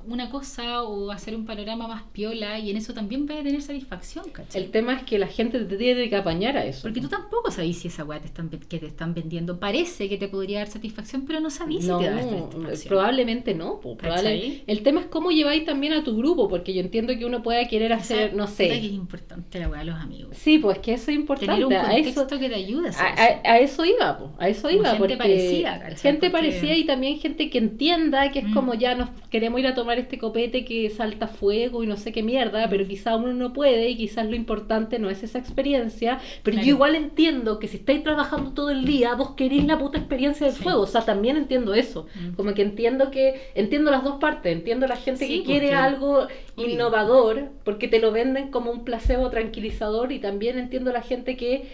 una 0.06 0.28
cosa 0.28 0.82
o 0.82 1.12
hacer 1.12 1.36
un 1.36 1.46
panorama 1.46 1.86
más 1.86 2.02
piola 2.12 2.58
y 2.58 2.70
en 2.72 2.76
eso 2.76 2.92
también 2.92 3.24
vais 3.26 3.40
a 3.40 3.44
tener 3.44 3.62
satisfacción, 3.62 4.24
¿cachai? 4.32 4.62
El 4.64 4.70
tema 4.72 4.94
es 4.94 5.04
que 5.04 5.16
la 5.18 5.28
gente 5.28 5.60
te 5.60 5.76
tiene 5.76 6.08
que 6.08 6.16
apañar 6.16 6.56
a 6.56 6.64
eso. 6.64 6.82
Porque 6.82 7.00
tú 7.00 7.08
tampoco 7.08 7.52
sabís 7.52 7.78
si 7.78 7.86
esa 7.88 8.04
weá 8.04 8.18
te 8.20 8.26
están, 8.26 8.48
que 8.50 8.78
te 8.80 8.86
están 8.86 9.14
vendiendo 9.14 9.60
parece 9.60 10.08
que 10.08 10.18
te 10.18 10.26
podría 10.26 10.58
dar 10.58 10.68
satisfacción, 10.68 11.24
pero 11.24 11.38
no 11.38 11.50
sabís 11.50 11.84
no, 11.86 11.98
si 12.00 12.04
te 12.04 12.10
da 12.10 12.20
satisfacción. 12.20 12.88
probablemente 12.88 13.54
no. 13.54 13.78
po, 13.80 13.96
probable- 13.96 14.22
¿Cachai? 14.40 14.64
El 14.66 14.82
tema 14.82 15.00
es 15.02 15.06
cómo 15.06 15.30
lleváis 15.30 15.64
también 15.64 15.92
a 15.92 16.02
tu 16.02 16.16
grupo, 16.16 16.48
porque 16.48 16.74
yo 16.74 16.80
entiendo 16.80 17.16
que 17.16 17.24
uno 17.24 17.44
pueda 17.44 17.68
querer 17.68 17.92
hacer, 17.92 18.28
Esa- 18.28 18.36
no 18.36 18.46
puta 18.46 18.56
que 18.56 18.70
sé. 18.70 18.76
es 18.86 18.92
importante 18.92 19.60
la 19.60 19.68
weá 19.68 19.80
de 19.80 19.86
los 19.86 20.00
amigos. 20.00 20.36
Sí, 20.36 20.58
pues 20.58 20.80
que 20.80 20.94
eso 20.94 21.12
es 21.12 21.16
importante. 21.16 21.52
Tener 21.52 21.66
un 21.66 21.72
a 21.74 21.94
eso, 21.96 22.12
contexto 22.14 22.38
que 22.40 22.48
te 22.48 22.54
ayude 22.56 22.88
a 22.88 22.92
a, 22.92 23.06
a- 23.06 23.52
a 23.52 23.58
eso 23.60 23.84
iba, 23.84 24.18
po, 24.18 24.32
a 24.40 24.48
eso 24.48 24.62
Como 24.62 24.74
iba. 24.74 24.86
gente 24.86 24.98
porque 24.98 25.16
parecida, 25.16 25.78
¿cachai? 25.78 25.96
Gente 25.98 26.30
Porque- 26.30 26.48
parecida 26.48 26.74
y 26.74 26.84
también 26.86 27.20
gente 27.20 27.48
que 27.48 27.58
entienda 27.58 28.31
que 28.32 28.40
es 28.40 28.48
Mm. 28.48 28.54
como 28.54 28.74
ya 28.74 28.94
nos 28.94 29.10
queremos 29.30 29.60
ir 29.60 29.66
a 29.68 29.74
tomar 29.74 29.98
este 29.98 30.18
copete 30.18 30.64
que 30.64 30.90
salta 30.90 31.28
fuego 31.28 31.84
y 31.84 31.86
no 31.86 31.96
sé 31.96 32.10
qué 32.12 32.22
mierda, 32.22 32.66
Mm. 32.66 32.70
pero 32.70 32.86
quizás 32.88 33.16
uno 33.16 33.32
no 33.32 33.52
puede 33.52 33.88
y 33.90 33.96
quizás 33.96 34.26
lo 34.26 34.34
importante 34.34 34.98
no 34.98 35.10
es 35.10 35.22
esa 35.22 35.38
experiencia. 35.38 36.18
Pero 36.42 36.54
Claro. 36.56 36.66
yo 36.66 36.74
igual 36.74 36.94
entiendo 36.96 37.58
que 37.58 37.68
si 37.68 37.76
estáis 37.76 38.02
trabajando 38.02 38.52
todo 38.52 38.70
el 38.70 38.84
día, 38.84 39.14
vos 39.14 39.32
queréis 39.36 39.64
la 39.66 39.78
puta 39.78 39.98
experiencia 39.98 40.46
del 40.46 40.56
Sí. 40.56 40.62
fuego. 40.62 40.80
O 40.80 40.86
sea, 40.86 41.02
también 41.02 41.36
entiendo 41.36 41.74
eso. 41.74 42.06
Mm. 42.14 42.34
Como 42.34 42.54
que 42.54 42.62
entiendo 42.62 43.10
que, 43.10 43.40
entiendo 43.54 43.90
las 43.90 44.02
dos 44.02 44.16
partes, 44.18 44.52
entiendo 44.52 44.86
la 44.86 44.96
gente 44.96 45.26
Sí, 45.26 45.38
que 45.40 45.44
quiere 45.44 45.66
porque- 45.68 45.74
algo 45.76 46.26
innovador 46.56 47.50
porque 47.64 47.88
te 47.88 47.98
lo 48.00 48.12
venden 48.12 48.50
como 48.50 48.70
un 48.70 48.84
placebo 48.84 49.30
tranquilizador 49.30 50.12
y 50.12 50.18
también 50.18 50.58
entiendo 50.58 50.92
la 50.92 51.02
gente 51.02 51.36
que 51.36 51.66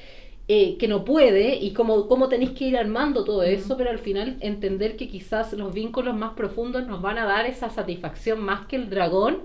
eh, 0.50 0.76
que 0.78 0.88
no 0.88 1.04
puede 1.04 1.56
y 1.56 1.72
cómo, 1.72 2.08
cómo 2.08 2.28
tenéis 2.28 2.52
que 2.52 2.64
ir 2.68 2.76
armando 2.78 3.22
todo 3.24 3.42
eso, 3.42 3.76
pero 3.76 3.90
al 3.90 3.98
final 3.98 4.38
entender 4.40 4.96
que 4.96 5.06
quizás 5.08 5.52
los 5.52 5.74
vínculos 5.74 6.16
más 6.16 6.32
profundos 6.32 6.86
nos 6.86 7.02
van 7.02 7.18
a 7.18 7.26
dar 7.26 7.44
esa 7.46 7.68
satisfacción 7.68 8.40
más 8.40 8.66
que 8.66 8.76
el 8.76 8.88
dragón, 8.88 9.40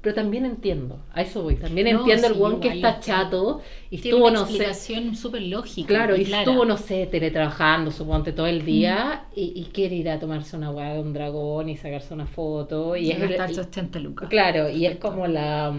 pero 0.00 0.14
también 0.14 0.46
entiendo, 0.46 1.00
a 1.12 1.22
eso 1.22 1.42
voy, 1.42 1.56
también 1.56 1.92
No, 1.92 1.98
entiendo 2.00 2.28
el 2.28 2.40
one 2.40 2.60
que 2.60 2.68
está 2.68 3.00
chato 3.00 3.60
y 3.90 3.98
Tiene 3.98 4.16
estuvo, 4.18 4.30
una 4.30 4.40
no 4.40 4.46
sé, 4.46 4.52
explicación 4.52 5.16
súper 5.16 5.42
lógica. 5.42 5.88
Claro, 5.88 6.16
y 6.16 6.24
clara. 6.24 6.42
estuvo, 6.44 6.64
no 6.64 6.76
sé, 6.78 7.06
teletrabajando, 7.06 7.90
suponte, 7.90 8.32
todo 8.32 8.46
el 8.46 8.64
día 8.64 9.24
y, 9.34 9.52
y 9.56 9.64
quiere 9.72 9.96
ir 9.96 10.08
a 10.08 10.18
tomarse 10.20 10.56
una 10.56 10.70
hueá 10.70 10.94
de 10.94 11.00
un 11.00 11.12
dragón 11.12 11.68
y 11.68 11.76
sacarse 11.76 12.14
una 12.14 12.26
foto. 12.26 12.96
Y 12.96 13.06
Y 13.08 13.10
es, 13.12 13.18
gastarse 13.18 13.60
y- 13.60 13.64
80 13.64 13.98
lucas. 13.98 14.28
Claro, 14.28 14.70
y 14.70 14.86
es 14.86 14.96
como 14.98 15.26
la, 15.26 15.74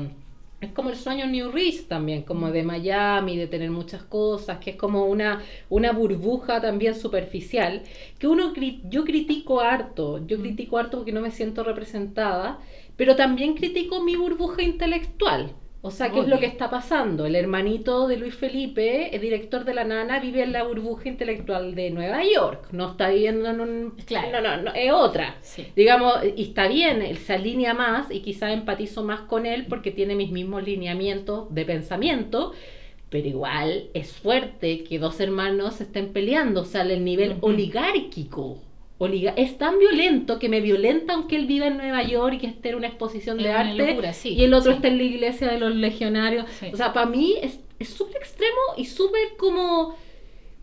es 0.62 0.72
como 0.74 0.90
el 0.90 0.96
sueño 0.98 1.26
New 1.28 1.52
Rich 1.52 1.88
también, 1.88 2.24
como 2.24 2.52
de 2.52 2.64
Miami, 2.64 3.38
de 3.38 3.48
tener 3.48 3.72
muchas 3.72 4.04
cosas, 4.04 4.60
que 4.60 4.72
es 4.72 4.76
como 4.76 5.06
una, 5.06 5.42
una 5.70 5.92
burbuja 5.94 6.60
también 6.62 6.96
superficial, 6.96 7.84
que 8.18 8.28
uno 8.28 8.54
yo 8.90 9.06
critico 9.06 9.62
harto, 9.62 10.26
yo 10.28 10.40
critico 10.40 10.78
harto 10.78 10.98
porque 10.98 11.14
no 11.14 11.22
me 11.22 11.32
siento 11.32 11.64
representada, 11.64 12.60
pero 12.98 13.16
también 13.16 13.56
critico 13.56 14.04
mi 14.04 14.16
burbuja 14.18 14.62
intelectual. 14.62 15.56
O 15.82 15.92
sea, 15.92 16.12
¿qué 16.12 16.20
es 16.20 16.28
lo 16.28 16.40
que 16.40 16.46
está 16.46 16.70
pasando? 16.70 17.26
El 17.26 17.36
hermanito 17.36 18.08
de 18.08 18.18
Luis 18.18 18.36
Felipe, 18.36 19.16
el 19.16 19.22
director 19.22 19.64
de 19.64 19.74
La 19.74 19.86
Nana, 19.86 20.20
vive 20.20 20.44
en 20.44 20.52
la 20.52 20.64
burbuja 20.64 21.08
intelectual 21.08 21.74
de 21.74 21.90
Nueva 21.90 22.22
York. 22.24 22.68
No 22.74 22.92
está 22.92 23.08
viviendo 23.10 23.50
en 23.50 23.62
un... 23.62 23.92
Claro. 24.06 24.30
No, 24.30 24.42
no, 24.42 24.62
no, 24.64 24.74
es 24.74 24.92
otra 24.92 25.38
Sí. 25.42 25.68
digamos, 25.78 26.16
y 26.36 26.44
está 26.44 26.68
bien, 26.68 27.02
él 27.02 27.18
se 27.18 27.34
alinea 27.34 27.74
más 27.74 28.12
y 28.12 28.20
quizá 28.20 28.52
empatizo 28.52 29.04
más 29.06 29.22
con 29.22 29.46
él 29.46 29.68
porque 29.70 29.92
tiene 29.92 30.16
mis 30.16 30.32
mismos 30.32 30.64
lineamientos 30.64 31.54
de 31.54 31.64
pensamiento, 31.64 32.52
pero 33.10 33.28
igual 33.28 33.90
es 33.94 34.12
fuerte 34.12 34.84
que 34.84 35.00
dos 35.00 35.22
hermanos 35.22 35.80
estén 35.80 36.12
peleando, 36.12 36.62
o 36.62 36.66
sea, 36.66 36.82
el 36.82 37.06
nivel 37.06 37.38
oligárquico. 37.40 38.62
Oliga- 39.00 39.34
es 39.36 39.58
tan 39.58 39.80
violento 39.80 40.38
que 40.40 40.48
me 40.50 40.62
violenta 40.62 41.14
aunque 41.14 41.36
él 41.38 41.48
viva 41.48 41.66
en 41.68 41.78
Nueva 41.78 42.04
York 42.04 42.36
y 42.36 42.38
que 42.40 42.48
esté 42.48 42.70
en 42.70 42.76
una 42.76 42.88
exposición 42.88 43.38
Es 43.40 43.46
de 43.46 43.50
una 43.50 43.60
arte 43.62 43.88
locura, 43.88 44.14
sí, 44.14 44.30
y 44.36 44.44
el 44.44 44.54
otro 44.54 44.72
sí. 44.72 44.76
está 44.76 44.88
en 44.90 44.98
la 44.98 45.04
iglesia 45.04 45.48
de 45.48 45.58
los 45.60 45.74
legionarios. 45.76 46.46
Sí. 46.60 46.68
O 46.74 46.78
sea, 46.78 46.94
para 46.94 47.08
mí 47.08 47.36
es 47.42 47.60
es 47.80 47.90
súper 47.90 48.18
extremo 48.18 48.60
y 48.78 48.84
súper 48.86 49.38
como 49.38 49.96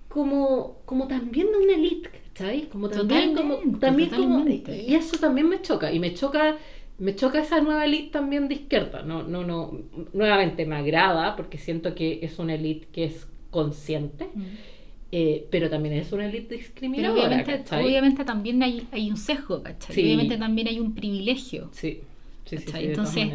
como 0.08 0.78
como 0.84 1.08
también 1.08 1.46
de 1.50 1.58
una 1.58 1.72
elite, 1.74 2.10
¿cachai? 2.34 2.62
Como 2.68 2.88
también 2.88 3.34
como 3.34 3.54
Totalmente, 3.56 3.80
también 3.80 4.10
como 4.10 4.48
y 4.48 4.94
eso 4.94 5.16
también 5.18 5.48
me 5.48 5.60
choca 5.62 5.92
y 5.92 5.98
me 5.98 6.14
choca 6.14 6.56
me 6.98 7.14
choca 7.14 7.40
esa 7.40 7.60
nueva 7.60 7.84
elite 7.84 8.10
también 8.10 8.48
de 8.48 8.54
izquierda. 8.54 9.02
No 9.02 9.22
no 9.22 9.44
no 9.44 9.72
nuevamente 10.12 10.64
me 10.66 10.76
agrada 10.76 11.36
porque 11.36 11.58
siento 11.58 11.94
que 11.94 12.20
es 12.22 12.38
una 12.38 12.54
elite 12.54 12.88
que 12.92 13.04
es 13.04 13.26
consciente, 13.50 14.28
Mm. 14.34 14.42
Eh, 15.12 15.46
pero 15.50 15.70
también 15.70 15.94
es 15.94 16.12
una 16.12 16.30
Pero 16.30 16.48
discriminadora, 16.48 17.12
obviamente, 17.12 17.44
¿cachai? 17.44 17.84
obviamente 17.84 18.24
también 18.24 18.62
hay, 18.62 18.88
hay 18.92 19.10
un 19.10 19.16
sesgo, 19.16 19.62
¿cachai? 19.62 19.94
Sí. 19.94 20.02
Obviamente 20.02 20.36
también 20.36 20.68
hay 20.68 20.80
un 20.80 20.94
privilegio. 20.94 21.70
Sí. 21.72 22.00
Sí, 22.44 22.58
sí, 22.58 22.72
Entonces. 22.74 23.28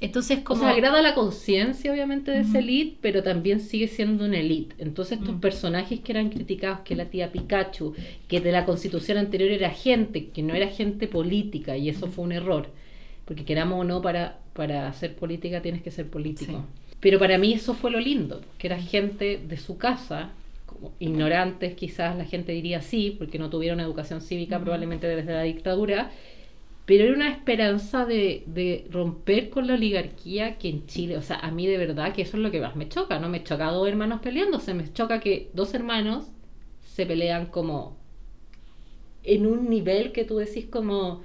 Entonces, 0.00 0.40
O 0.40 0.44
como... 0.44 0.60
sea, 0.62 0.70
agrada 0.70 1.00
la 1.00 1.14
conciencia, 1.14 1.92
obviamente, 1.92 2.32
de 2.32 2.40
esa 2.40 2.58
elite, 2.58 2.98
pero 3.00 3.22
también 3.22 3.60
sigue 3.60 3.86
siendo 3.86 4.24
una 4.24 4.38
elite. 4.40 4.74
Entonces, 4.78 5.18
estos 5.20 5.36
Mm. 5.36 5.40
personajes 5.40 6.00
que 6.00 6.10
eran 6.12 6.28
criticados, 6.30 6.80
que 6.80 6.96
la 6.96 7.04
tía 7.06 7.30
Pikachu, 7.30 7.94
que 8.26 8.40
de 8.40 8.50
la 8.50 8.64
constitución 8.64 9.16
anterior 9.18 9.50
era 9.50 9.70
gente, 9.70 10.28
que 10.30 10.42
no 10.42 10.54
era 10.54 10.66
gente 10.68 11.06
política, 11.06 11.76
y 11.76 11.88
eso 11.88 12.08
fue 12.08 12.24
un 12.24 12.32
error. 12.32 12.68
Porque 13.24 13.44
queramos 13.44 13.80
o 13.80 13.84
no, 13.84 14.02
para, 14.02 14.40
para 14.54 14.88
hacer 14.88 15.14
política 15.14 15.62
tienes 15.62 15.82
que 15.82 15.92
ser 15.92 16.08
político. 16.10 16.64
Pero 17.00 17.18
para 17.20 17.38
mí 17.38 17.52
eso 17.52 17.74
fue 17.74 17.90
lo 17.92 18.00
lindo, 18.00 18.42
que 18.58 18.66
era 18.68 18.78
gente 18.82 19.38
de 19.46 19.56
su 19.56 19.78
casa, 19.78 20.32
ignorantes 20.98 21.74
quizás 21.74 22.16
la 22.16 22.24
gente 22.24 22.52
diría 22.52 22.80
sí, 22.82 23.14
porque 23.18 23.38
no 23.38 23.50
tuvieron 23.50 23.80
educación 23.80 24.20
cívica 24.20 24.60
probablemente 24.60 25.06
desde 25.06 25.32
la 25.32 25.42
dictadura, 25.42 26.10
pero 26.86 27.04
era 27.04 27.14
una 27.14 27.30
esperanza 27.30 28.06
de, 28.06 28.44
de 28.46 28.86
romper 28.90 29.50
con 29.50 29.66
la 29.68 29.74
oligarquía 29.74 30.58
que 30.58 30.68
en 30.70 30.86
Chile, 30.86 31.16
o 31.16 31.22
sea, 31.22 31.36
a 31.38 31.50
mí 31.52 31.66
de 31.66 31.78
verdad 31.78 32.12
que 32.14 32.22
eso 32.22 32.36
es 32.36 32.42
lo 32.42 32.50
que 32.50 32.60
más 32.60 32.76
me 32.76 32.88
choca, 32.88 33.18
no 33.20 33.28
me 33.28 33.44
choca 33.44 33.66
dos 33.70 33.88
hermanos 33.88 34.20
peleándose, 34.20 34.74
me 34.74 34.92
choca 34.92 35.20
que 35.20 35.50
dos 35.54 35.74
hermanos 35.74 36.28
se 36.82 37.06
pelean 37.06 37.46
como 37.46 37.98
en 39.22 39.46
un 39.46 39.68
nivel 39.70 40.12
que 40.12 40.24
tú 40.24 40.36
decís 40.38 40.66
como 40.66 41.22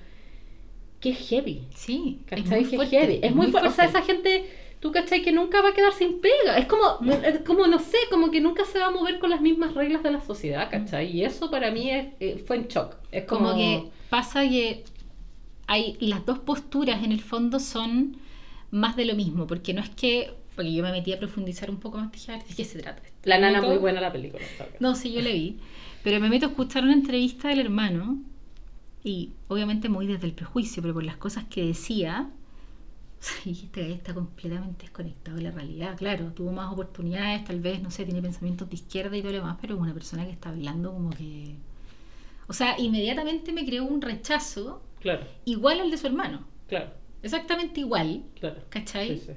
que 1.00 1.14
heavy, 1.14 1.68
Sí, 1.70 2.24
es 2.34 2.46
¿cachai? 2.46 2.46
muy 2.46 2.66
Que 2.66 2.80
fuerte. 2.80 2.96
heavy, 2.98 3.20
es 3.24 3.36
muy 3.36 3.48
fuerte, 3.48 3.70
o 3.70 3.72
sea, 3.72 3.86
esa 3.86 4.02
gente, 4.02 4.46
tú 4.88 4.92
cachai 4.94 5.22
que 5.22 5.32
nunca 5.32 5.62
va 5.62 5.70
a 5.70 5.74
quedar 5.74 5.94
sin 5.94 6.20
pega, 6.22 6.58
es 6.58 6.66
como, 6.66 6.84
Mm. 7.02 7.10
es 7.26 7.40
como 7.42 7.68
no 7.68 7.80
sé, 7.80 7.98
como 8.10 8.32
que 8.32 8.40
nunca 8.42 8.64
se 8.66 8.80
va 8.80 8.88
a 8.88 8.92
mover 8.92 9.20
con 9.20 9.30
las 9.30 9.42
mismas 9.42 9.74
reglas 9.74 10.02
de 10.04 10.12
la 10.12 10.22
sociedad, 10.22 10.70
¿cachai? 10.72 11.12
Y 11.16 11.24
eso 11.26 11.52
para 11.52 11.72
mí 11.72 11.90
es- 11.92 12.08
eh, 12.20 12.44
fue 12.48 12.56
en 12.58 12.68
shock, 12.68 12.96
es 13.12 13.26
como, 13.26 13.50
como 13.50 13.58
que 13.58 13.90
pasa 14.10 14.42
que 14.48 14.84
hay 15.68 15.98
las 16.00 16.26
dos 16.26 16.40
posturas 16.40 17.04
en 17.04 17.12
el 17.12 17.22
fondo 17.22 17.60
son 17.60 18.18
más 18.72 18.96
de 18.96 19.06
lo 19.06 19.16
mismo, 19.16 19.48
porque 19.48 19.74
no 19.74 19.82
es 19.82 19.90
que, 19.90 20.34
porque 20.56 20.74
yo 20.74 20.84
me 20.84 20.92
metí 20.92 21.12
a 21.14 21.20
profundizar 21.20 21.70
un 21.70 21.78
poco 21.78 21.98
más, 21.98 22.12
dije, 22.12 22.32
a 22.32 22.38
ver, 22.38 22.46
¿de 22.48 22.56
qué 22.56 22.66
se 22.66 22.80
trata 22.80 23.02
esto? 23.04 23.18
La 23.26 23.38
nana 23.38 23.60
meto- 23.60 23.68
muy 23.70 23.78
buena 23.78 24.02
la 24.02 24.12
película. 24.12 24.44
No, 24.80 24.96
sí, 24.96 25.12
yo 25.12 25.22
la 25.22 25.30
vi, 25.30 25.58
pero 26.04 26.20
me 26.20 26.30
meto 26.30 26.46
a 26.46 26.50
escuchar 26.50 26.84
una 26.84 26.94
entrevista 26.94 27.50
del 27.50 27.60
hermano 27.60 28.18
y 29.04 29.32
obviamente 29.48 29.90
muy 29.90 30.08
desde 30.08 30.26
el 30.28 30.34
prejuicio, 30.34 30.82
pero 30.82 30.94
por 30.94 31.04
las 31.04 31.18
cosas 31.18 31.46
que 31.46 31.66
decía, 31.66 32.30
y 33.46 33.52
este 33.52 33.92
está 33.92 34.14
completamente 34.14 34.84
desconectado 34.84 35.38
de 35.38 35.44
la 35.44 35.52
realidad, 35.52 35.98
claro, 35.98 36.32
tuvo 36.34 36.52
más 36.52 36.72
oportunidades, 36.72 37.44
tal 37.46 37.60
vez, 37.60 37.82
no 37.82 37.92
sé, 37.92 38.06
tiene 38.06 38.22
pensamientos 38.22 38.70
de 38.70 38.76
izquierda 38.76 39.16
y 39.18 39.22
todo 39.22 39.32
lo 39.32 39.40
demás, 39.40 39.58
pero 39.60 39.76
es 39.76 39.82
una 39.82 39.94
persona 39.94 40.26
que 40.26 40.32
está 40.32 40.50
hablando 40.50 40.94
como 40.94 41.10
que... 41.12 41.56
O 42.48 42.54
sea, 42.54 42.80
inmediatamente 42.80 43.52
me 43.52 43.66
creó 43.66 43.86
un 43.86 44.02
rechazo 44.02 44.82
Claro, 45.00 45.26
igual 45.46 45.80
al 45.80 45.92
de 45.92 45.98
su 45.98 46.08
hermano, 46.08 46.46
claro, 46.68 46.92
exactamente 47.22 47.82
igual, 47.82 48.24
claro. 48.40 48.62
¿cachai? 48.70 49.20
Sí, 49.20 49.26
sí. 49.28 49.34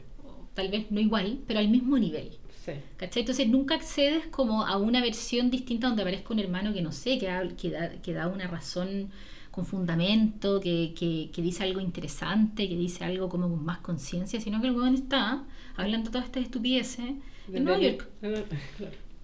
Tal 0.55 0.69
vez 0.69 0.91
no 0.91 1.01
igual, 1.01 1.39
pero 1.47 1.61
al 1.61 1.69
mismo 1.69 1.99
nivel. 1.99 2.39
Sí. 2.65 2.73
¿Cachai? 2.97 3.23
Entonces 3.23 3.49
nunca 3.49 3.75
accedes 3.75 4.27
como 4.27 4.67
a 4.67 4.77
una 4.77 5.01
versión 5.01 5.51
distinta 5.51 5.87
donde 5.87 6.03
aparezca 6.03 6.33
un 6.35 6.41
hermano 6.41 6.73
que 6.73 6.83
no 6.83 6.93
sé, 6.93 7.19
que 7.19 7.27
da, 7.27 7.47
que 7.57 7.71
da, 7.71 8.03
que 8.03 8.13
da 8.13 8.29
una 8.29 8.47
razón 8.47 9.11
con 9.51 9.67
fundamento, 9.67 10.61
que, 10.61 10.95
que, 10.99 11.31
que 11.33 11.43
dice 11.43 11.65
algo 11.65 11.81
interesante, 11.81 12.69
que 12.69 12.77
dice 12.77 13.05
algo 13.05 13.29
como 13.29 13.49
con 13.49 13.65
más 13.65 13.79
conciencia, 13.79 14.41
sino 14.41 14.61
que 14.61 14.69
el 14.69 14.75
weón 14.77 14.95
está 14.95 15.45
hablando 15.77 16.11
todas 16.11 16.27
estas 16.27 16.45
estupideces 16.45 17.15
en 17.53 17.65
Nueva 17.65 17.81
York. 17.81 18.09
Claro. 18.21 18.45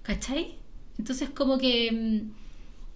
¿Cachai? 0.02 0.54
Entonces 0.98 1.30
como 1.30 1.58
que... 1.58 1.90
mm, 1.92 2.30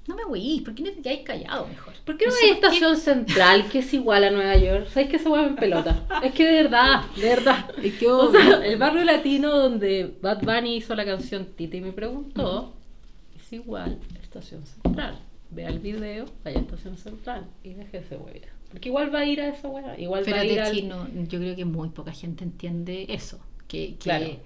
No 0.09 0.17
me 0.17 0.25
voy, 0.25 0.61
¿por 0.63 0.75
qué 0.75 0.83
no 0.83 0.91
te 0.93 1.03
quedáis 1.03 1.23
callado 1.23 1.67
mejor? 1.69 1.95
¿Por 2.05 2.17
qué 2.17 2.27
no 2.27 2.33
No 2.33 2.37
hay 2.39 2.55
por 2.55 2.61
qué. 2.65 2.79
estación 2.79 2.97
central 2.97 3.69
que 3.69 3.79
es 3.81 3.95
igual 3.95 4.25
a 4.25 4.31
Nueva 4.31 4.57
York? 4.57 4.89
¿Sabes 4.89 5.09
que 5.11 5.19
se 5.19 5.29
en 5.29 5.57
pelota? 5.57 6.07
Es 6.23 6.33
que 6.35 6.47
de 6.47 6.63
verdad, 6.63 7.05
de 7.17 7.23
verdad. 7.29 7.71
Es 7.83 7.95
que 7.99 8.09
O 8.09 8.31
sea, 8.33 8.65
el 8.67 8.79
barrio 8.79 9.05
latino 9.05 9.51
donde 9.57 10.17
Bad 10.21 10.43
Bunny 10.43 10.77
hizo 10.77 10.95
la 10.95 11.05
canción 11.05 11.47
Titi 11.57 11.81
me 11.81 11.93
preguntó, 11.93 12.75
es 13.37 13.53
igual 13.53 13.99
a 14.17 14.23
estación 14.23 14.65
central. 14.67 15.19
Vea 15.51 15.69
el 15.69 15.79
video, 15.81 16.27
vaya 16.45 16.59
a 16.59 16.63
estación 16.63 16.97
central 16.97 17.47
y 17.65 17.75
déjese 17.75 18.17
hueá. 18.17 18.35
Porque 18.71 18.89
igual 18.89 19.13
va 19.13 19.21
a 19.21 19.25
ir 19.27 19.41
a 19.41 19.49
esa 19.49 19.69
hueá. 19.69 19.99
Igual 19.99 20.23
Pero 20.25 20.37
va 20.37 20.43
a 20.43 20.45
ir 20.45 20.55
de 20.55 20.61
al... 20.61 20.73
chino, 20.73 21.09
yo 21.29 21.39
creo 21.41 21.57
que 21.57 21.65
muy 21.65 21.89
poca 21.89 22.13
gente 22.13 22.45
entiende 22.45 23.07
eso. 23.09 23.39
Que, 23.67 23.89
que- 23.95 23.97
Claro. 23.99 24.27
que 24.27 24.39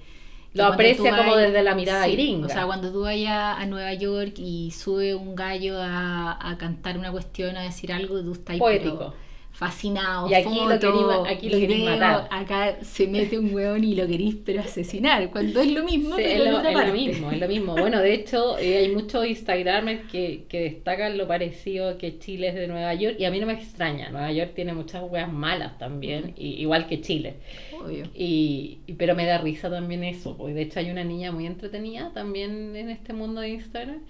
Lo 0.55 0.65
aprecia 0.65 1.17
como 1.17 1.37
desde 1.37 1.63
la 1.63 1.75
mirada 1.75 2.07
sí, 2.07 2.13
gringa. 2.13 2.47
O 2.47 2.49
sea, 2.49 2.65
cuando 2.65 2.91
tú 2.93 3.03
vayas 3.03 3.59
a 3.59 3.67
Nueva 3.67 3.93
York 3.93 4.35
y 4.39 4.71
sube 4.71 5.15
un 5.15 5.35
gallo 5.35 5.77
a, 5.79 6.39
a 6.51 6.57
cantar 6.59 6.97
una 6.97 7.11
cuestión, 7.13 7.57
a 7.57 7.63
decir 7.63 7.93
algo, 7.93 8.23
tú 8.23 8.33
estás 8.33 8.57
Poético. 8.59 8.97
pero 8.99 9.15
fascinado. 9.55 10.29
Y 10.29 10.35
aquí 10.35 10.49
lo 10.55 10.79
querís 10.79 11.03
ma- 11.03 11.29
aquí 11.31 11.49
lo 11.49 11.59
querís 11.59 11.77
video, 11.77 11.91
matar. 11.91 12.29
Acá 12.31 12.77
se 12.83 13.07
mete 13.07 13.39
un 13.39 13.55
hueón 13.55 13.85
y 13.85 13.95
lo 13.95 14.07
querís 14.07 14.37
pero 14.45 14.61
asesinar. 14.61 15.31
Cuando 15.31 15.61
es 15.61 15.71
lo 15.73 15.85
mismo, 15.85 16.17
Sí, 16.17 16.23
pero 16.25 16.45
es, 16.45 16.51
lo, 16.51 16.59
es 16.61 16.93
mismo, 16.93 17.31
es 17.31 17.41
lo 17.41 17.49
mismo. 17.49 17.75
Bueno, 17.85 18.01
de 18.01 18.15
hecho, 18.15 18.59
eh, 18.59 18.79
hay 18.79 18.93
muchos 18.95 19.25
Instagramers 19.27 20.11
que, 20.11 20.45
que 20.49 20.61
destacan 20.61 21.17
lo 21.17 21.29
parecido 21.29 21.97
que 21.99 22.19
Chile 22.19 22.49
es 22.49 22.55
de 22.57 22.67
Nueva 22.67 22.93
York 22.95 23.17
y 23.19 23.25
a 23.25 23.31
mí 23.31 23.39
no 23.41 23.47
me 23.47 23.53
extraña. 23.55 24.11
Nueva 24.11 24.33
York 24.33 24.53
tiene 24.55 24.73
muchas 24.75 25.03
weas 25.09 25.33
malas 25.33 25.79
también, 25.79 26.35
y- 26.37 26.61
igual 26.61 26.87
que 26.89 27.01
Chile. 27.01 27.35
Obvio. 27.81 28.07
Y, 28.15 28.79
y- 28.87 28.93
pero 28.95 29.15
me 29.15 29.25
da 29.25 29.39
risa 29.39 29.71
también 29.71 30.03
eso, 30.03 30.37
porque 30.37 30.55
de 30.55 30.63
hecho 30.63 30.81
hay 30.81 30.91
una 30.91 31.05
niña 31.05 31.31
muy 31.31 31.47
entretenida 31.47 32.11
también 32.13 32.75
en 32.75 32.91
este 32.91 33.13
mundo 33.13 33.41
de 33.41 33.51
Instagram 33.51 34.01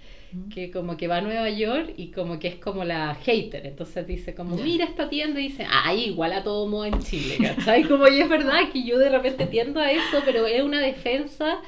que 0.53 0.71
como 0.71 0.97
que 0.97 1.07
va 1.07 1.17
a 1.17 1.21
Nueva 1.21 1.49
York 1.49 1.93
y 1.97 2.11
como 2.11 2.39
que 2.39 2.47
es 2.47 2.55
como 2.55 2.83
la 2.83 3.15
hater, 3.15 3.65
entonces 3.65 4.05
dice 4.07 4.33
como, 4.33 4.55
mira 4.55 4.85
esta 4.85 5.09
tienda 5.09 5.39
y 5.39 5.49
dice, 5.49 5.65
ay, 5.69 6.05
igual 6.05 6.33
a 6.33 6.43
todo 6.43 6.67
modo 6.67 6.85
en 6.85 6.99
Chile, 6.99 7.37
¿cachai? 7.39 7.83
Como 7.87 8.07
y 8.07 8.21
es 8.21 8.29
verdad 8.29 8.71
que 8.71 8.83
yo 8.83 8.97
de 8.97 9.09
repente 9.09 9.45
tiendo 9.45 9.79
a 9.79 9.91
eso, 9.91 10.21
pero 10.25 10.45
es 10.47 10.61
una 10.63 10.79
defensa 10.79 11.59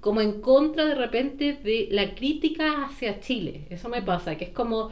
como 0.00 0.20
en 0.20 0.42
contra 0.42 0.84
de 0.84 0.94
repente 0.94 1.54
de 1.54 1.88
la 1.90 2.14
crítica 2.14 2.84
hacia 2.84 3.20
Chile, 3.20 3.66
eso 3.70 3.88
me 3.88 4.02
pasa, 4.02 4.36
que 4.36 4.44
es 4.44 4.50
como, 4.50 4.90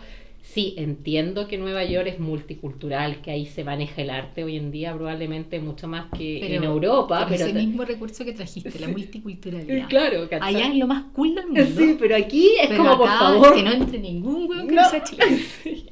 sí, 0.55 0.75
entiendo 0.77 1.49
que 1.49 1.57
Nueva 1.57 1.83
York 1.85 2.07
es 2.09 2.19
multicultural, 2.21 3.23
que 3.23 3.31
ahí 3.31 3.47
se 3.47 3.65
maneja 3.65 4.03
el 4.03 4.11
arte 4.11 4.45
hoy 4.45 4.57
en 4.57 4.71
día 4.71 4.95
probablemente 4.95 5.59
mucho 5.61 5.89
más 5.89 6.07
que 6.17 6.55
en 6.55 6.63
Europa, 6.65 7.21
con 7.21 7.29
pero... 7.31 7.45
ese 7.47 7.55
mismo 7.55 7.85
recurso 7.85 8.25
que 8.25 8.33
trajiste, 8.33 8.79
la 8.79 8.89
multiculturalidad. 8.89 9.89
Claro, 9.89 10.29
¿cachai? 10.29 10.55
Allá 10.57 10.67
es 10.69 10.77
lo 10.77 10.87
más 10.87 11.05
cool 11.15 11.35
del 11.35 11.47
mundo. 11.47 11.65
Sí, 11.77 11.97
pero 11.99 12.17
aquí 12.17 12.51
es 12.61 12.69
Pero 12.69 12.85
como, 12.85 12.99
por 12.99 13.09
favor... 13.09 13.55
que 13.55 13.63
no 13.63 13.73
entre 13.73 13.99
ningún 13.99 14.49
hueón 14.51 14.69
que 14.69 14.75
No. 14.75 14.83
no 14.83 14.89
sea 14.91 15.03
chileno. 15.03 15.37
Sí. 15.63 15.87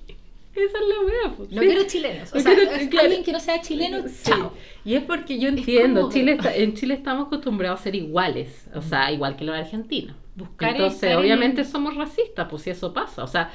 Esa 0.53 0.65
es 0.79 0.89
la 0.89 1.07
wea, 1.07 1.37
pues. 1.37 1.51
No 1.53 1.61
Sí. 1.63 1.67
quiero 1.69 1.85
chilenos. 1.87 2.33
O 2.33 2.35
No 2.37 2.41
sea, 2.43 2.55
quiero- 2.55 2.91
claro. 2.91 3.07
alguien 3.07 3.25
que 3.25 3.33
no 3.33 3.41
sea 3.41 3.61
chileno, 3.63 4.05
chao. 4.25 4.53
Y 4.85 4.95
es 4.95 5.03
porque 5.05 5.39
yo 5.39 5.49
entiendo, 5.49 6.03
como- 6.03 6.13
Chile 6.13 6.33
está- 6.39 6.55
en 6.55 6.75
Chile 6.75 6.95
estamos 6.95 7.29
acostumbrados 7.29 7.81
a 7.81 7.83
ser 7.85 7.95
iguales, 7.95 8.67
o 8.75 8.83
sea, 8.83 9.11
igual 9.11 9.37
que 9.37 9.45
los 9.45 9.55
argentinos. 9.57 10.17
Buscar 10.37 10.73
Entonces, 10.73 11.17
obviamente 11.17 11.65
somos 11.65 11.95
racistas, 11.97 12.47
pues 12.51 12.63
si 12.63 12.71
eso 12.71 12.93
pasa, 12.93 13.25
o 13.25 13.27
sea, 13.27 13.51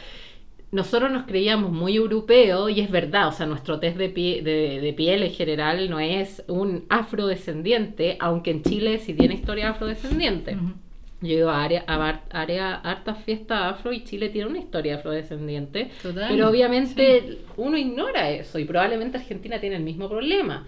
nosotros 0.76 1.10
nos 1.12 1.26
creíamos 1.26 1.72
muy 1.72 1.96
europeos 1.96 2.70
y 2.72 2.82
es 2.82 2.92
verdad, 2.92 3.28
o 3.30 3.32
sea, 3.32 3.46
nuestro 3.46 3.80
test 3.80 3.98
de, 3.98 4.14
pie- 4.14 4.42
de, 4.44 4.80
de 4.82 4.94
piel 4.94 5.24
en 5.24 5.32
general 5.32 5.90
no 5.90 6.00
es 6.00 6.44
un 6.48 6.86
afrodescendiente, 6.90 8.18
aunque 8.20 8.52
en 8.52 8.62
Chile 8.64 9.00
sí 9.00 9.14
tiene 9.14 9.36
historia 9.36 9.70
afrodescendiente. 9.70 10.58
Yo 11.22 11.30
he 11.30 11.34
ido 11.38 11.50
a, 11.50 11.64
área, 11.64 11.84
a, 11.88 12.22
área, 12.30 12.76
hartas 12.76 13.18
fiestas 13.24 13.74
afro 13.74 13.94
y 13.94 14.04
Chile 14.04 14.30
tiene 14.30 14.50
una 14.50 14.60
historia 14.60 14.96
afrodescendiente. 14.98 15.90
Total, 16.04 16.30
Pero 16.30 16.50
obviamente 16.50 17.40
uno 17.58 17.78
ignora 17.78 18.30
eso 18.30 18.60
y 18.60 18.66
probablemente 18.66 19.18
Argentina 19.18 19.60
tiene 19.60 19.78
el 19.78 19.84
mismo 19.84 20.10
problema. 20.10 20.68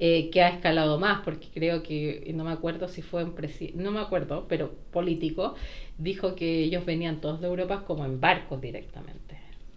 Eh, 0.00 0.28
que 0.32 0.42
ha 0.42 0.48
escalado 0.48 0.98
más, 0.98 1.20
porque 1.24 1.46
creo 1.54 1.84
que, 1.84 2.28
no 2.34 2.42
me 2.42 2.50
acuerdo 2.50 2.88
si 2.88 3.00
fue 3.00 3.24
presi- 3.26 3.72
no 3.74 3.92
me 3.92 4.00
acuerdo, 4.00 4.44
pero 4.48 4.72
político, 4.90 5.54
dijo 5.98 6.34
que 6.34 6.64
ellos 6.64 6.84
venían 6.84 7.20
todos 7.20 7.40
de 7.40 7.46
Europa 7.46 7.84
como 7.86 8.04
en 8.04 8.18
barcos 8.20 8.60
directamente, 8.60 9.23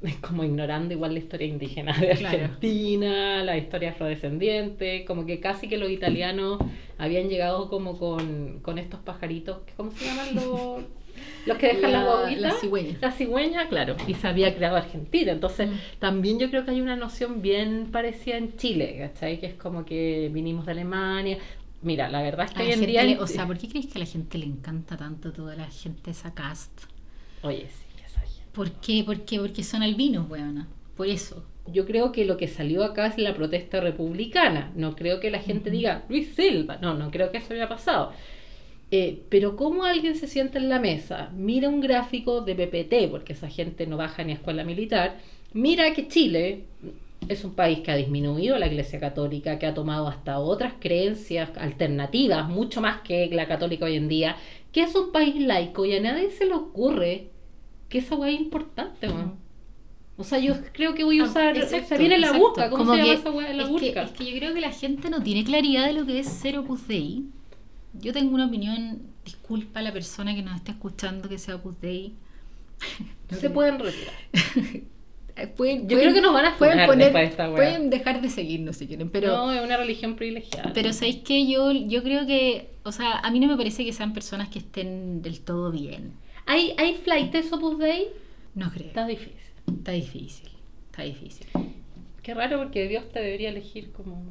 como 0.21 0.43
ignorando 0.43 0.93
igual 0.93 1.13
la 1.13 1.19
historia 1.19 1.47
indígena 1.47 1.97
de 1.97 2.11
Claro. 2.15 2.37
Argentina, 2.43 3.43
la 3.43 3.57
historia 3.57 3.91
afrodescendiente, 3.91 5.05
como 5.05 5.25
que 5.25 5.39
casi 5.39 5.67
que 5.67 5.77
los 5.77 5.89
italianos 5.89 6.59
habían 6.97 7.29
llegado 7.29 7.69
como 7.69 7.97
con, 7.97 8.59
con 8.61 8.77
estos 8.77 8.99
pajaritos, 9.01 9.59
¿cómo 9.75 9.91
se 9.91 10.05
llaman 10.05 10.35
los, 10.35 10.83
los 11.45 11.57
que 11.57 11.67
dejan 11.67 11.91
La- 11.91 12.03
las 12.03 12.05
guaguitas? 12.05 12.41
la 12.41 12.59
cigüeña. 12.59 12.97
La 13.01 13.11
cigüeña, 13.11 13.67
claro, 13.69 13.95
y 14.07 14.13
se 14.13 14.27
había 14.27 14.55
creado 14.55 14.77
Argentina. 14.77 15.31
Entonces, 15.31 15.69
Mm. 15.69 15.73
también 15.99 16.39
yo 16.39 16.49
creo 16.49 16.63
que 16.65 16.71
hay 16.71 16.81
una 16.81 16.95
noción 16.95 17.41
bien 17.41 17.87
parecida 17.91 18.37
en 18.37 18.55
Chile, 18.57 18.95
¿cachai? 18.99 19.39
Que 19.39 19.47
es 19.47 19.53
como 19.55 19.83
que 19.85 20.29
vinimos 20.33 20.65
de 20.65 20.71
Alemania. 20.73 21.37
Mira, 21.81 22.09
la 22.09 22.21
verdad 22.23 22.47
es 22.47 22.53
que 22.53 22.63
hoy 22.63 22.71
en 22.71 22.85
día. 22.85 23.03
le- 23.03 23.19
o 23.19 23.27
sea, 23.27 23.45
¿por 23.45 23.57
qué 23.57 23.67
crees 23.69 23.85
que 23.87 23.93
a 23.97 23.99
la 23.99 24.05
gente 24.05 24.37
le 24.37 24.45
encanta 24.45 24.97
tanto 24.97 25.31
toda 25.31 25.55
la 25.55 25.67
gente 25.67 26.11
esa 26.11 26.33
cast? 26.33 26.71
Oye, 27.43 27.67
sí. 27.67 27.85
¿Por 28.57 28.71
qué? 28.71 29.03
¿Por 29.05 29.21
qué? 29.21 29.37
Porque 29.37 29.63
son 29.63 29.83
albinos, 29.83 30.27
weona. 30.27 30.67
Por 30.95 31.05
eso. 31.07 31.45
Yo 31.67 31.85
creo 31.85 32.11
que 32.11 32.25
lo 32.25 32.37
que 32.37 32.47
salió 32.47 32.83
acá 32.83 33.05
es 33.05 33.19
la 33.19 33.35
protesta 33.35 33.79
republicana. 33.79 34.71
No 34.75 34.95
creo 34.95 35.19
que 35.19 35.29
la 35.29 35.37
gente 35.37 35.69
diga 35.69 36.05
Luis 36.09 36.33
Silva. 36.35 36.79
No, 36.81 36.95
no 36.95 37.11
creo 37.11 37.31
que 37.31 37.37
eso 37.37 37.53
haya 37.53 37.69
pasado. 37.69 38.13
Eh, 38.89 39.21
pero 39.29 39.55
cómo 39.55 39.83
alguien 39.83 40.15
se 40.15 40.25
sienta 40.25 40.57
en 40.57 40.69
la 40.69 40.79
mesa, 40.79 41.29
mira 41.35 41.69
un 41.69 41.81
gráfico 41.81 42.41
de 42.41 42.55
PPT, 42.55 43.11
porque 43.11 43.33
esa 43.33 43.47
gente 43.47 43.85
no 43.85 43.95
baja 43.95 44.23
ni 44.23 44.31
a 44.31 44.35
escuela 44.35 44.63
militar, 44.63 45.17
mira 45.53 45.93
que 45.93 46.07
Chile 46.07 46.63
es 47.27 47.43
un 47.43 47.53
país 47.53 47.81
que 47.81 47.91
ha 47.91 47.95
disminuido 47.97 48.57
la 48.57 48.67
Iglesia 48.67 48.99
Católica, 48.99 49.59
que 49.59 49.67
ha 49.67 49.73
tomado 49.75 50.07
hasta 50.07 50.39
otras 50.39 50.73
creencias 50.79 51.49
alternativas, 51.57 52.49
mucho 52.49 52.81
más 52.81 53.01
que 53.01 53.29
la 53.31 53.47
católica 53.47 53.85
hoy 53.85 53.97
en 53.97 54.07
día, 54.07 54.37
que 54.71 54.81
es 54.81 54.95
un 54.95 55.11
país 55.11 55.35
laico 55.35 55.85
y 55.85 55.95
a 55.95 56.01
nadie 56.01 56.31
se 56.31 56.45
le 56.45 56.53
ocurre 56.53 57.36
que 57.89 57.99
esa 57.99 58.15
hueá 58.15 58.31
es 58.31 58.39
importante, 58.41 59.07
weón. 59.07 59.35
O 60.19 60.23
sea, 60.23 60.39
yo 60.39 60.55
creo 60.73 60.95
que 60.95 61.03
voy 61.03 61.19
a 61.19 61.23
Ah, 61.23 61.27
usar. 61.27 61.55
exacto, 61.57 61.89
se 61.89 61.97
viene 61.99 62.17
la 62.17 62.27
exacto. 62.27 62.47
busca. 62.47 62.69
¿Cómo 62.71 62.83
Como 62.85 62.95
se 62.95 63.01
llama 63.01 63.13
que- 63.13 63.19
esa 63.19 63.31
hueá? 63.31 63.53
La 63.53 63.63
es 63.63 63.69
busca. 63.69 63.93
Que, 63.93 63.99
es 64.01 64.11
que 64.11 64.25
yo 64.31 64.37
creo 64.37 64.53
que 64.53 64.61
la 64.61 64.71
gente 64.71 65.09
no 65.09 65.21
tiene 65.21 65.43
claridad 65.43 65.85
de 65.85 65.93
lo 65.93 66.05
que 66.05 66.19
es 66.19 66.27
ser 66.27 66.57
Opus 66.57 66.87
Dei. 66.87 67.23
Yo 67.93 68.13
tengo 68.13 68.33
una 68.33 68.47
opinión, 68.47 69.01
disculpa 69.23 69.79
a 69.79 69.83
la 69.83 69.93
persona 69.93 70.33
que 70.35 70.41
nos 70.41 70.55
está 70.55 70.71
escuchando 70.71 71.29
que 71.29 71.37
sea 71.37 71.55
Opus 71.55 71.79
Dei. 71.81 72.13
No 73.29 73.37
se 73.39 73.49
pueden 73.49 73.77
retirar. 73.79 74.13
Pueden- 75.55 75.87
Yo 75.87 75.99
creo 75.99 76.15
que 76.15 76.21
nos 76.21 76.33
van 76.33 76.45
a 76.45 76.57
pueden 76.57 76.87
poner, 76.87 77.05
después 77.05 77.23
de 77.25 77.29
esta 77.29 77.45
weá. 77.47 77.55
pueden 77.57 77.91
dejar 77.91 78.21
de 78.21 78.29
seguirnos 78.31 78.75
si 78.77 78.87
quieren, 78.87 79.11
pero 79.11 79.27
no, 79.35 79.51
es 79.53 79.63
una 79.63 79.77
religión 79.77 80.15
privilegiada. 80.15 80.71
pero 80.73 80.91
sabéis 80.93 81.17
que 81.17 81.45
yo 81.45 81.71
yo 81.71 82.01
creo 82.01 82.25
que, 82.25 82.71
o 82.83 82.91
sea, 82.91 83.19
a 83.19 83.29
mí 83.29 83.39
no 83.39 83.47
me 83.47 83.55
parece 83.55 83.85
que 83.85 83.93
sean 83.93 84.13
personas 84.13 84.49
que 84.49 84.57
estén 84.57 85.21
del 85.21 85.41
todo 85.41 85.71
bien. 85.71 86.13
¿Hay, 86.47 86.73
hay 86.77 86.95
flightes 86.95 87.51
Opus 87.53 87.77
Dei? 87.77 88.07
No 88.55 88.71
creo. 88.71 88.87
Está 88.87 89.05
difícil. 89.05 89.37
Está 89.77 89.91
difícil. 89.91 90.49
Está 90.89 91.03
difícil. 91.03 91.47
Qué 92.23 92.33
raro 92.33 92.57
porque 92.57 92.87
Dios 92.87 93.09
te 93.11 93.19
debería 93.19 93.49
elegir 93.49 93.91
como 93.91 94.23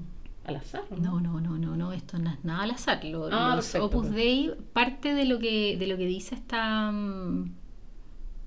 al 0.45 0.57
azar, 0.57 0.83
¿no? 0.91 0.97
No, 0.97 1.21
no, 1.21 1.41
no, 1.41 1.59
no, 1.59 1.77
no, 1.77 1.93
esto 1.93 2.19
no 2.19 2.31
es 2.31 2.45
nada 2.45 2.63
al 2.65 2.71
azar. 2.73 3.05
Lo- 3.05 3.29
Ah, 3.33 3.55
los 3.57 3.65
perfecto, 3.67 3.87
Opus 3.87 4.03
perfecto. 4.07 4.17
Dei, 4.25 4.53
parte 4.73 5.15
de 5.15 5.25
lo 5.27 5.39
que, 5.39 5.77
de 5.79 5.87
lo 5.87 5.97
que 5.97 6.07
dice 6.07 6.35
esta 6.35 6.91
mm, 6.91 7.55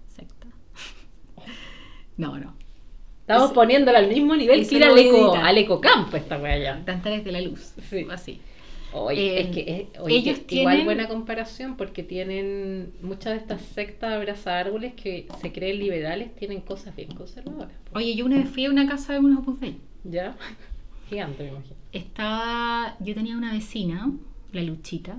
secta. 0.07 0.47
No, 2.17 2.37
no. 2.37 2.53
Estamos 3.21 3.51
poniéndola 3.51 3.99
al 3.99 4.09
mismo 4.09 4.35
nivel 4.35 4.67
que 4.67 4.75
ir 4.75 4.83
al 4.83 4.97
eco, 4.97 5.35
al 5.35 5.57
ecocampo 5.57 6.17
esta 6.17 6.37
wea 6.39 6.57
ya. 6.57 6.83
Cantares 6.83 7.23
de 7.23 7.31
la 7.31 7.39
luz. 7.41 7.73
Sí. 7.89 8.05
Así. 8.09 8.41
Oye, 8.93 9.37
Eh, 9.37 9.41
es 9.41 9.47
que 9.55 9.89
es- 9.93 9.99
oye, 9.99 10.15
ellos 10.17 10.39
que 10.39 10.55
igual 10.55 10.75
tienen- 10.77 10.85
buena 10.85 11.07
comparación 11.07 11.77
porque 11.77 12.01
tienen 12.03 12.91
muchas 13.01 13.33
de 13.33 13.37
estas 13.39 13.61
sectas 13.61 14.13
abraza 14.13 14.57
árboles 14.59 14.93
que 14.95 15.27
se 15.41 15.51
creen 15.51 15.79
liberales, 15.79 16.35
tienen 16.35 16.61
cosas 16.61 16.95
bien 16.95 17.11
conservadoras. 17.11 17.71
Oye, 17.93 18.15
yo 18.15 18.25
una 18.25 18.37
vez 18.37 18.49
fui 18.49 18.65
a 18.65 18.69
una 18.71 18.87
casa 18.87 19.13
de 19.13 19.19
unos 19.19 19.39
Opus. 19.47 19.59
¿Ya? 20.03 20.35
Gigante, 21.09 21.43
me 21.43 21.49
imagino. 21.49 21.75
Estaba, 21.91 22.95
yo 22.99 23.13
tenía 23.13 23.37
una 23.37 23.53
vecina, 23.53 24.11
la 24.53 24.61
Luchita, 24.63 25.17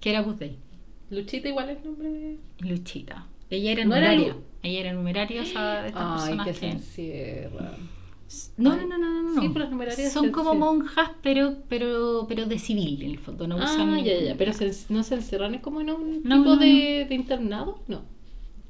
que 0.00 0.10
era 0.10 0.20
Opus. 0.20 0.36
Luchita 1.10 1.48
igual 1.48 1.70
es 1.70 1.84
nombre 1.84 2.08
de... 2.08 2.36
Luchita. 2.60 3.26
Ella 3.50 3.72
era 3.72 3.84
No 3.84 3.94
era. 3.96 4.14
Lu- 4.14 4.42
Ella 4.62 4.80
era 4.80 4.92
numeraria, 4.94 5.42
o 5.42 5.44
sea, 5.44 5.82
de 5.82 5.88
estas 5.88 6.02
Ay, 6.04 6.36
personas 6.36 6.46
que 6.46 6.52
que... 6.52 6.58
se 6.58 6.66
encierran. 6.70 7.93
No, 8.56 8.76
no, 8.76 8.86
no, 8.86 8.98
no, 8.98 9.22
no. 9.22 9.22
no. 9.34 9.40
Sí, 9.40 9.48
pero 9.48 9.60
las 9.64 9.70
numerarias 9.70 10.12
Son 10.12 10.30
como 10.30 10.54
monjas, 10.54 11.10
pero, 11.22 11.56
pero, 11.68 12.26
pero 12.28 12.46
de 12.46 12.58
civil, 12.58 13.02
en 13.02 13.10
el 13.10 13.18
fondo. 13.18 13.46
No 13.46 13.56
usan... 13.56 13.94
Ah, 13.94 14.00
ya, 14.00 14.18
ya, 14.20 14.36
pero 14.36 14.52
se, 14.52 14.72
no 14.88 15.02
se 15.02 15.14
encierran 15.16 15.58
como 15.58 15.80
en 15.80 15.90
un 15.90 16.22
No, 16.22 16.36
tipo 16.38 16.50
no, 16.50 16.56
de, 16.56 17.06
de 17.08 17.14
internado, 17.14 17.82
no. 17.88 18.02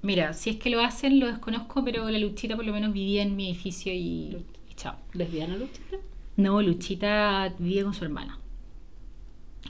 Mira, 0.03 0.35
si 0.35 0.51
es 0.51 0.57
que 0.57 0.71
lo 0.71 0.81
hacen, 0.81 1.19
lo 1.21 1.27
desconozco, 1.27 1.83
pero 1.85 2.09
la 2.11 2.19
Luchita 2.19 2.57
por 2.57 2.65
lo 2.65 2.73
menos 2.73 2.93
vivía 2.93 3.23
en 3.23 3.37
mi 3.37 3.49
edificio 3.51 3.93
y, 3.93 4.37
y 4.69 4.75
chao. 4.77 4.97
¿Lesbiana 5.13 5.57
Luchita? 5.57 5.97
No, 6.37 6.61
Luchita 6.63 7.53
vivía 7.59 7.83
con 7.85 7.95
su 7.95 8.05
hermana. 8.05 8.39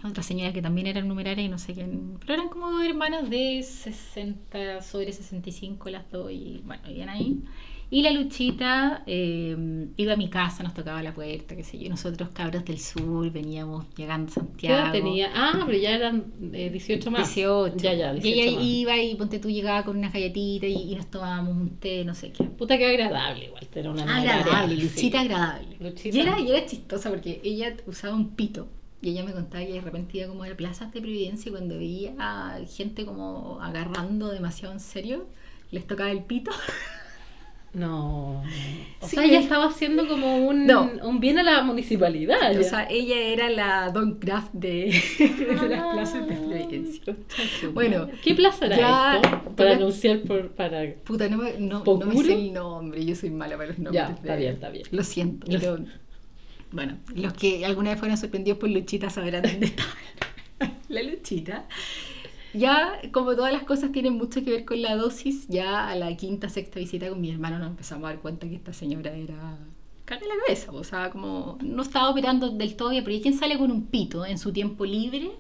Otra 0.05 0.23
señora 0.23 0.53
que 0.53 0.61
también 0.61 0.87
era 0.87 1.01
numeraria 1.01 1.45
y 1.45 1.49
no 1.49 1.59
sé 1.59 1.73
quién. 1.73 2.19
Pero 2.21 2.35
eran 2.35 2.49
como 2.49 2.71
dos 2.71 2.85
hermanas 2.85 3.31
de 3.31 3.63
60, 3.63 4.83
sobre 4.83 5.13
65 5.13 5.89
las 5.89 6.11
dos 6.11 6.31
y 6.31 6.63
bueno, 6.65 6.83
vivían 6.87 7.09
ahí. 7.09 7.43
Y 7.91 8.03
la 8.03 8.11
Luchita 8.11 9.03
eh, 9.07 9.87
iba 9.97 10.15
a 10.15 10.17
mi 10.17 10.29
casa, 10.29 10.63
nos 10.63 10.75
tocaba 10.75 11.03
la 11.03 11.15
puerta, 11.15 11.55
qué 11.55 11.63
sé 11.63 11.79
yo. 11.79 11.89
Nosotros, 11.89 12.31
cabros 12.31 12.65
del 12.65 12.79
sur, 12.81 13.31
veníamos 13.31 13.87
llegando 13.97 14.31
a 14.33 14.35
¿Qué 14.35 14.41
Santiago. 14.41 14.83
edad 14.83 14.93
tenía? 14.93 15.31
Ah, 15.35 15.63
pero 15.67 15.79
ya 15.79 15.95
eran 15.95 16.25
eh, 16.53 16.71
18 16.71 17.11
más. 17.11 17.35
18. 17.35 17.77
Ya, 17.77 17.95
ya, 17.95 18.13
y 18.15 18.21
18 18.21 18.41
ella 18.41 18.57
más. 18.57 18.65
iba 18.65 18.97
y 18.99 19.15
ponte 19.15 19.39
tú 19.39 19.49
llegaba 19.51 19.85
con 19.85 19.97
unas 19.99 20.13
galletitas 20.13 20.69
y, 20.71 20.93
y 20.93 20.95
nos 20.97 21.07
tomábamos 21.11 21.55
un 21.57 21.77
té, 21.79 22.05
no 22.05 22.15
sé 22.15 22.33
qué. 22.33 22.45
Puta 22.45 22.77
que 22.79 22.87
agradable 22.87 23.45
igual, 23.47 23.69
era 23.75 23.91
una 23.91 24.19
Agradable, 24.19 24.77
sí. 24.77 24.83
Luchita 24.83 25.21
agradable. 25.21 25.77
Luchita. 25.81 26.17
Y 26.17 26.21
era, 26.21 26.41
y 26.41 26.51
era 26.51 26.67
chistosa 26.67 27.11
porque 27.11 27.41
ella 27.45 27.77
usaba 27.87 28.15
un 28.15 28.31
pito. 28.31 28.67
Y 29.03 29.11
ella 29.11 29.23
me 29.23 29.33
contaba 29.33 29.63
que 29.65 29.73
de 29.75 29.81
repente 29.83 30.17
iba 30.19 30.29
como 30.29 30.45
a 30.45 30.49
plazas 30.57 30.91
de 30.93 31.01
Providencia 31.01 31.51
y 31.51 31.53
cuando 31.53 31.77
veía 31.77 32.15
a 32.19 32.59
gente 32.67 33.05
como 33.05 33.61
agarrando 33.61 34.31
demasiado 34.31 34.73
en 34.73 34.81
serio, 34.81 35.27
les 35.71 35.87
tocaba 35.87 36.11
el 36.11 36.25
pito. 36.25 36.51
No. 37.75 38.43
O 39.01 39.07
Sí, 39.09 39.17
sea, 39.17 39.25
ella 39.25 39.41
estaba 39.41 39.67
haciendo 39.67 40.07
como 40.09 40.39
un, 40.47 40.65
No. 40.67 40.91
un 41.03 41.19
bien 41.21 41.39
a 41.39 41.43
la 41.43 41.63
municipalidad. 41.63 42.57
O 42.59 42.63
sea, 42.63 42.87
ella 42.89 43.17
era 43.19 43.51
la 43.51 43.91
Don 43.91 44.19
Kraft 44.21 44.53
de, 44.53 44.95
de 45.19 45.69
las 45.69 45.93
plazas 45.93 46.27
de 46.29 46.35
Providencia. 46.37 47.03
Concha 47.05 47.69
Bueno. 47.73 48.09
¿qué 48.23 48.35
plaza 48.35 48.67
era 48.67 48.77
ya- 48.77 49.17
esto? 49.23 49.55
Para 49.57 49.73
anunciar 49.73 50.21
por. 50.23 50.53
Para... 50.53 50.95
Puta, 51.05 51.29
no 51.29 51.39
me, 51.39 51.59
no, 51.59 51.83
no 51.85 51.97
me 52.07 52.17
sé 52.23 52.33
el 52.35 52.53
nombre, 52.53 53.05
yo 53.05 53.15
soy 53.17 53.31
mala 53.31 53.57
para 53.57 53.69
los 53.71 53.79
nombres. 53.79 54.07
Ya, 54.09 54.15
está 54.15 54.33
de- 54.35 54.39
bien, 54.39 54.53
está 54.55 54.69
bien. 54.71 54.85
Lo 54.93 55.03
siento, 55.03 55.47
pero 55.51 55.79
bueno, 56.73 56.97
los 57.15 57.33
que 57.35 57.65
alguna 57.67 57.91
vez 57.91 57.99
fueron 57.99 58.17
sorprendidos 58.17 58.59
por 58.59 58.69
Luchita 58.71 59.11
sabrán 59.11 59.43
dónde 59.43 59.67
estaba 59.67 59.91
la 60.89 61.03
Luchita. 61.03 61.67
Ya, 62.55 63.01
como 63.13 63.35
todas 63.35 63.53
las 63.53 63.65
cosas 63.65 63.91
tienen 63.91 64.15
mucho 64.15 64.45
que 64.45 64.51
ver 64.53 64.65
con 64.65 64.81
la 64.81 64.95
dosis, 64.97 65.49
ya 65.49 65.89
a 65.89 65.97
la 65.97 66.17
quinta, 66.17 66.49
sexta 66.49 66.79
visita 66.79 67.09
con 67.09 67.21
mi 67.21 67.31
hermano 67.31 67.59
nos 67.59 67.69
empezamos 67.71 68.05
a 68.07 68.13
dar 68.13 68.21
cuenta 68.23 68.49
que 68.49 68.55
esta 68.55 68.73
señora 68.73 69.13
era 69.13 69.59
carne 70.05 70.27
la 70.29 70.35
cabeza, 70.47 70.71
o 70.73 70.85
sea, 70.85 71.11
como 71.11 71.59
no 71.63 71.83
estaba 71.83 72.11
operando 72.11 72.51
del 72.51 72.77
todo 72.77 72.91
bien, 72.91 73.03
pero 73.03 73.17
¿y 73.17 73.21
quién 73.23 73.35
sale 73.37 73.59
con 73.59 73.73
un 73.73 73.87
pito 73.89 74.25
en 74.25 74.39
su 74.39 74.53
tiempo 74.53 74.85
libre 74.85 75.33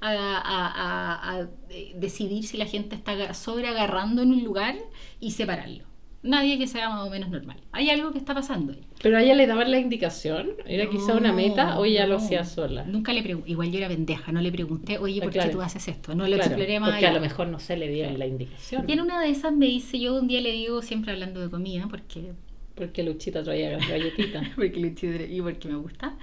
a, 0.00 0.10
a- 0.10 0.66
a- 0.68 1.40
a, 1.40 1.48
eh, 1.70 1.92
decidir 1.96 2.44
si 2.46 2.58
la 2.58 2.66
gente 2.66 2.96
está 2.96 3.32
sobre 3.34 3.68
agarrando 3.68 4.20
en 4.22 4.32
un 4.32 4.44
lugar 4.44 4.76
y 5.20 5.30
separarlo? 5.30 5.84
Nadie 6.20 6.58
que 6.58 6.66
sea 6.66 6.88
más 6.90 7.06
o 7.06 7.10
menos 7.10 7.30
normal. 7.30 7.58
Hay 7.70 7.90
algo 7.90 8.10
que 8.10 8.18
está 8.18 8.34
pasando 8.34 8.72
ahí. 8.72 8.80
Pero 9.00 9.16
a 9.18 9.22
ella 9.22 9.34
le 9.36 9.46
daban 9.46 9.70
la 9.70 9.78
indicación. 9.78 10.50
¿Era 10.66 10.90
quizá 10.90 11.14
una 11.14 11.32
meta 11.32 11.78
o 11.78 11.84
ella 11.84 12.06
lo 12.08 12.18
no. 12.18 12.24
hacía 12.24 12.44
sola? 12.44 12.82
Nunca 12.84 13.12
le 13.12 13.22
pregunté, 13.22 13.50
igual 13.52 13.70
yo 13.70 13.78
era 13.78 13.86
pendeja, 13.88 14.32
no 14.32 14.40
le 14.40 14.50
pregunté, 14.50 14.98
oye, 14.98 15.20
Ah, 15.20 15.24
¿por 15.24 15.32
claro. 15.32 15.48
qué 15.50 15.54
tú 15.56 15.62
haces 15.62 15.86
esto? 15.86 16.16
No 16.16 16.24
lo 16.26 16.34
Claro, 16.34 16.42
exploré 16.50 16.80
más 16.80 16.90
porque 16.90 17.06
a 17.06 17.10
allá. 17.10 17.18
lo 17.18 17.22
mejor 17.22 17.46
no 17.46 17.60
se 17.60 17.76
le 17.76 17.88
dieron 17.88 18.18
la 18.18 18.26
indicación. 18.26 18.84
Y 18.88 18.92
en 18.92 19.00
una 19.00 19.20
de 19.20 19.30
esas 19.30 19.52
me 19.52 19.66
dice, 19.66 20.00
yo 20.00 20.16
un 20.18 20.26
día 20.26 20.40
le 20.40 20.50
digo, 20.52 20.82
siempre 20.82 21.12
hablando 21.12 21.40
de 21.40 21.50
comida, 21.50 21.86
porque, 21.88 22.32
Porque 22.74 23.04
Luchita 23.04 23.44
traía 23.44 23.78
galletitas. 23.78 24.48
porque 24.56 24.80
estoy- 24.88 25.36
y 25.36 25.40
porque 25.40 25.68
me 25.68 25.76
gusta, 25.76 26.16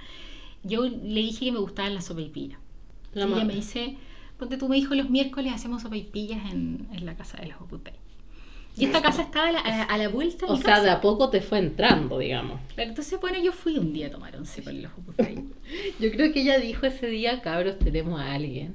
yo 0.62 0.84
le 0.84 1.20
dije 1.22 1.46
que 1.46 1.52
me 1.52 1.58
gustaban 1.58 1.94
las 1.94 2.04
sopaipillas. 2.04 2.58
La 3.14 3.26
y 3.26 3.32
ella 3.32 3.44
me 3.44 3.54
dice, 3.54 3.96
ponte 4.38 4.58
tú 4.58 4.68
me 4.68 4.76
dijo, 4.76 4.94
los 4.94 5.08
miércoles 5.08 5.54
hacemos 5.54 5.80
sopaipillas 5.82 6.52
en, 6.52 6.86
en 6.92 7.06
la 7.06 7.16
casa 7.16 7.38
de 7.38 7.46
los 7.48 7.56
Dei". 7.82 7.94
Y 8.76 8.84
esta 8.84 9.00
casa 9.02 9.22
estaba 9.22 9.48
a 9.48 9.52
la, 9.52 9.60
a- 9.60 9.96
la 9.98 10.08
vuelta 10.08 10.46
de 10.46 10.52
O 10.52 10.56
mi 10.56 10.62
sea, 10.62 10.72
casa. 10.74 10.82
de 10.84 10.90
a 10.90 11.00
poco 11.00 11.30
te 11.30 11.40
fue 11.40 11.58
entrando, 11.58 12.18
digamos. 12.18 12.60
Claro, 12.74 12.90
entonces, 12.90 13.18
bueno, 13.20 13.38
yo 13.42 13.52
fui 13.52 13.78
un 13.78 13.92
día 13.92 14.08
a 14.08 14.10
tomar 14.10 14.36
once 14.36 14.62
con 14.62 14.80
los 14.82 14.92
Dei. 15.16 15.44
Yo 16.00 16.10
creo 16.12 16.32
que 16.32 16.42
ella 16.42 16.58
dijo 16.58 16.86
ese 16.86 17.06
día, 17.08 17.40
cabros, 17.40 17.78
tenemos 17.78 18.20
a 18.20 18.34
alguien. 18.34 18.74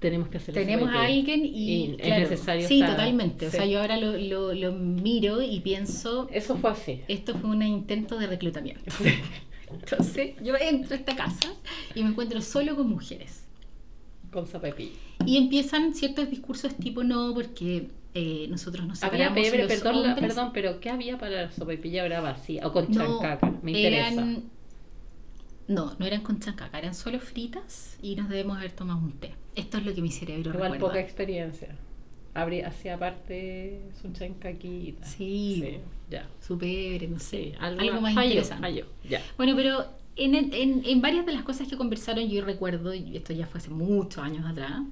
Tenemos 0.00 0.28
que 0.28 0.36
hacer 0.36 0.52
Tenemos 0.54 0.88
a 0.90 0.92
papel". 0.94 1.06
alguien 1.10 1.44
y, 1.46 1.48
Y 1.50 1.90
es 1.98 2.06
claro, 2.06 2.22
necesario 2.22 2.68
Sí, 2.68 2.80
estar- 2.80 2.90
totalmente. 2.96 3.46
O 3.46 3.50
sí. 3.50 3.56
sea, 3.56 3.66
yo 3.66 3.80
ahora 3.80 3.96
lo, 3.98 4.18
lo, 4.18 4.52
lo 4.52 4.72
miro 4.72 5.40
y 5.42 5.60
pienso, 5.60 6.28
Eso 6.32 6.56
fue 6.56 6.70
así. 6.70 7.00
esto 7.08 7.34
fue 7.38 7.48
un 7.50 7.62
intento 7.62 8.18
de 8.18 8.26
reclutamiento. 8.26 8.82
Entonces, 9.72 10.34
yo 10.42 10.54
entro 10.56 10.94
a 10.94 10.98
esta 10.98 11.16
casa 11.16 11.52
y 11.94 12.02
me 12.02 12.10
encuentro 12.10 12.40
solo 12.40 12.76
con 12.76 12.88
mujeres. 12.88 13.44
Con 14.30 14.46
Zapepilla. 14.46 14.90
Y 15.24 15.36
empiezan 15.38 15.94
ciertos 15.94 16.30
discursos 16.30 16.74
tipo, 16.76 17.02
no, 17.02 17.32
porque 17.34 17.88
eh, 18.18 18.46
nosotros 18.48 18.86
nos 18.86 19.02
Había 19.04 19.34
pebre, 19.34 19.66
perdón, 19.66 20.02
la- 20.02 20.08
hombres". 20.14 20.34
perdón, 20.34 20.50
pero 20.54 20.80
¿qué 20.80 20.88
había 20.90 21.18
para 21.18 21.42
la 21.42 21.52
sopepilla 21.52 22.02
ahora 22.02 22.20
vacía? 22.22 22.66
O 22.66 22.72
con 22.72 22.86
No, 22.90 22.94
chancaca, 23.20 23.52
me 23.62 23.72
interesa. 23.72 24.12
eran... 24.14 24.42
No, 25.68 25.94
no 25.98 26.06
eran 26.06 26.22
con 26.22 26.38
chancaca, 26.38 26.78
eran 26.78 26.94
solo 26.94 27.18
fritas 27.20 27.98
y 28.00 28.14
nos 28.16 28.28
debemos 28.28 28.56
haber 28.56 28.72
tomado 28.72 29.00
un 29.00 29.12
té. 29.12 29.32
Esto 29.56 29.78
es 29.78 29.84
lo 29.84 29.94
que 29.94 30.00
mi 30.00 30.10
cerebro 30.12 30.50
Igual 30.52 30.72
recuerda. 30.72 30.86
poca 30.86 31.00
experiencia. 31.00 31.76
Habría, 32.34 32.68
hacía 32.68 32.98
parte 32.98 33.80
su 34.00 34.12
chancaquita. 34.12 35.04
Sí. 35.06 35.78
ya. 36.10 36.28
Su 36.40 36.56
pebre, 36.58 37.08
no 37.08 37.18
sé, 37.18 37.26
Sí, 37.50 37.52
algo, 37.58 37.80
algo, 37.80 38.00
más 38.00 38.14
falló, 38.14 38.26
interesante. 38.28 38.62
falló, 38.62 38.86
ya. 39.08 39.22
Bueno, 39.36 39.54
pero 39.56 39.86
en, 40.16 40.34
en- 40.34 40.82
en 40.84 41.00
varias 41.02 41.26
de 41.26 41.32
las 41.32 41.42
cosas 41.42 41.66
que 41.66 41.76
conversaron, 41.76 42.28
yo 42.28 42.44
recuerdo, 42.44 42.94
y 42.94 43.16
esto 43.16 43.32
ya 43.32 43.46
fue 43.46 43.58
hace 43.58 43.70
muchos 43.70 44.22
años 44.22 44.46
atrás, 44.46 44.82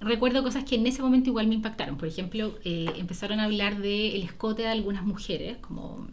recuerdo 0.00 0.42
cosas 0.42 0.64
que 0.64 0.76
en 0.76 0.86
ese 0.86 1.02
momento 1.02 1.30
igual 1.30 1.46
me 1.48 1.54
impactaron. 1.54 1.96
Por 1.96 2.08
ejemplo, 2.08 2.54
eh, 2.64 2.86
empezaron 2.96 3.40
a 3.40 3.44
hablar 3.44 3.78
del 3.80 4.22
escote 4.22 4.62
de 4.62 4.68
algunas 4.68 5.04
mujeres, 5.04 5.58
como 5.58 6.06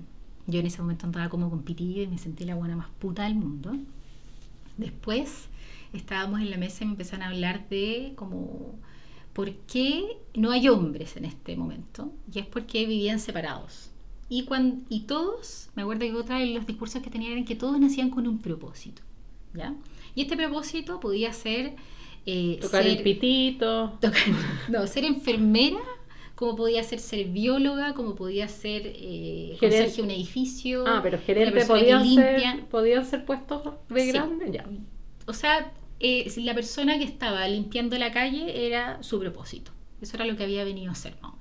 yo 0.47 0.59
en 0.59 0.65
ese 0.67 0.81
momento 0.81 1.05
andaba 1.05 1.29
como 1.29 1.49
con 1.49 1.63
y 1.67 2.07
me 2.07 2.17
sentí 2.17 2.45
la 2.45 2.55
buena 2.55 2.75
más 2.75 2.87
puta 2.99 3.23
del 3.23 3.35
mundo. 3.35 3.75
Después 4.77 5.47
estábamos 5.93 6.41
en 6.41 6.51
la 6.51 6.57
mesa 6.57 6.83
y 6.83 6.87
me 6.87 6.93
empezaron 6.93 7.23
a 7.23 7.29
hablar 7.29 7.67
de 7.69 8.13
como 8.15 8.75
por 9.33 9.51
qué 9.67 10.17
no 10.33 10.51
hay 10.51 10.67
hombres 10.69 11.17
en 11.17 11.25
este 11.25 11.55
momento 11.55 12.11
y 12.33 12.39
es 12.39 12.45
porque 12.45 12.85
vivían 12.85 13.19
separados. 13.19 13.91
Y, 14.27 14.45
cuan- 14.45 14.85
y 14.89 15.01
todos, 15.01 15.69
me 15.75 15.83
acuerdo 15.83 16.01
que 16.01 16.13
otra 16.15 16.39
de 16.39 16.47
los 16.47 16.65
discursos 16.65 17.01
que 17.01 17.09
tenían 17.11 17.33
eran 17.33 17.45
que 17.45 17.55
todos 17.55 17.79
nacían 17.79 18.09
con 18.09 18.27
un 18.27 18.39
propósito. 18.39 19.01
¿ya? 19.53 19.75
Y 20.15 20.21
este 20.23 20.35
propósito 20.37 20.99
podía 20.99 21.31
ser... 21.33 21.75
eh, 22.25 22.57
Tocar 22.61 22.83
ser- 22.83 22.97
el 22.97 23.03
pitito. 23.03 23.97
tocar- 24.01 24.21
no, 24.69 24.85
ser 24.87 25.03
enfermera, 25.05 25.77
como 26.35 26.55
podía 26.55 26.83
ser 26.83 26.99
ser 26.99 27.27
bióloga, 27.27 27.93
como 27.93 28.15
podía 28.15 28.47
ser 28.47 28.81
eh, 28.87 29.55
Gerente. 29.59 29.77
conserje 29.77 29.95
de 29.97 30.01
un 30.03 30.11
edificio. 30.11 30.83
Ah, 30.87 30.99
pero 31.01 31.17
gerente 31.19 31.51
limpia. 32.03 32.51
ser, 32.55 32.65
podían 32.65 33.05
ser 33.05 33.25
puestos 33.25 33.61
de 33.89 34.01
Sí. 34.01 34.11
grande, 34.11 34.51
ya. 34.51 34.65
O 35.27 35.33
sea, 35.33 35.71
eh, 35.99 36.29
la 36.37 36.53
persona 36.53 36.97
que 36.97 37.05
estaba 37.05 37.47
limpiando 37.47 37.97
la 37.97 38.11
calle 38.11 38.65
era 38.67 39.01
su 39.01 39.19
propósito. 39.19 39.71
Eso 40.01 40.17
era 40.17 40.25
lo 40.25 40.35
que 40.35 40.43
había 40.43 40.63
venido 40.65 40.89
a 40.89 40.91
hacer, 40.91 41.13
más 41.21 41.23
o 41.23 41.27
menos. 41.27 41.34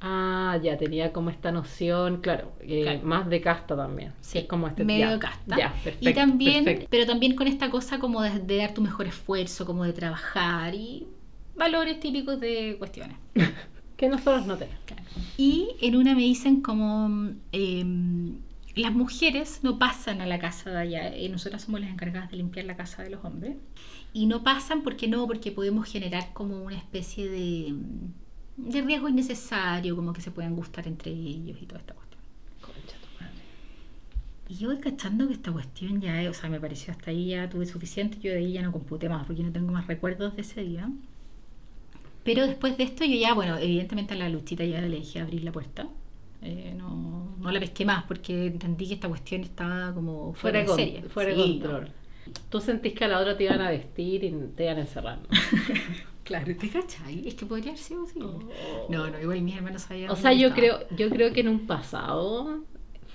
Ah, 0.00 0.58
ya 0.62 0.78
tenía 0.78 1.12
como 1.12 1.28
esta 1.30 1.52
noción, 1.52 2.22
claro, 2.22 2.52
eh, 2.60 2.82
Claro. 2.84 3.00
más 3.02 3.28
de 3.28 3.40
casta 3.42 3.76
también. 3.76 4.12
Sí, 4.22 4.38
es 4.38 4.44
como 4.46 4.66
este 4.66 4.82
medio 4.84 5.10
ya, 5.10 5.18
casta. 5.18 5.56
Ya, 5.58 5.72
perfecto. 5.84 6.08
y 6.10 6.14
también, 6.14 6.64
perfecto. 6.64 6.88
pero 6.90 7.06
también 7.06 7.36
con 7.36 7.46
esta 7.46 7.70
cosa 7.70 7.98
como 7.98 8.22
de, 8.22 8.38
de 8.38 8.56
dar 8.56 8.72
tu 8.72 8.80
mejor 8.80 9.06
esfuerzo, 9.06 9.66
como 9.66 9.84
de 9.84 9.92
trabajar 9.92 10.74
y 10.74 11.06
valores 11.56 12.00
típicos 12.00 12.40
de 12.40 12.76
cuestiones. 12.78 13.16
Que 13.96 14.08
nosotros 14.08 14.46
no 14.46 14.56
tenemos. 14.56 14.80
Y 15.36 15.76
en 15.82 15.94
una 15.94 16.14
me 16.14 16.22
dicen 16.22 16.62
como 16.62 17.34
em, 17.52 18.38
las 18.74 18.92
mujeres 18.94 19.60
no 19.62 19.78
pasan 19.78 20.22
a 20.22 20.26
la 20.26 20.38
casa 20.38 20.70
de 20.70 20.78
allá, 20.78 21.14
eh, 21.14 21.28
nosotras 21.28 21.60
somos 21.64 21.82
las 21.82 21.90
encargadas 21.90 22.30
de 22.30 22.38
limpiar 22.38 22.64
la 22.64 22.76
casa 22.76 23.02
de 23.02 23.10
los 23.10 23.22
hombres. 23.26 23.58
Y 24.14 24.24
no 24.24 24.42
pasan 24.42 24.80
porque 24.82 25.06
no, 25.06 25.26
porque 25.26 25.52
podemos 25.52 25.86
generar 25.86 26.32
como 26.32 26.62
una 26.62 26.78
especie 26.78 27.28
de, 27.28 27.74
de 28.64 28.82
riesgo 28.82 29.08
innecesario, 29.08 29.96
como 29.96 30.12
que 30.12 30.20
se 30.20 30.30
puedan 30.30 30.54
gustar 30.56 30.86
entre 30.86 31.10
ellos 31.12 31.58
y 31.60 31.66
toda 31.66 31.80
esta 31.80 31.94
cuestión. 31.94 32.20
Concha 32.60 32.96
tu 32.98 33.22
madre. 33.22 33.34
Y 34.48 34.54
yo 34.56 34.68
voy 34.68 34.78
cachando 34.78 35.26
que 35.28 35.34
esta 35.34 35.52
cuestión 35.52 36.00
ya, 36.00 36.28
o 36.28 36.34
sea, 36.34 36.50
me 36.50 36.60
pareció 36.60 36.92
hasta 36.92 37.10
ahí 37.10 37.28
ya 37.30 37.48
tuve 37.48 37.66
suficiente, 37.66 38.18
yo 38.20 38.32
de 38.32 38.38
ahí 38.38 38.52
ya 38.52 38.62
no 38.62 38.72
computé 38.72 39.08
más 39.08 39.26
porque 39.26 39.42
no 39.42 39.52
tengo 39.52 39.72
más 39.72 39.86
recuerdos 39.86 40.34
de 40.36 40.42
ese 40.42 40.62
día. 40.62 40.88
Pero 42.24 42.46
después 42.46 42.76
de 42.76 42.84
esto 42.84 43.04
yo 43.04 43.16
ya, 43.16 43.32
bueno, 43.34 43.56
evidentemente 43.58 44.14
a 44.14 44.16
la 44.16 44.28
luchita 44.28 44.62
ya 44.64 44.80
le 44.80 44.96
dije 44.96 45.20
abrir 45.20 45.42
la 45.44 45.52
puerta. 45.52 45.88
Eh, 46.42 46.74
no, 46.76 47.34
no 47.38 47.50
la 47.50 47.60
pesqué 47.60 47.84
más 47.84 48.04
porque 48.04 48.46
entendí 48.46 48.88
que 48.88 48.94
esta 48.94 49.08
cuestión 49.08 49.42
estaba 49.42 49.92
como 49.94 50.32
Fuera, 50.34 50.34
fuera, 50.34 50.60
de 50.60 50.66
con- 50.66 50.76
serie. 50.76 51.02
fuera 51.08 51.30
de 51.30 51.36
Sí, 51.36 51.58
control. 51.60 51.90
Tú 52.48 52.60
sentís 52.60 52.92
que 52.94 53.04
a 53.04 53.08
la 53.08 53.18
otra 53.20 53.36
te 53.36 53.44
iban 53.44 53.60
a 53.60 53.70
vestir 53.70 54.22
y 54.24 54.30
te 54.54 54.64
iban 54.64 54.76
a 54.78 54.80
encerrar. 54.82 55.18
Claro, 56.30 56.54
¿te 56.56 56.70
cachai? 56.70 57.26
Es 57.26 57.34
que 57.34 57.44
podría 57.44 57.72
haber 57.72 57.82
sido 57.82 58.04
así. 58.04 58.20
No, 58.20 59.10
no, 59.10 59.20
igual 59.20 59.42
mis 59.42 59.56
hermanos 59.56 59.82
sabían. 59.82 60.12
O 60.12 60.14
sea, 60.14 60.32
yo 60.32 60.46
estaba. 60.46 60.54
creo, 60.54 60.88
yo 60.96 61.10
creo 61.10 61.32
que 61.32 61.40
en 61.40 61.48
un 61.48 61.66
pasado 61.66 62.62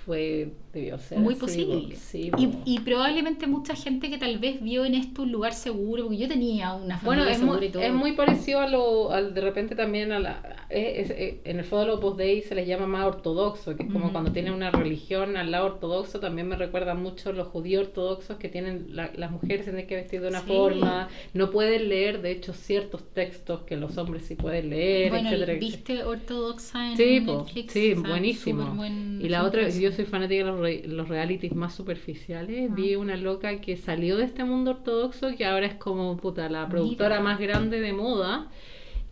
fue, 0.05 0.51
debió 0.75 0.99
ser 0.99 1.17
Muy 1.19 1.33
así, 1.33 1.39
posible. 1.41 1.95
sí, 1.95 2.31
y, 2.65 2.79
probablemente 2.79 3.47
mucha 3.47 3.75
gente 3.75 4.09
que 4.09 4.17
tal 4.17 4.37
vez 4.39 4.61
vio 4.61 4.85
en 4.85 4.93
esto 4.95 5.23
un 5.23 5.31
lugar 5.31 5.53
seguro, 5.53 6.03
porque 6.03 6.17
yo 6.17 6.27
tenía 6.27 6.73
una 6.73 6.97
familia 6.97 7.05
Bueno, 7.23 7.27
es 7.31 7.37
segura 7.39 7.57
muy, 7.57 7.65
y 7.65 7.69
todo. 7.69 7.81
es 7.81 7.93
muy 7.93 8.11
parecido 8.13 8.59
a 8.59 8.67
lo, 8.67 9.11
al 9.11 9.33
de 9.33 9.41
repente 9.41 9.75
también 9.75 10.11
a 10.11 10.19
la, 10.19 10.65
es- 10.69 11.09
es- 11.09 11.17
eh, 11.17 11.41
en 11.45 11.59
el 11.59 11.65
fondo 11.65 11.85
los 11.87 11.97
Opus 11.97 12.17
Dei 12.17 12.41
se 12.41 12.53
les 12.55 12.67
llama 12.67 12.85
más 12.87 13.05
ortodoxo, 13.05 13.75
que 13.75 13.83
es 13.83 13.91
como 13.91 14.11
cuando 14.11 14.31
tienen 14.31 14.53
una 14.53 14.69
religión 14.71 15.37
al 15.37 15.51
lado 15.51 15.67
ortodoxo, 15.67 16.19
también 16.19 16.47
me 16.47 16.55
recuerda 16.55 16.93
mucho 16.93 17.31
los 17.31 17.47
judíos 17.47 17.87
ortodoxos 17.87 18.37
que 18.37 18.49
tienen, 18.49 18.87
la- 18.89 19.11
las 19.15 19.31
mujeres 19.31 19.63
tienen 19.65 19.87
que 19.87 19.95
vestir 19.95 20.21
de 20.21 20.27
una 20.27 20.41
Sí. 20.41 20.47
forma, 20.47 21.07
no 21.33 21.49
pueden 21.51 21.89
leer, 21.89 22.21
de 22.21 22.31
hecho, 22.31 22.53
ciertos 22.53 23.03
textos 23.13 23.61
que 23.61 23.77
los 23.77 23.97
hombres 23.97 24.25
sí 24.25 24.35
pueden 24.35 24.69
leer, 24.69 25.09
Bueno, 25.11 25.29
etcétera. 25.29 25.57
¿viste 25.59 26.03
Ortodoxa 26.03 26.91
en 26.91 26.97
Sí, 26.97 27.19
Netflix? 27.21 27.73
sí, 27.73 27.93
O 27.93 28.01
sea, 28.01 28.09
buenísimo. 28.09 28.65
buen 28.75 29.19
y 29.21 29.29
la 29.29 29.43
otra, 29.43 29.67
yo 29.69 29.91
soy 29.91 30.05
fanática 30.05 30.43
de 30.45 30.51
los, 30.51 30.59
re- 30.65 30.83
los 30.87 31.07
realities 31.07 31.53
más 31.55 31.73
superficiales. 31.75 32.69
Ah. 32.71 32.73
Vi 32.75 32.95
una 32.95 33.15
loca 33.17 33.61
que 33.61 33.77
salió 33.77 34.17
de 34.17 34.25
este 34.25 34.43
mundo 34.43 34.71
ortodoxo 34.71 35.35
que 35.37 35.45
ahora 35.45 35.67
es 35.67 35.75
como 35.75 36.17
puta 36.17 36.49
la 36.49 36.67
productora 36.67 37.15
Mira. 37.19 37.23
más 37.29 37.39
grande 37.39 37.79
de 37.81 37.93
moda 37.93 38.49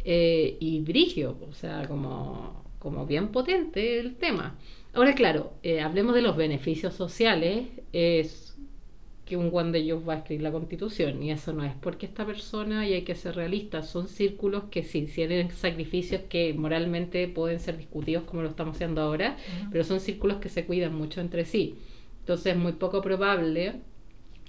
eh, 0.05 0.57
y 0.59 0.79
brigio, 0.81 1.37
o 1.49 1.53
sea, 1.53 1.87
como, 1.87 2.63
como 2.79 3.05
bien 3.05 3.29
potente 3.29 3.99
el 3.99 4.15
tema. 4.15 4.55
Ahora, 4.93 5.15
claro, 5.15 5.53
eh, 5.63 5.81
hablemos 5.81 6.13
de 6.13 6.21
los 6.21 6.35
beneficios 6.37 6.93
sociales. 6.93 7.67
Es 7.93 8.52
que 9.25 9.37
un 9.37 9.49
guan 9.49 9.71
de 9.71 9.79
ellos 9.79 10.01
va 10.07 10.15
a 10.15 10.17
escribir 10.17 10.43
la 10.43 10.51
constitución 10.51 11.23
y 11.23 11.31
eso 11.31 11.53
no 11.53 11.63
es 11.63 11.73
porque 11.79 12.05
esta 12.05 12.25
persona 12.25 12.87
y 12.87 12.93
hay 12.93 13.03
que 13.03 13.15
ser 13.15 13.35
realistas 13.35 13.89
son 13.89 14.07
círculos 14.07 14.65
que 14.69 14.83
sí 14.83 15.03
tienen 15.03 15.49
sacrificios 15.51 16.21
que 16.27 16.53
moralmente 16.53 17.27
pueden 17.29 17.59
ser 17.59 17.77
discutidos 17.77 18.23
como 18.23 18.41
lo 18.41 18.49
estamos 18.49 18.75
haciendo 18.75 19.01
ahora 19.01 19.37
pero 19.71 19.83
son 19.83 20.01
círculos 20.01 20.37
que 20.37 20.49
se 20.49 20.65
cuidan 20.65 20.93
mucho 20.93 21.21
entre 21.21 21.45
sí. 21.45 21.75
Entonces 22.19 22.53
es 22.53 22.57
muy 22.57 22.73
poco 22.73 23.01
probable 23.01 23.75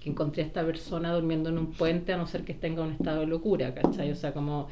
que 0.00 0.10
encontré 0.10 0.42
a 0.42 0.46
esta 0.46 0.64
persona 0.64 1.12
durmiendo 1.12 1.50
en 1.50 1.58
un 1.58 1.72
puente 1.72 2.12
a 2.12 2.16
no 2.16 2.26
ser 2.26 2.44
que 2.44 2.54
tenga 2.54 2.82
un 2.82 2.92
estado 2.92 3.20
de 3.20 3.26
locura 3.26 3.74
¿cachai? 3.74 4.10
o 4.10 4.16
sea 4.16 4.32
como 4.32 4.68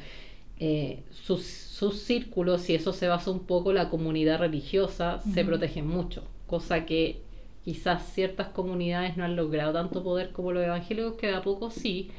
eh, 0.59 1.03
sus, 1.11 1.43
sus 1.43 1.99
círculos 1.99 2.69
y 2.69 2.75
eso 2.75 2.93
se 2.93 3.07
basa 3.07 3.31
un 3.31 3.45
poco 3.45 3.73
la 3.73 3.89
comunidad 3.89 4.39
religiosa 4.39 5.21
se 5.33 5.43
protegen 5.43 5.87
mucho 5.87 6.23
cosa 6.45 6.85
que 6.85 7.21
quizás 7.63 8.13
ciertas 8.13 8.47
comunidades 8.49 9.15
no 9.17 9.23
han 9.23 9.35
logrado 9.35 9.73
tanto 9.73 10.03
poder 10.03 10.31
como 10.31 10.51
los 10.51 10.63
evangélicos, 10.63 11.13
que 11.15 11.27
de 11.27 11.35
a 11.35 11.41
poco 11.41 11.71
sí, 11.71 12.09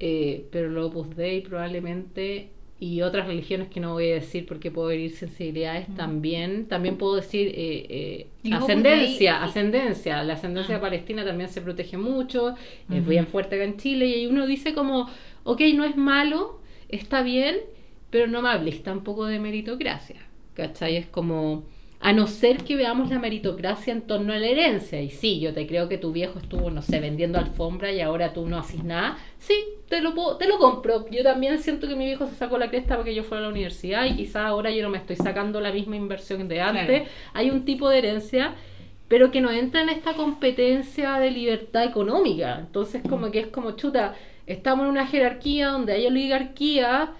eh, 0.00 0.46
pero 0.52 0.68
los 0.70 0.86
Opus 0.90 1.16
Dei 1.16 1.40
probablemente 1.40 2.50
y 2.80 3.02
otras 3.02 3.26
religiones 3.26 3.68
que 3.68 3.80
no 3.80 3.94
voy 3.94 4.10
a 4.12 4.14
decir 4.14 4.46
porque 4.46 4.70
puedo 4.70 4.90
herir 4.90 5.10
sensibilidades 5.10 5.88
Mm. 5.88 5.94
también, 5.96 6.66
también 6.68 6.96
puedo 6.96 7.16
decir 7.16 7.48
eh, 7.48 7.86
eh, 7.88 8.26
ascendencia, 8.52 9.40
Dei- 9.40 9.44
ascendencia, 9.48 10.22
la 10.22 10.34
ascendencia 10.34 10.76
Ah. 10.76 10.80
palestina 10.80 11.24
también 11.24 11.48
se 11.50 11.60
protege 11.60 11.96
mucho, 11.96 12.54
es 12.90 13.04
bien 13.06 13.26
fuerte 13.26 13.56
acá 13.56 13.64
en 13.64 13.78
Chile 13.78 14.06
y 14.06 14.26
uno 14.26 14.46
dice 14.46 14.74
como, 14.74 15.08
ok, 15.42 15.60
no 15.74 15.84
es 15.84 15.96
malo, 15.96 16.60
está 16.88 17.22
bien, 17.22 17.56
pero 18.10 18.28
no 18.28 18.42
me 18.42 18.50
hables 18.50 18.82
tampoco 18.84 19.26
de 19.26 19.40
meritocracia, 19.40 20.20
¿cachai? 20.54 20.96
Es 20.96 21.06
como, 21.06 21.64
a 22.00 22.12
no 22.12 22.26
ser 22.28 22.58
que 22.64 22.76
veamos 22.76 23.10
la 23.10 23.18
meritocracia 23.18 23.92
en 23.92 24.02
torno 24.02 24.32
a 24.32 24.38
la 24.38 24.46
herencia, 24.46 25.00
y 25.02 25.10
sí, 25.10 25.40
yo 25.40 25.52
te 25.52 25.66
creo 25.66 25.88
que 25.88 25.98
tu 25.98 26.12
viejo 26.12 26.38
estuvo, 26.38 26.70
no 26.70 26.80
sé, 26.80 27.00
vendiendo 27.00 27.38
alfombra 27.38 27.90
y 27.92 28.00
ahora 28.00 28.32
tú 28.32 28.46
no 28.46 28.58
haces 28.58 28.84
nada, 28.84 29.18
sí, 29.38 29.54
te 29.88 30.00
lo, 30.00 30.14
puedo- 30.14 30.36
te 30.36 30.46
lo 30.46 30.58
compro, 30.58 31.06
yo 31.10 31.22
también 31.24 31.58
siento 31.58 31.88
que 31.88 31.96
mi 31.96 32.04
viejo 32.06 32.26
se 32.28 32.36
sacó 32.36 32.56
la 32.56 32.70
cresta 32.70 32.94
para 32.94 33.04
que 33.04 33.14
yo 33.14 33.24
fuera 33.24 33.40
a 33.40 33.46
la 33.46 33.52
universidad 33.52 34.04
y 34.06 34.14
quizás 34.14 34.44
ahora 34.44 34.70
yo 34.70 34.82
no 34.84 34.90
me 34.90 34.98
estoy 34.98 35.16
sacando 35.16 35.60
la 35.60 35.72
misma 35.72 35.96
inversión 35.96 36.46
de 36.46 36.60
antes, 36.60 36.86
Claro. 37.02 37.04
hay 37.34 37.50
un 37.50 37.64
tipo 37.64 37.88
de 37.88 37.98
herencia 37.98 38.54
pero 39.08 39.30
que 39.30 39.40
no 39.40 39.50
entra 39.50 39.80
en 39.80 39.88
esta 39.88 40.12
competencia 40.12 41.14
de 41.18 41.30
libertad 41.30 41.84
económica. 41.84 42.58
Entonces, 42.60 43.00
como 43.08 43.30
que 43.30 43.38
es 43.40 43.46
como 43.46 43.70
chuta, 43.70 44.14
estamos 44.46 44.84
en 44.84 44.90
una 44.90 45.06
jerarquía 45.06 45.68
donde 45.68 45.94
hay 45.94 46.06
oligarquía 46.06 47.12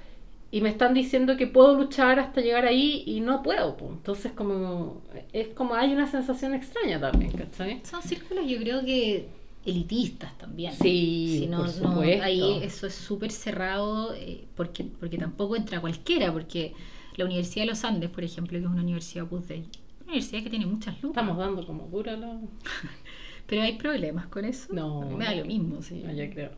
y 0.51 0.61
me 0.61 0.71
están 0.71 0.95
diciendo 0.95 1.37
que 1.37 1.47
puedo 1.47 1.75
luchar 1.77 2.19
hasta 2.19 2.41
llegar 2.41 2.65
ahí 2.65 3.03
y 3.07 3.21
no 3.21 3.43
puedo. 3.43 3.77
po. 3.77 3.89
Entonces 3.91 4.33
como 4.33 5.03
es 5.33 5.49
como 5.49 5.75
hay 5.75 5.93
una 5.93 6.07
sensación 6.11 6.55
extraña 6.55 7.01
también, 7.01 7.33
¿cachai? 7.33 7.81
Son 7.85 8.03
círculos, 8.03 8.47
yo 8.47 8.59
creo 8.59 8.85
que 8.85 9.29
elitistas 9.67 10.37
también. 10.39 10.73
Sí, 10.73 11.41
Si 11.41 11.47
no, 11.47 11.65
por 11.65 11.83
no, 11.83 12.01
ahí 12.01 12.61
eso 12.63 12.87
es 12.87 12.95
súper 12.95 13.31
cerrado 13.31 14.15
eh, 14.15 14.47
porque, 14.57 14.85
porque 14.85 15.19
tampoco 15.19 15.57
entra 15.57 15.81
cualquiera, 15.81 16.33
porque 16.33 16.73
la 17.17 17.25
Universidad 17.25 17.65
de 17.65 17.71
los 17.71 17.85
Andes, 17.85 18.11
por 18.11 18.25
ejemplo, 18.25 18.59
que 18.59 18.65
es 18.65 18.71
una 18.71 18.83
universidad 18.83 19.27
Dei, 19.27 19.61
una 20.01 20.13
universidad 20.13 20.43
que 20.43 20.51
tiene 20.51 20.67
muchas 20.67 21.03
lucas, 21.03 21.23
Estamos 21.23 21.37
dando 21.37 21.67
como 21.67 21.87
dura 21.89 22.17
la... 22.17 22.39
pero 23.49 23.63
hay 23.63 23.73
problemas 23.79 24.27
con 24.29 24.45
eso. 24.45 24.73
No. 24.73 25.03
A 25.03 25.07
mí 25.07 25.15
me 25.17 25.25
da 25.25 25.35
lo 25.35 25.45
mismo. 25.47 25.83
sí. 25.83 26.03
No, 26.07 26.13
yo 26.13 26.31
creo. 26.31 26.51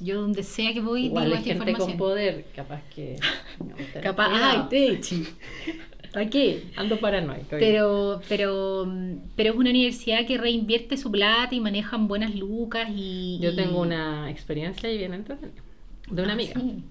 Yo 0.00 0.20
donde 0.22 0.42
sea 0.42 0.72
que 0.72 0.80
voy, 0.80 1.04
Igual 1.06 1.26
digo 1.26 1.36
hay 1.36 1.42
esta 1.42 1.52
gente 1.52 1.60
con 1.64 1.68
información. 1.70 1.98
poder, 1.98 2.44
capaz 2.56 2.82
que... 2.94 3.16
no, 3.60 3.74
Capaz, 4.02 4.28
ay, 4.32 4.62
Techi. 4.70 5.24
¿Para 6.12 6.30
qué? 6.30 6.64
Ando 6.76 6.98
paranoico. 6.98 7.44
Pero, 7.50 8.20
pero, 8.28 8.86
pero 9.36 9.50
es 9.52 9.56
una 9.56 9.70
universidad 9.70 10.24
que 10.26 10.38
reinvierte 10.38 10.96
su 10.96 11.10
plata 11.10 11.54
y 11.54 11.60
manejan 11.60 12.08
buenas 12.08 12.34
lucas 12.34 12.88
y... 12.94 13.38
Yo 13.40 13.50
y- 13.50 13.56
tengo 13.56 13.80
una 13.80 14.30
experiencia 14.30 14.90
y 14.90 14.96
bien 14.98 15.12
entretenida. 15.14 15.60
De 16.10 16.22
una 16.22 16.30
Ah, 16.32 16.34
amiga. 16.34 16.52
sí. 16.60 16.84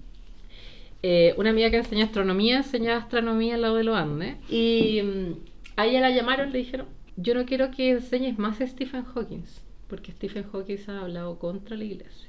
Eh, 1.02 1.34
una 1.36 1.50
amiga 1.50 1.70
que 1.70 1.76
enseña 1.78 2.04
astronomía, 2.06 2.58
enseñaba 2.58 2.98
astronomía 2.98 3.56
al 3.56 3.62
lado 3.62 3.76
de 3.76 3.84
los 3.84 3.96
Andes. 3.96 4.36
Y 4.50 5.00
mm, 5.02 5.32
a 5.76 5.86
ella 5.86 6.00
la 6.00 6.10
llamaron, 6.10 6.50
le 6.52 6.58
dijeron, 6.58 6.86
yo 7.16 7.34
no 7.34 7.44
quiero 7.44 7.70
que 7.70 7.90
enseñes 7.90 8.38
más 8.38 8.60
a 8.60 8.66
Stephen 8.66 9.04
Hawking, 9.04 9.44
porque 9.88 10.12
Stephen 10.12 10.44
Hawking 10.50 10.78
ha 10.88 11.00
hablado 11.02 11.38
contra 11.38 11.76
la 11.76 11.84
iglesia. 11.84 12.28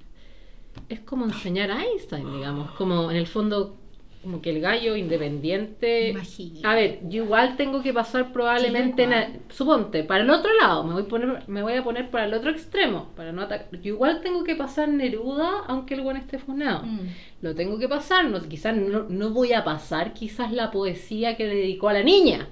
Es 0.89 0.99
como 0.99 1.25
enseñar 1.25 1.71
a 1.71 1.83
Einstein, 1.83 2.31
digamos, 2.33 2.71
como 2.71 3.09
en 3.09 3.17
el 3.17 3.27
fondo, 3.27 3.77
como 4.21 4.41
que 4.41 4.49
el 4.49 4.59
gallo 4.59 4.95
independiente... 4.97 6.09
Imagínate. 6.09 6.67
A 6.67 6.75
ver, 6.75 6.99
yo 7.07 7.23
igual 7.23 7.55
tengo 7.55 7.81
que 7.81 7.93
pasar 7.93 8.33
probablemente, 8.33 9.03
en 9.03 9.41
suponte, 9.49 10.03
para 10.03 10.23
el 10.23 10.29
otro 10.29 10.51
lado, 10.59 10.83
me 10.83 10.93
voy, 10.93 11.03
a 11.03 11.07
poner, 11.07 11.43
me 11.47 11.61
voy 11.63 11.73
a 11.73 11.83
poner 11.83 12.09
para 12.09 12.25
el 12.25 12.33
otro 12.33 12.51
extremo, 12.51 13.09
para 13.15 13.31
no 13.31 13.43
atacar. 13.43 13.69
Yo 13.81 13.93
igual 13.93 14.21
tengo 14.21 14.43
que 14.43 14.55
pasar 14.55 14.89
Neruda, 14.89 15.63
aunque 15.67 15.93
el 15.93 16.01
buen 16.01 16.17
esté 16.17 16.39
funado 16.39 16.83
Mm. 16.85 17.07
lo 17.41 17.55
tengo 17.55 17.79
que 17.79 17.87
pasar, 17.87 18.25
no, 18.25 18.41
quizás 18.41 18.75
no, 18.75 19.05
no 19.07 19.29
voy 19.29 19.53
a 19.53 19.63
pasar 19.63 20.13
quizás 20.13 20.51
la 20.51 20.71
poesía 20.71 21.37
que 21.37 21.45
dedicó 21.47 21.87
a 21.89 21.93
la 21.93 22.03
niña, 22.03 22.49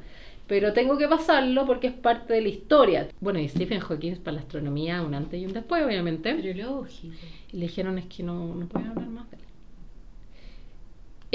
pero 0.48 0.74
tengo 0.74 0.98
que 0.98 1.08
pasarlo 1.08 1.66
porque 1.66 1.88
es 1.88 1.94
parte 1.94 2.34
de 2.34 2.41
la 2.41 2.50
historia. 2.50 3.08
Bueno, 3.22 3.39
y 3.39 3.48
Stephen 3.48 3.80
Hawking 3.80 4.16
para 4.18 4.36
la 4.36 4.41
astronomía 4.41 5.02
un 5.02 5.14
antes 5.14 5.39
y 5.41 5.46
un 5.46 5.54
después, 5.54 5.84
obviamente. 5.84 6.36
Pero 6.36 6.70
lógico. 6.82 7.16
Y 7.52 7.58
le 7.58 7.64
dijeron 7.68 7.98
es 7.98 8.06
que 8.06 8.24
no, 8.24 8.54
no 8.56 8.66
pueden 8.68 8.89
hablar 8.89 9.08
más 9.08 9.30
de 9.32 9.38
él. 9.38 9.44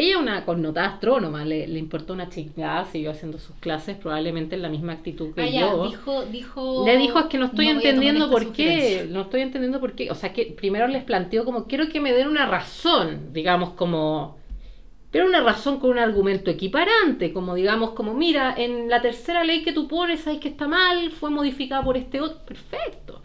Ella, 0.00 0.18
una 0.18 0.44
connotada 0.44 0.86
astrónoma, 0.90 1.44
le, 1.44 1.66
le 1.66 1.78
importó 1.80 2.12
una 2.12 2.28
chingada, 2.28 2.84
siguió 2.84 3.10
haciendo 3.10 3.38
sus 3.40 3.56
clases, 3.56 3.96
probablemente 3.96 4.54
en 4.54 4.62
la 4.62 4.68
misma 4.68 4.92
actitud 4.92 5.34
que 5.34 5.42
Ah, 5.42 5.46
ya, 5.50 5.60
yo. 5.72 5.88
dijo, 5.88 6.24
dijo... 6.26 6.86
Le 6.86 6.96
dijo 6.98 7.18
es 7.18 7.26
que 7.26 7.36
no 7.38 7.46
estoy 7.46 7.66
entendiendo 7.66 8.30
por 8.30 8.52
qué, 8.52 8.68
sugerencia". 8.76 9.04
no 9.12 9.22
estoy 9.22 9.40
entendiendo 9.40 9.80
por 9.80 9.94
qué, 9.94 10.08
o 10.12 10.14
sea 10.14 10.32
que 10.32 10.54
primero 10.56 10.86
les 10.86 11.02
planteó 11.02 11.44
como 11.44 11.64
quiero 11.66 11.88
que 11.88 11.98
me 11.98 12.12
den 12.12 12.28
una 12.28 12.46
razón, 12.46 13.32
digamos 13.32 13.70
como, 13.70 14.37
pero 15.10 15.26
una 15.26 15.40
razón 15.42 15.80
con 15.80 15.90
un 15.90 15.98
argumento 15.98 16.50
equiparante, 16.50 17.32
como 17.32 17.54
digamos 17.54 17.90
como 17.90 18.14
mira, 18.14 18.54
en 18.56 18.88
la 18.88 19.00
tercera 19.02 19.44
ley 19.44 19.62
que 19.64 19.72
tú 19.72 19.88
pones, 19.88 20.20
sabes 20.20 20.40
que 20.40 20.48
está 20.48 20.68
mal, 20.68 21.10
fue 21.10 21.30
modificada 21.30 21.82
por 21.82 21.96
este 21.96 22.20
otro, 22.20 22.44
perfecto. 22.44 23.22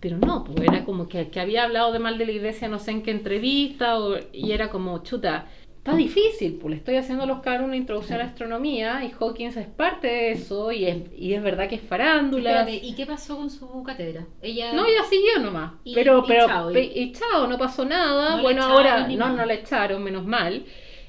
Pero 0.00 0.18
no, 0.18 0.44
pues 0.44 0.58
era 0.60 0.84
como 0.84 1.08
que, 1.08 1.28
que 1.30 1.40
había 1.40 1.64
hablado 1.64 1.92
de 1.92 1.98
mal 1.98 2.16
de 2.18 2.26
la 2.26 2.32
iglesia 2.32 2.68
no 2.68 2.78
sé 2.78 2.90
en 2.92 3.02
qué 3.02 3.10
entrevista, 3.10 3.98
o- 4.00 4.16
y 4.32 4.52
era 4.52 4.70
como, 4.70 5.02
chuta, 5.02 5.46
está 5.80 5.96
difícil, 5.96 6.58
pues 6.60 6.70
le 6.72 6.76
estoy 6.76 6.96
haciendo 6.96 7.24
a 7.24 7.26
los 7.26 7.40
cabros 7.40 7.66
una 7.66 7.76
introducción 7.76 8.20
a 8.20 8.24
la 8.24 8.28
astronomía, 8.28 9.02
y 9.02 9.12
Hawkins 9.18 9.56
es 9.56 9.66
parte 9.66 10.08
de 10.08 10.32
eso, 10.32 10.70
y 10.72 10.84
es, 10.84 10.98
y 11.16 11.32
es 11.32 11.42
verdad 11.42 11.70
que 11.70 11.76
es 11.76 11.80
farándula. 11.80 12.50
Espérate, 12.60 12.86
¿y 12.86 12.94
qué 12.94 13.06
pasó 13.06 13.38
con 13.38 13.48
su 13.48 13.82
cátedra? 13.82 14.26
Ella... 14.42 14.74
No, 14.74 14.84
ella 14.84 15.04
siguió 15.08 15.38
nomás. 15.40 15.72
Y- 15.82 15.94
pero, 15.94 16.22
y 16.24 16.28
pero, 16.28 16.46
chao, 16.46 16.70
y- 16.70 17.48
no 17.48 17.56
pasó 17.58 17.86
nada. 17.86 18.36
No 18.36 18.42
bueno, 18.42 18.62
ahora 18.62 19.08
no, 19.08 19.34
no 19.34 19.46
la 19.46 19.54
echaron, 19.54 20.04
menos 20.04 20.26
mal. 20.26 20.64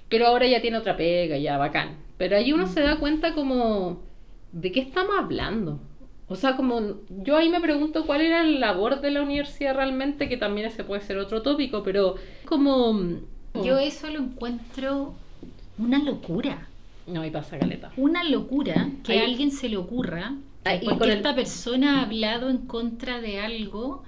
Pero 0.07 0.27
ahora 0.27 0.47
ya 0.47 0.61
tiene 0.61 0.77
otra 0.77 0.95
pega, 0.95 1.37
ya 1.37 1.57
bacán. 1.57 1.97
Pero 2.17 2.37
ahí 2.37 2.53
uno 2.53 2.65
se 2.67 2.79
da 2.81 2.97
cuenta 2.97 3.33
como, 3.33 4.03
¿de 4.53 4.71
qué 4.71 4.79
estamos 4.79 5.17
hablando? 5.17 5.79
O 6.29 6.35
sea, 6.35 6.55
como, 6.55 7.01
yo 7.09 7.35
ahí 7.35 7.49
me 7.49 7.59
pregunto 7.59 8.05
cuál 8.05 8.21
era 8.21 8.41
la 8.43 8.59
labor 8.59 9.01
de 9.01 9.11
la 9.11 9.21
universidad 9.21 9.75
realmente, 9.75 10.29
que 10.29 10.37
también 10.37 10.67
ese 10.67 10.85
puede 10.85 11.01
ser 11.01 11.17
otro 11.17 11.41
tópico, 11.41 11.83
pero 11.83 12.15
como... 12.45 13.19
Yo 13.53 13.77
eso 13.77 14.09
lo 14.09 14.19
encuentro 14.19 15.13
una 15.77 15.99
locura. 15.99 16.67
No, 17.07 17.25
y 17.25 17.31
pasa 17.31 17.57
caleta. 17.59 17.91
Una 17.97 18.23
locura 18.23 18.89
que 19.03 19.13
Ahí- 19.13 19.19
a 19.19 19.23
alguien 19.25 19.51
se 19.51 19.67
le 19.69 19.77
ocurra 19.77 20.33
que 20.63 20.75
y 20.83 20.85
con 20.85 21.03
el- 21.09 21.17
esta 21.17 21.35
persona 21.35 21.99
ha 21.99 22.03
hablado 22.03 22.49
en 22.49 22.59
contra 22.59 23.19
de 23.19 23.39
algo, 23.39 24.03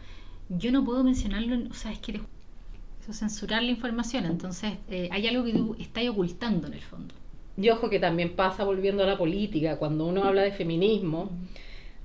yo 0.50 0.72
no 0.72 0.84
puedo 0.86 1.04
mencionarlo, 1.04 1.56
en- 1.56 1.72
o 1.72 1.74
sea, 1.74 1.92
es 1.92 2.00
que 2.00 2.12
eso 2.14 3.12
es 3.12 3.18
censurar 3.20 3.64
la 3.64 3.72
información, 3.72 4.26
entonces 4.26 4.74
eh, 4.90 5.10
hay 5.12 5.28
algo 5.28 5.44
que 5.44 5.54
tú 5.54 5.76
estás 5.80 6.08
ocultando 6.08 6.68
en 6.68 6.74
el 6.74 6.82
fondo. 6.82 7.14
Y 7.58 7.70
ojo 7.70 7.90
que 7.90 8.00
también 8.00 8.36
pasa 8.36 8.64
volviendo 8.64 9.04
a 9.04 9.06
la 9.08 9.18
política, 9.18 9.78
cuando 9.78 10.06
uno 10.06 10.24
habla 10.24 10.44
de 10.44 10.52
feminismo, 10.52 11.30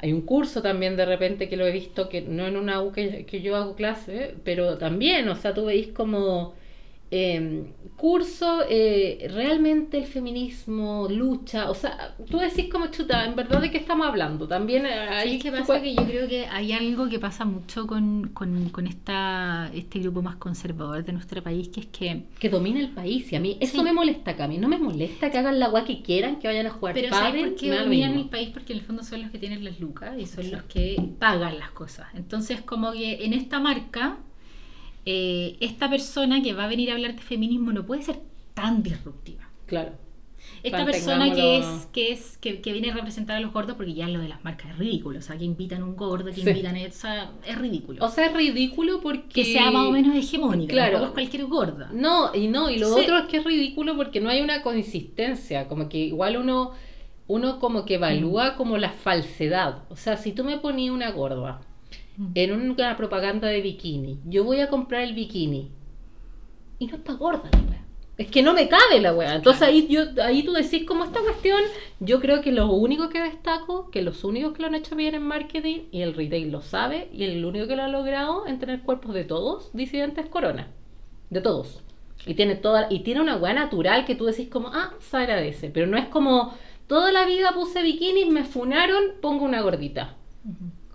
hay 0.01 0.12
un 0.12 0.22
curso 0.22 0.61
también 0.62 0.97
de 0.97 1.05
repente 1.07 1.49
que 1.49 1.57
lo 1.57 1.66
he 1.66 1.72
visto, 1.72 2.09
que 2.09 2.22
no 2.22 2.47
en 2.47 2.57
una 2.57 2.82
U 2.82 2.93
que, 2.93 3.24
que 3.26 3.41
yo 3.43 3.55
hago 3.57 3.74
clase, 3.74 4.34
pero 4.45 4.76
también, 4.78 5.28
o 5.28 5.36
sea, 5.36 5.55
tú 5.55 5.66
veis 5.66 5.89
como 5.89 6.55
eh, 7.11 7.73
curso, 7.97 8.61
eh, 8.69 9.29
realmente 9.35 9.99
el 9.99 10.05
feminismo, 10.07 11.09
lucha, 11.11 11.69
o 11.71 11.75
sea, 11.75 12.15
tú 12.31 12.39
decís 12.39 12.69
como 12.71 12.89
chuta, 12.89 13.25
en 13.25 13.35
verdad 13.35 13.61
de 13.61 13.71
qué 13.71 13.79
estamos 13.79 14.07
hablando, 14.07 14.47
también 14.47 14.87
eh, 14.87 15.07
¿Sabes 15.09 15.43
qué 15.43 15.51
tú 15.51 15.57
pasa? 15.59 15.83
Que 15.83 15.95
yo 15.95 16.05
creo 16.05 16.29
que 16.29 16.47
hay 16.47 16.73
algo 16.73 17.09
que 17.09 17.19
pasa 17.19 17.45
mucho 17.45 17.87
con, 17.87 18.29
con, 18.35 18.69
con 18.71 18.87
esta, 18.87 19.71
este 19.75 19.99
grupo 20.01 20.23
más 20.23 20.37
conservador 20.37 21.05
de 21.05 21.13
nuestro 21.13 21.43
país, 21.43 21.69
que 21.71 21.81
es 21.81 21.87
que... 21.87 22.23
que 22.39 22.49
domina 22.49 22.79
el 22.81 22.91
país 22.91 23.33
y 23.33 23.37
a 23.37 23.41
mí 23.41 23.57
eso 23.61 23.79
Sí. 23.79 23.83
me 23.83 23.93
molesta 23.93 24.33
acá, 24.33 24.45
a 24.45 24.49
mí 24.49 24.59
no 24.59 24.69
me 24.69 24.79
molesta 24.79 25.31
que 25.31 25.39
hagan 25.39 25.59
la 25.59 25.67
agua 25.67 25.85
que 25.85 26.03
quieran, 26.03 26.39
que 26.39 26.47
vayan 26.47 26.67
a 26.67 26.71
jugar 26.71 26.95
Pero 26.95 27.09
¿sabes 27.11 27.43
por 27.49 27.57
qué 27.57 27.71
dominan 27.77 28.15
el 28.15 28.29
país? 28.29 28.51
Porque 28.53 28.73
en 28.75 28.81
el 28.81 28.85
fondo 28.85 29.03
son 29.03 29.23
los 29.23 29.31
que 29.31 29.39
tienen 29.39 29.65
las 29.65 29.81
lucas 29.81 30.15
y 30.19 30.27
son 30.27 30.51
los 30.51 30.63
que 30.65 30.97
pagan 31.19 31.59
las 31.59 31.71
cosas. 31.73 32.07
Entonces, 32.15 32.61
como 32.63 32.93
que 32.93 33.25
en 33.25 33.33
esta 33.33 33.59
marca, 33.61 34.19
eh, 35.07 35.57
esta 35.61 35.88
persona 35.88 36.42
que 36.42 36.53
va 36.53 36.64
a 36.64 36.68
venir 36.68 36.90
a 36.90 36.94
hablar 36.94 37.14
de 37.14 37.22
feminismo 37.22 37.72
no 37.72 37.86
puede 37.86 38.03
ser 38.03 38.20
tan 38.55 38.82
disruptiva. 38.82 39.49
Claro. 39.66 39.92
Esta 40.62 40.84
persona 40.84 41.32
que 41.34 41.59
es, 41.59 41.66
que 41.92 42.11
es, 42.12 42.36
que, 42.38 42.61
que 42.61 42.72
viene 42.72 42.90
a 42.90 42.94
representar 42.94 43.36
a 43.36 43.40
los 43.40 43.53
gordos, 43.53 43.76
porque 43.76 43.94
ya 43.94 44.09
lo 44.09 44.18
de 44.18 44.28
las 44.28 44.42
marcas 44.44 44.70
es 44.72 44.78
ridículo. 44.78 45.18
O 45.18 45.22
sea, 45.22 45.36
que 45.38 45.44
invitan 45.44 45.82
a 45.82 45.84
un 45.84 45.94
gordo, 45.94 46.26
que 46.26 46.34
Sí. 46.34 46.49
invitan 46.49 46.74
a 46.74 46.80
esa, 46.82 47.30
es 47.46 47.57
ridículo. 47.59 48.05
O 48.05 48.09
sea, 48.09 48.26
es 48.26 48.32
ridículo 48.34 49.01
porque... 49.01 49.28
que 49.28 49.44
sea 49.44 49.70
más 49.70 49.86
o 49.86 49.92
menos 49.92 50.16
hegemónica, 50.16 50.72
Claro. 50.72 51.05
es 51.05 51.11
cualquier 51.11 51.46
gorda. 51.46 51.90
No, 51.92 52.34
y 52.34 52.49
no, 52.49 52.70
y 52.70 52.78
lo 52.78 52.92
Sí. 52.94 53.03
otro 53.03 53.18
es 53.18 53.24
que 53.26 53.36
es 53.38 53.44
ridículo 53.44 53.94
porque 53.96 54.20
no 54.20 54.30
hay 54.30 54.40
una 54.40 54.62
consistencia, 54.62 55.68
como 55.68 55.88
que 55.88 55.99
igual 55.99 56.36
uno, 56.36 56.72
uno 57.28 57.61
como 57.61 57.84
que 57.84 57.94
evalúa 57.94 58.57
como 58.57 58.78
la 58.78 58.90
falsedad. 58.90 59.84
O 59.90 59.96
sea, 59.96 60.16
si 60.16 60.32
tú 60.32 60.44
me 60.44 60.59
ponías 60.59 60.92
una 60.94 61.11
gorda 61.12 61.61
Mm. 61.61 61.68
En 62.35 62.53
una 62.53 62.97
propaganda 62.97 63.49
de 63.49 63.61
bikini, 63.61 64.19
yo 64.25 64.45
voy 64.45 64.61
a 64.61 64.69
comprar 64.69 65.03
el 65.03 65.14
bikini 65.14 65.71
y 66.79 66.87
no 66.87 66.97
está 66.97 67.12
gorda 67.14 67.49
la 67.53 67.59
wea. 67.71 67.85
Es 68.16 68.29
que 68.29 68.43
no 68.43 68.53
me 68.53 68.69
cabe 68.69 69.01
la 69.01 69.14
wea. 69.14 69.37
Entonces 69.37 69.61
Claro. 69.61 69.73
ahí, 69.73 69.87
yo, 69.89 70.03
ahí 70.25 70.43
tú 70.43 70.53
decís 70.53 70.85
como 70.85 71.05
esta 71.05 71.21
cuestión, 71.21 71.61
yo 72.01 72.21
creo 72.21 72.41
que 72.41 72.51
lo 72.51 72.73
único 72.73 73.09
que 73.09 73.21
destaco, 73.21 73.91
que 73.91 74.03
los 74.03 74.25
únicos 74.25 74.55
que 74.55 74.62
lo 74.62 74.69
han 74.69 74.75
hecho 74.75 74.97
bien 74.97 75.14
en 75.14 75.23
marketing, 75.23 75.83
y 75.93 76.03
el 76.03 76.14
retail 76.14 76.51
lo 76.51 76.61
sabe, 76.61 77.09
y 77.12 77.23
el 77.23 77.45
único 77.45 77.69
que 77.69 77.77
lo 77.77 77.85
ha 77.85 77.89
logrado 77.89 78.49
en 78.49 78.59
tener 78.59 78.83
cuerpos 78.83 79.14
de 79.14 79.23
todos, 79.23 79.71
disidentes 79.73 80.25
es 80.25 80.31
Corona. 80.31 80.66
De 81.31 81.41
todos. 81.41 81.81
Y 82.27 82.35
tiene 82.35 82.57
toda, 82.57 82.89
y 82.91 83.01
tiene 83.01 83.21
una 83.21 83.37
weá 83.37 83.55
natural 83.55 84.05
que 84.05 84.16
tú 84.16 84.25
decís 84.25 84.49
como, 84.49 84.69
ah, 84.69 84.95
se 84.99 85.16
agradece. 85.16 85.71
Pero 85.71 85.87
no 85.87 85.97
es 85.97 86.09
como, 86.09 86.55
toda 86.89 87.12
la 87.12 87.25
vida 87.25 87.55
puse 87.55 87.83
bikinis, 87.83 88.27
me 88.27 88.43
funaron, 88.43 89.12
pongo 89.21 89.45
una 89.45 89.62
gordita. 89.62 90.16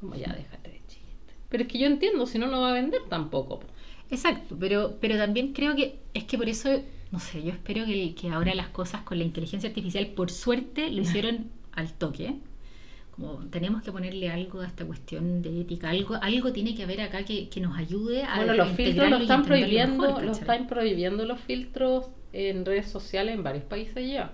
Como 0.01 0.15
ya, 0.15 0.33
déjate 0.33 0.33
de 0.33 0.37
chiste. 0.43 0.52
Pero 1.53 1.65
es 1.65 1.69
que 1.69 1.77
yo 1.77 1.85
entiendo, 1.85 2.25
si 2.25 2.39
no, 2.39 2.47
no 2.47 2.61
va 2.61 2.71
a 2.71 2.73
vender 2.73 3.01
tampoco. 3.09 3.59
po. 3.59 3.67
Exacto, 4.09 4.57
pero, 4.59 4.97
pero 4.99 5.17
también 5.17 5.53
creo 5.53 5.75
que 5.75 5.99
es 6.15 6.23
que 6.23 6.35
por 6.35 6.49
eso, 6.49 6.81
no 7.11 7.19
sé, 7.19 7.43
yo 7.43 7.51
espero 7.51 7.85
que, 7.85 8.15
que 8.15 8.29
ahora 8.29 8.55
las 8.55 8.69
cosas 8.69 9.03
con 9.03 9.19
la 9.19 9.23
inteligencia 9.23 9.69
artificial, 9.69 10.07
por 10.07 10.31
suerte, 10.31 10.89
lo 10.89 11.03
hicieron 11.03 11.51
al 11.73 11.93
toque. 11.93 12.37
Como 13.11 13.35
tenemos 13.51 13.83
que 13.83 13.91
ponerle 13.91 14.31
algo 14.31 14.61
a 14.61 14.65
esta 14.65 14.83
cuestión 14.83 15.43
de 15.43 15.61
ética, 15.61 15.91
algo, 15.91 16.15
algo 16.15 16.51
tiene 16.51 16.73
que 16.73 16.81
haber 16.81 17.01
acá 17.01 17.23
que, 17.23 17.49
que 17.49 17.61
nos 17.61 17.77
ayude 17.77 18.23
a 18.23 18.37
Bueno, 18.37 18.55
los 18.55 18.69
filtros 18.69 19.11
lo 19.11 19.17
están 19.17 19.45
prohibiendo, 19.45 20.07
mejor, 20.07 20.25
están 20.25 20.65
prohibiendo 20.65 21.23
los 21.23 21.39
filtros 21.39 22.07
en 22.31 22.65
redes 22.65 22.87
sociales 22.87 23.35
en 23.35 23.43
varios 23.43 23.65
países 23.65 24.11
ya. 24.11 24.33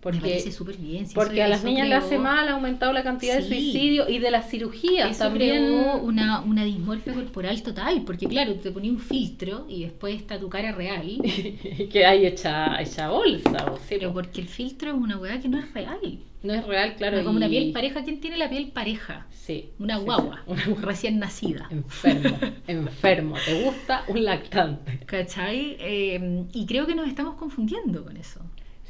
Porque, 0.00 0.40
bien. 0.78 1.06
si 1.08 1.14
porque 1.14 1.42
a 1.42 1.48
las 1.48 1.64
niñas 1.64 1.88
le 1.88 1.94
hace 1.96 2.18
mal, 2.18 2.46
ha 2.48 2.52
aumentado 2.52 2.92
la 2.92 3.02
cantidad 3.02 3.34
de 3.36 3.42
Sí. 3.42 3.48
suicidios 3.48 4.08
y 4.08 4.18
de 4.20 4.30
las 4.30 4.48
cirugías 4.48 5.10
Eso 5.10 5.24
también. 5.24 5.64
creó 5.66 5.96
una, 5.98 6.40
una 6.42 6.64
dismorfia 6.64 7.12
corporal 7.14 7.60
total, 7.64 8.02
porque 8.06 8.26
claro, 8.28 8.54
te 8.54 8.70
ponía 8.70 8.92
un 8.92 9.00
filtro 9.00 9.66
y 9.68 9.82
después 9.82 10.14
está 10.14 10.38
tu 10.38 10.48
cara 10.48 10.70
real, 10.72 11.18
que 11.92 12.06
hay 12.06 12.26
hecha, 12.26 12.80
hecha 12.80 13.08
bolsa. 13.08 13.72
o 13.72 13.78
pero 13.88 14.08
po. 14.10 14.14
porque 14.14 14.40
el 14.40 14.48
filtro 14.48 14.90
es 14.90 14.96
una 14.96 15.18
weá 15.18 15.40
que 15.40 15.48
no 15.48 15.58
es 15.58 15.72
real. 15.74 16.18
no 16.44 16.54
es 16.54 16.64
real, 16.64 16.94
claro. 16.96 17.24
Como 17.24 17.36
una 17.36 17.46
y- 17.48 17.50
piel 17.50 17.72
pareja, 17.72 18.04
¿quién 18.04 18.20
tiene 18.20 18.36
la 18.38 18.48
piel 18.48 18.68
pareja? 18.68 19.26
Sí. 19.32 19.70
Una 19.80 19.94
sí, 19.94 20.00
sí. 20.00 20.04
guagua, 20.06 20.42
Una 20.46 20.64
guagua. 20.64 20.82
recién 20.82 21.18
nacida. 21.18 21.66
Enfermo, 21.72 22.38
enfermo. 22.68 23.34
¿Te 23.44 23.64
gusta 23.64 24.04
un 24.06 24.24
lactante? 24.24 25.00
¿Cachai? 25.06 25.76
Eh, 25.80 26.44
y 26.52 26.66
creo 26.66 26.86
que 26.86 26.94
nos 26.94 27.08
estamos 27.08 27.34
confundiendo 27.34 28.04
con 28.04 28.16
eso. 28.16 28.40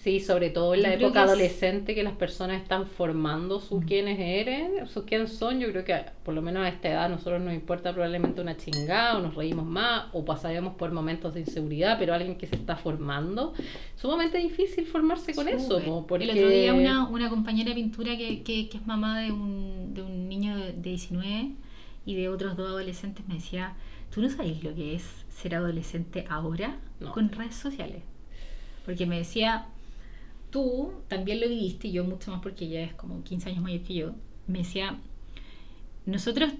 Sí, 0.02 0.20
sobre 0.20 0.50
todo 0.50 0.74
en 0.74 0.82
la 0.82 0.90
Yo 0.94 1.08
época 1.08 1.12
que 1.12 1.18
es- 1.18 1.30
adolescente 1.30 1.94
que 1.94 2.02
las 2.04 2.14
personas 2.14 2.62
están 2.62 2.86
formando 2.86 3.58
sus 3.60 3.80
Mm. 3.82 3.86
quiénes 3.86 4.18
eran, 4.20 4.86
sus 4.88 5.02
quiénes 5.04 5.32
son. 5.32 5.58
Yo 5.58 5.70
creo 5.72 5.84
que 5.84 5.96
por 6.24 6.34
lo 6.34 6.40
menos 6.40 6.64
a 6.64 6.68
esta 6.68 6.88
edad 6.88 7.04
a 7.06 7.08
nosotros 7.08 7.40
nos 7.42 7.52
importa 7.52 7.92
probablemente 7.92 8.40
una 8.40 8.56
chingada 8.56 9.18
o 9.18 9.20
nos 9.22 9.34
reímos 9.34 9.66
más 9.66 10.06
o 10.12 10.24
pasaremos 10.24 10.74
por 10.76 10.92
momentos 10.92 11.34
de 11.34 11.40
inseguridad, 11.40 11.98
pero 11.98 12.14
alguien 12.14 12.36
que 12.38 12.46
se 12.46 12.54
está 12.54 12.76
formando, 12.76 13.54
sumamente 13.96 14.38
difícil 14.38 14.86
formarse 14.86 15.34
con 15.34 15.48
eso. 15.48 15.80
Po, 15.80 16.06
porque... 16.06 16.24
El 16.26 16.30
otro 16.30 16.48
día 16.48 16.74
una, 16.74 17.08
una 17.08 17.28
compañera 17.28 17.70
de 17.70 17.74
pintura 17.74 18.16
que, 18.16 18.42
que, 18.44 18.68
que 18.68 18.76
es 18.78 18.86
mamá 18.86 19.18
de 19.20 19.32
un, 19.32 19.94
de 19.94 20.02
un 20.02 20.28
niño 20.28 20.56
de 20.56 20.72
de 20.74 20.90
19 20.90 21.50
y 22.06 22.14
de 22.14 22.28
otros 22.28 22.56
dos 22.56 22.68
adolescentes 22.68 23.26
me 23.26 23.34
decía, 23.34 23.74
¿tú 24.14 24.22
no 24.22 24.30
sabes 24.30 24.62
lo 24.62 24.72
que 24.76 24.94
es 24.94 25.02
ser 25.28 25.56
adolescente 25.56 26.24
ahora 26.30 26.76
No. 27.00 27.12
con 27.12 27.30
redes 27.32 27.56
sociales? 27.56 28.02
Porque 28.86 29.04
me 29.04 29.18
decía, 29.18 29.66
tú 30.50 30.92
también 31.08 31.40
lo 31.40 31.48
viviste 31.48 31.88
y 31.88 31.92
yo 31.92 32.04
mucho 32.04 32.30
más 32.30 32.40
porque 32.42 32.64
ella 32.66 32.82
es 32.82 32.94
como 32.94 33.22
15 33.22 33.50
años 33.50 33.62
mayor 33.62 33.80
que 33.82 33.94
yo. 33.94 34.12
Me 34.46 34.58
decía, 34.58 34.98
nosotros 36.06 36.52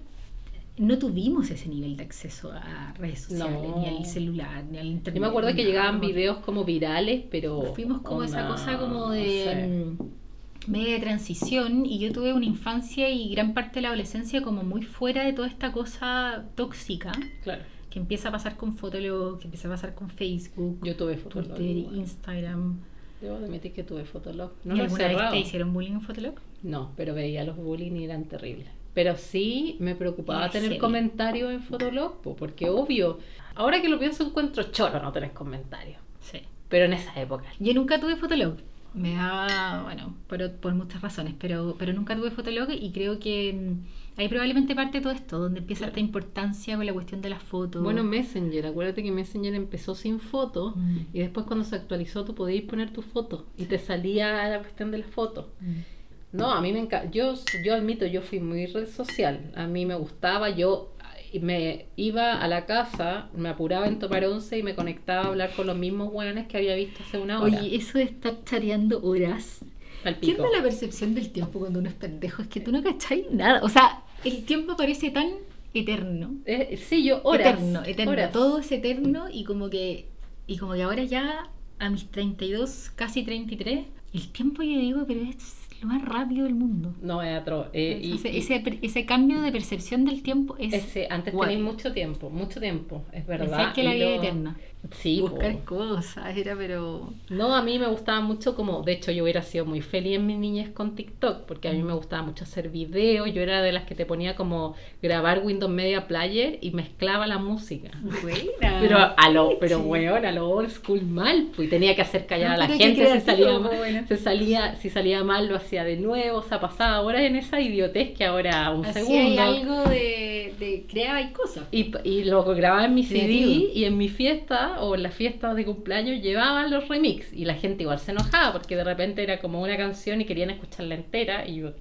no 0.76 0.99
tuvimos 0.99 1.51
ese 1.51 1.68
nivel 1.68 1.97
de 1.97 2.05
acceso 2.05 2.53
a 2.53 2.95
redes 2.99 3.22
sociales, 3.22 3.61
No. 3.62 3.80
ni 3.80 3.89
al 3.89 4.05
celular, 4.07 4.64
ni 4.70 4.78
al 4.78 4.86
internet. 4.86 5.14
Yo 5.16 5.20
me 5.20 5.26
acuerdo 5.26 5.55
que 5.55 5.64
llegaban 5.64 6.01
videos 6.01 6.39
como 6.39 6.64
virales, 6.64 7.24
pero... 7.30 7.74
Fuimos 7.74 8.03
como 8.03 8.22
esa 8.22 8.47
cosa 8.47 8.78
como 8.78 8.95
no 9.07 9.11
de 9.11 9.45
sé. 9.45 9.66
mm, 9.66 10.70
media 10.70 10.95
de 10.95 11.01
transición 11.01 11.84
y 11.86 11.99
yo 11.99 12.12
tuve 12.12 12.32
una 12.32 12.45
infancia 12.45 13.09
y 13.11 13.30
gran 13.30 13.55
parte 13.55 13.76
de 13.76 13.82
la 13.82 13.89
adolescencia 13.89 14.43
como 14.43 14.62
muy 14.62 14.82
fuera 14.82 15.24
de 15.24 15.32
toda 15.32 15.49
esta 15.49 15.72
cosa 15.72 16.45
tóxica 16.55 17.11
Claro, 17.43 17.62
que 17.91 17.99
empieza 17.99 18.28
a 18.28 18.32
pasar 18.32 18.57
con 18.57 18.76
Fotolog, 18.76 19.39
que 19.41 19.47
empieza 19.47 19.66
a 19.66 19.70
pasar 19.72 19.95
con 19.95 20.11
Facebook, 20.11 20.78
yo 20.84 20.95
tuve. 20.95 21.16
Twitter. 21.16 21.61
Instagram. 21.61 22.78
Debo 23.21 23.37
admitir 23.37 23.73
que 23.73 23.83
tuve 23.83 24.05
Fotolog. 24.05 24.53
No 24.64 24.77
¿Y 24.77 24.81
alguna 24.81 25.09
vez 25.09 25.31
te 25.31 25.39
hicieron 25.39 25.73
bullying 25.73 25.93
en 25.93 26.01
Fotolog? 26.03 26.35
No, 26.62 26.93
pero 26.97 27.14
veía 27.14 27.45
los 27.45 27.57
bullying 27.57 27.93
y 27.93 28.05
eran 28.05 28.25
terribles. 28.25 28.69
Pero 28.95 29.16
sí 29.16 29.77
me 29.81 29.95
preocupaba 29.95 30.51
tener 30.51 30.79
comentarios 30.79 31.53
en 31.53 31.62
Fotolog, 31.62 32.21
po, 32.21 32.37
porque 32.37 32.69
obvio, 32.69 33.19
ahora 33.55 33.81
que 33.81 33.89
lo 33.89 33.99
pienso 33.99 34.25
encuentro 34.25 34.64
choro 34.64 35.01
no 35.03 35.12
tener 35.12 35.33
comentarios. 35.33 36.01
Sí. 36.21 36.43
Pero 36.69 36.85
en 36.85 36.93
esa 36.93 37.21
época. 37.21 37.45
Yo 37.59 37.75
nunca 37.75 38.01
tuve 38.01 38.16
Fotolog. 38.16 38.57
Me 38.95 39.14
daba, 39.14 39.83
bueno, 39.85 40.14
por, 40.27 40.53
por 40.53 40.75
muchas 40.75 41.03
razones, 41.03 41.35
pero, 41.39 41.77
pero 41.79 41.93
nunca 41.93 42.16
tuve 42.16 42.31
Fotolog 42.31 42.71
y 42.71 42.91
creo 42.93 43.19
que 43.19 43.77
ahí 44.19 44.29
probablemente 44.29 44.75
parte 44.75 45.01
todo 45.01 45.12
esto, 45.12 45.39
donde 45.39 45.61
empieza 45.61 45.81
Claro. 45.81 45.91
esta 45.93 46.01
importancia 46.01 46.77
con 46.77 46.85
la 46.85 46.93
cuestión 46.93 47.23
de 47.23 47.31
las 47.31 47.43
fotos. 47.43 47.83
Bueno, 47.83 48.05
Messenger, 48.05 48.66
acuérdate 48.66 49.03
que 49.03 49.11
Messenger 49.12 49.55
empezó 49.55 49.95
sin 49.95 50.21
fotos 50.21 50.77
Mm. 50.77 50.99
y 51.14 51.19
después 51.21 51.47
cuando 51.47 51.64
se 51.64 51.77
actualizó 51.77 52.25
tú 52.25 52.35
podías 52.35 52.64
poner 52.64 52.93
tu 52.93 53.03
foto 53.03 53.47
y 53.57 53.64
te 53.64 53.79
salía 53.79 54.49
la 54.49 54.59
cuestión 54.59 54.91
de 54.91 54.99
la 54.99 55.07
foto. 55.07 55.51
Mm. 55.61 56.37
No, 56.37 56.51
a 56.53 56.61
mí 56.61 56.73
me 56.73 56.81
encanta. 56.81 57.11
Yo, 57.11 57.33
yo 57.64 57.75
admito, 57.75 58.05
yo 58.05 58.21
fui 58.21 58.39
muy 58.41 58.66
red 58.66 58.87
social. 58.87 59.51
A 59.57 59.66
mí 59.66 59.87
me 59.87 59.95
gustaba. 59.95 60.51
Yo 60.51 60.93
eh, 61.33 61.41
me 61.41 61.87
iba 61.97 62.35
a 62.43 62.47
la 62.49 62.66
casa, 62.66 63.29
me 63.35 63.49
apuraba 63.49 63.87
en 63.89 63.99
tomar 63.99 64.25
once 64.27 64.59
y 64.59 64.62
me 64.62 64.75
conectaba 64.75 65.23
a 65.23 65.29
hablar 65.29 65.51
con 65.57 65.66
los 65.66 65.77
mismos 65.79 66.11
hueones 66.12 66.47
que 66.47 66.59
había 66.59 66.75
visto 66.75 67.03
hace 67.03 67.16
una 67.19 67.41
hora. 67.41 67.59
Oye, 67.61 67.75
eso 67.77 67.97
de 67.97 68.05
estar 68.05 68.45
chareando 68.45 69.01
horas. 69.03 69.64
al 70.05 70.14
¿Qué 70.21 70.29
pico. 70.33 70.43
onda 70.45 70.59
la 70.59 70.62
percepción 70.62 71.14
del 71.14 71.31
tiempo 71.31 71.59
cuando 71.61 71.79
uno 71.81 71.89
es 71.89 71.95
pendejo? 71.95 72.43
Es 72.43 72.49
que 72.49 72.61
tú 72.61 72.73
no 72.73 72.83
cacháis 72.83 73.31
nada. 73.31 73.61
O 73.62 73.69
sea, 73.71 74.03
el 74.25 74.45
tiempo 74.45 74.77
parece 74.77 75.11
tan 75.11 75.29
eterno. 75.75 76.37
Eh, 76.45 76.77
sí, 76.89 77.05
yo 77.05 77.21
horas. 77.25 77.55
eterno, 77.55 77.85
eterno. 77.85 78.12
horas. 78.12 78.33
Todo 78.33 78.59
es 78.59 78.71
eterno 78.73 79.29
y 79.31 79.45
como 79.45 79.71
que 79.71 80.07
y 80.47 80.57
como 80.57 80.73
que 80.75 80.83
ahora 80.83 81.05
ya 81.05 81.51
a 81.79 81.91
mis 81.91 82.11
32, 82.11 82.91
casi 82.97 83.23
33, 83.23 83.87
el 84.14 84.29
tiempo 84.33 84.62
yo 84.62 84.79
digo, 84.79 85.05
pero 85.07 85.21
es 85.23 85.57
lo 85.81 85.89
más 85.89 86.05
rápido 86.05 86.45
del 86.45 86.55
mundo. 86.55 86.95
No, 87.01 87.22
es 87.22 87.37
atroz. 87.39 87.68
Eh, 87.72 88.01
y- 88.03 88.14
ese, 88.14 88.31
y- 88.33 88.39
ese, 88.39 88.79
ese 88.83 89.07
cambio 89.07 89.41
de 89.43 89.53
percepción 89.53 90.05
del 90.05 90.22
tiempo 90.22 90.57
es 90.59 90.72
ese- 90.72 91.07
antes 91.11 91.33
guay. 91.35 91.51
tenéis 91.51 91.64
mucho 91.72 91.93
tiempo, 91.93 92.31
mucho 92.31 92.61
tiempo, 92.61 93.05
es 93.12 93.26
verdad. 93.26 93.72
Que 93.74 93.83
la 93.85 93.95
vida 93.95 94.07
lo- 94.07 94.14
eterna. 94.22 94.57
Sí, 94.93 95.18
po. 95.20 95.31
Buscar 95.31 95.64
cosas, 95.64 96.37
era 96.37 96.55
pero... 96.57 97.12
No, 97.31 97.53
a 97.57 97.62
mí 97.62 97.81
me 97.81 97.89
gustaba 97.89 98.20
mucho 98.20 98.55
como, 98.55 98.83
de 98.83 98.93
hecho 98.93 99.11
yo 99.11 99.24
hubiera 99.24 99.43
sido 99.43 99.64
muy 99.66 99.81
feliz 99.81 100.14
en 100.16 100.26
mi 100.26 100.37
niñez 100.37 100.70
con 100.70 100.95
TikTok, 100.95 101.47
porque 101.47 101.68
a 101.68 101.72
mí 101.72 101.83
me 101.83 101.93
gustaba 101.95 102.22
mucho 102.22 102.45
hacer 102.45 102.68
videos, 102.68 103.33
yo 103.35 103.43
era 103.43 103.61
de 103.61 103.72
las 103.72 103.85
que 103.87 103.97
te 103.97 104.07
ponía 104.07 104.37
como 104.37 104.76
grabar 105.03 105.43
Windows 105.45 105.70
Media 105.72 106.07
Player 106.07 106.59
y 106.61 106.70
mezclaba 106.70 107.26
la 107.26 107.39
música. 107.39 107.91
Buena. 108.22 108.79
Pero 108.81 108.99
a 109.16 109.31
lo, 109.31 109.59
pero 109.59 109.81
weón, 109.81 110.24
a 110.24 110.31
lo 110.31 110.49
old 110.49 110.70
school 110.70 111.03
mal, 111.03 111.49
pues 111.57 111.68
tenía 111.68 111.97
que 111.97 112.03
hacer 112.03 112.26
callar 112.26 112.51
No, 112.51 112.55
a 112.55 112.59
la 112.59 112.68
gente 112.68 113.03
bueno. 113.05 114.07
se 114.07 114.16
salía, 114.16 114.76
si 114.76 114.91
salía 114.91 115.24
mal 115.24 115.49
lo 115.49 115.57
hacía 115.57 115.68
de 115.77 115.97
nuevo, 115.97 116.39
o 116.39 116.43
sea, 116.43 116.61
pasaba 116.61 116.97
ahora 116.97 117.25
en 117.25 117.37
esa 117.37 117.61
idiotez 117.61 118.16
que 118.16 118.25
ahora 118.25 118.71
un 118.71 118.85
Así 118.85 118.99
hay 118.99 119.37
segundo. 119.37 119.43
algo 119.43 119.91
de, 119.91 120.55
de 120.59 120.85
crear 120.89 121.23
y 121.23 121.33
cosas. 121.33 121.64
Y, 121.71 121.93
y 122.05 122.25
lo 122.25 122.43
grababa 122.45 122.85
en 122.87 122.95
mi 122.95 123.05
CD 123.05 123.19
Creativo. 123.27 123.71
y 123.75 123.85
en 123.85 123.97
mi 123.97 124.09
fiesta 124.09 124.81
o 124.81 124.95
en 124.95 125.03
las 125.03 125.14
fiestas 125.14 125.55
de 125.57 125.64
cumpleaños 125.64 126.23
llevaban 126.23 126.71
los 126.71 126.89
remix 126.89 127.33
y 127.33 127.45
la 127.45 127.55
gente 127.55 127.83
igual 127.85 127.99
se 127.99 128.11
enojaba 128.12 128.53
porque 128.53 128.77
de 128.77 128.85
repente 128.85 129.23
era 129.23 129.39
como 129.41 129.61
una 129.62 129.77
canción 129.77 130.21
y 130.21 130.25
querían 130.25 130.51
escucharla 130.51 130.95
entera 130.95 131.47
y 131.47 131.57
yo, 131.57 131.73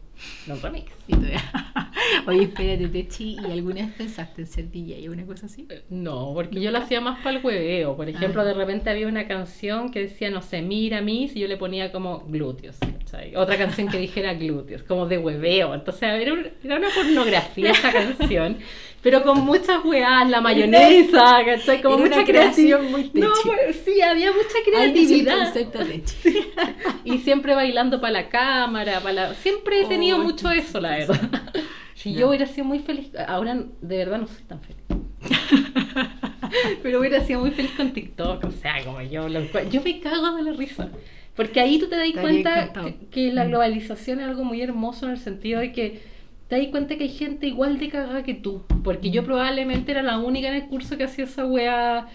los 0.48 0.62
remix. 0.62 0.92
Y 1.08 1.14
todavía- 1.16 1.44
Oye, 2.28 2.44
espérate, 2.44 2.88
Techi, 2.88 3.38
¿y 3.42 3.52
alguna 3.52 3.86
vez 3.86 3.94
pensaste 3.96 4.42
en 4.42 4.48
ser 4.48 4.72
DJ 4.72 5.10
o 5.10 5.14
una 5.14 5.26
cosa 5.26 5.46
así? 5.48 5.68
No, 5.90 6.32
porque 6.34 6.60
yo 6.62 6.72
lo 6.72 6.78
hacía 6.80 7.02
más 7.02 7.20
para 7.20 7.38
el 7.38 7.46
hueveo. 7.46 7.96
Por 7.96 8.08
ejemplo, 8.10 8.42
Ah. 8.42 8.46
de 8.46 8.54
repente 8.54 8.90
había 8.90 9.08
una 9.08 9.28
canción 9.28 9.92
que 9.92 10.00
decía, 10.02 10.30
no 10.30 10.42
sé, 10.42 10.62
mira 10.62 11.00
a 11.00 11.02
mí, 11.02 11.30
y 11.34 11.40
yo 11.40 11.48
le 11.48 11.58
ponía 11.58 11.92
como 11.92 12.20
glúteos. 12.28 12.78
¿cachai? 12.80 13.36
Otra 13.36 13.58
canción 13.58 13.88
que 13.88 13.98
dijera 14.00 14.34
glúteos, 14.34 14.84
como 14.84 15.06
de 15.08 15.18
hueveo. 15.18 15.74
Entonces, 15.74 16.04
era 16.04 16.34
una 16.34 16.88
pornografía 16.94 17.72
esa 17.72 17.92
canción, 17.94 18.58
pero 19.10 19.24
con 19.24 19.46
muchas 19.46 19.86
weas, 19.86 20.30
la 20.30 20.42
mayonesa, 20.42 21.38
¿cachai? 21.46 21.82
Como 21.82 21.98
mucha 22.00 22.26
creación 22.26 22.92
muy 22.92 23.10
No, 23.14 23.32
techi. 23.32 23.48
pues, 23.48 23.82
sí, 23.86 24.02
había 24.02 24.34
mucha 24.34 24.58
creatividad. 24.70 25.54
Techi. 25.54 26.40
Y 27.06 27.20
siempre 27.20 27.56
bailando 27.56 28.02
para 28.02 28.12
la 28.12 28.28
cámara, 28.28 29.00
para 29.00 29.14
la... 29.14 29.34
Siempre 29.36 29.80
he 29.82 29.86
tenido 29.86 30.18
Oh, 30.18 30.24
mucho 30.24 30.52
eso, 30.52 30.82
la 30.82 30.98
verdad. 30.98 31.22
Si 31.96 32.14
yo 32.14 32.28
hubiera 32.28 32.46
sido 32.48 32.66
muy 32.66 32.80
feliz, 32.80 33.12
ahora 33.28 33.56
de 33.82 33.98
verdad 33.98 34.20
no 34.20 34.28
soy 34.28 34.44
tan 34.44 34.60
feliz. 34.62 34.84
Pero 36.84 37.00
hubiera 37.00 37.22
sido 37.24 37.40
muy 37.40 37.52
feliz 37.52 37.72
con 37.78 37.92
TikTok, 37.94 38.44
o 38.44 38.52
sea, 38.52 38.84
como 38.84 39.02
yo 39.02 39.30
lo 39.30 39.40
Yo 39.72 39.82
me 39.82 40.00
cago 40.02 40.36
de 40.36 40.44
la 40.44 40.52
risa. 40.52 40.90
Porque 41.36 41.60
ahí 41.62 41.80
tú 41.80 41.88
te 41.88 41.96
das 41.96 42.08
cuenta 42.20 42.74
que, 42.74 43.08
que 43.10 43.32
la 43.32 43.46
Mm. 43.46 43.48
globalización 43.50 44.20
es 44.20 44.28
algo 44.28 44.44
muy 44.44 44.62
hermoso 44.62 45.06
en 45.06 45.14
el 45.14 45.18
sentido 45.20 45.60
de 45.62 45.72
que 45.72 46.02
te 46.48 46.58
das 46.58 46.68
cuenta 46.68 46.96
que 46.98 47.04
hay 47.04 47.10
gente 47.10 47.48
igual 47.48 47.78
de 47.78 47.90
cagada 47.90 48.24
que 48.24 48.34
tú. 48.34 48.64
Porque 48.84 49.10
yo 49.12 49.22
Mm. 49.22 49.26
probablemente 49.26 49.92
era 49.92 50.02
la 50.02 50.18
única 50.20 50.48
en 50.48 50.54
el 50.56 50.68
curso 50.68 50.98
que 50.98 51.04
hacía 51.04 51.26
esa 51.26 51.46
weá 51.46 52.08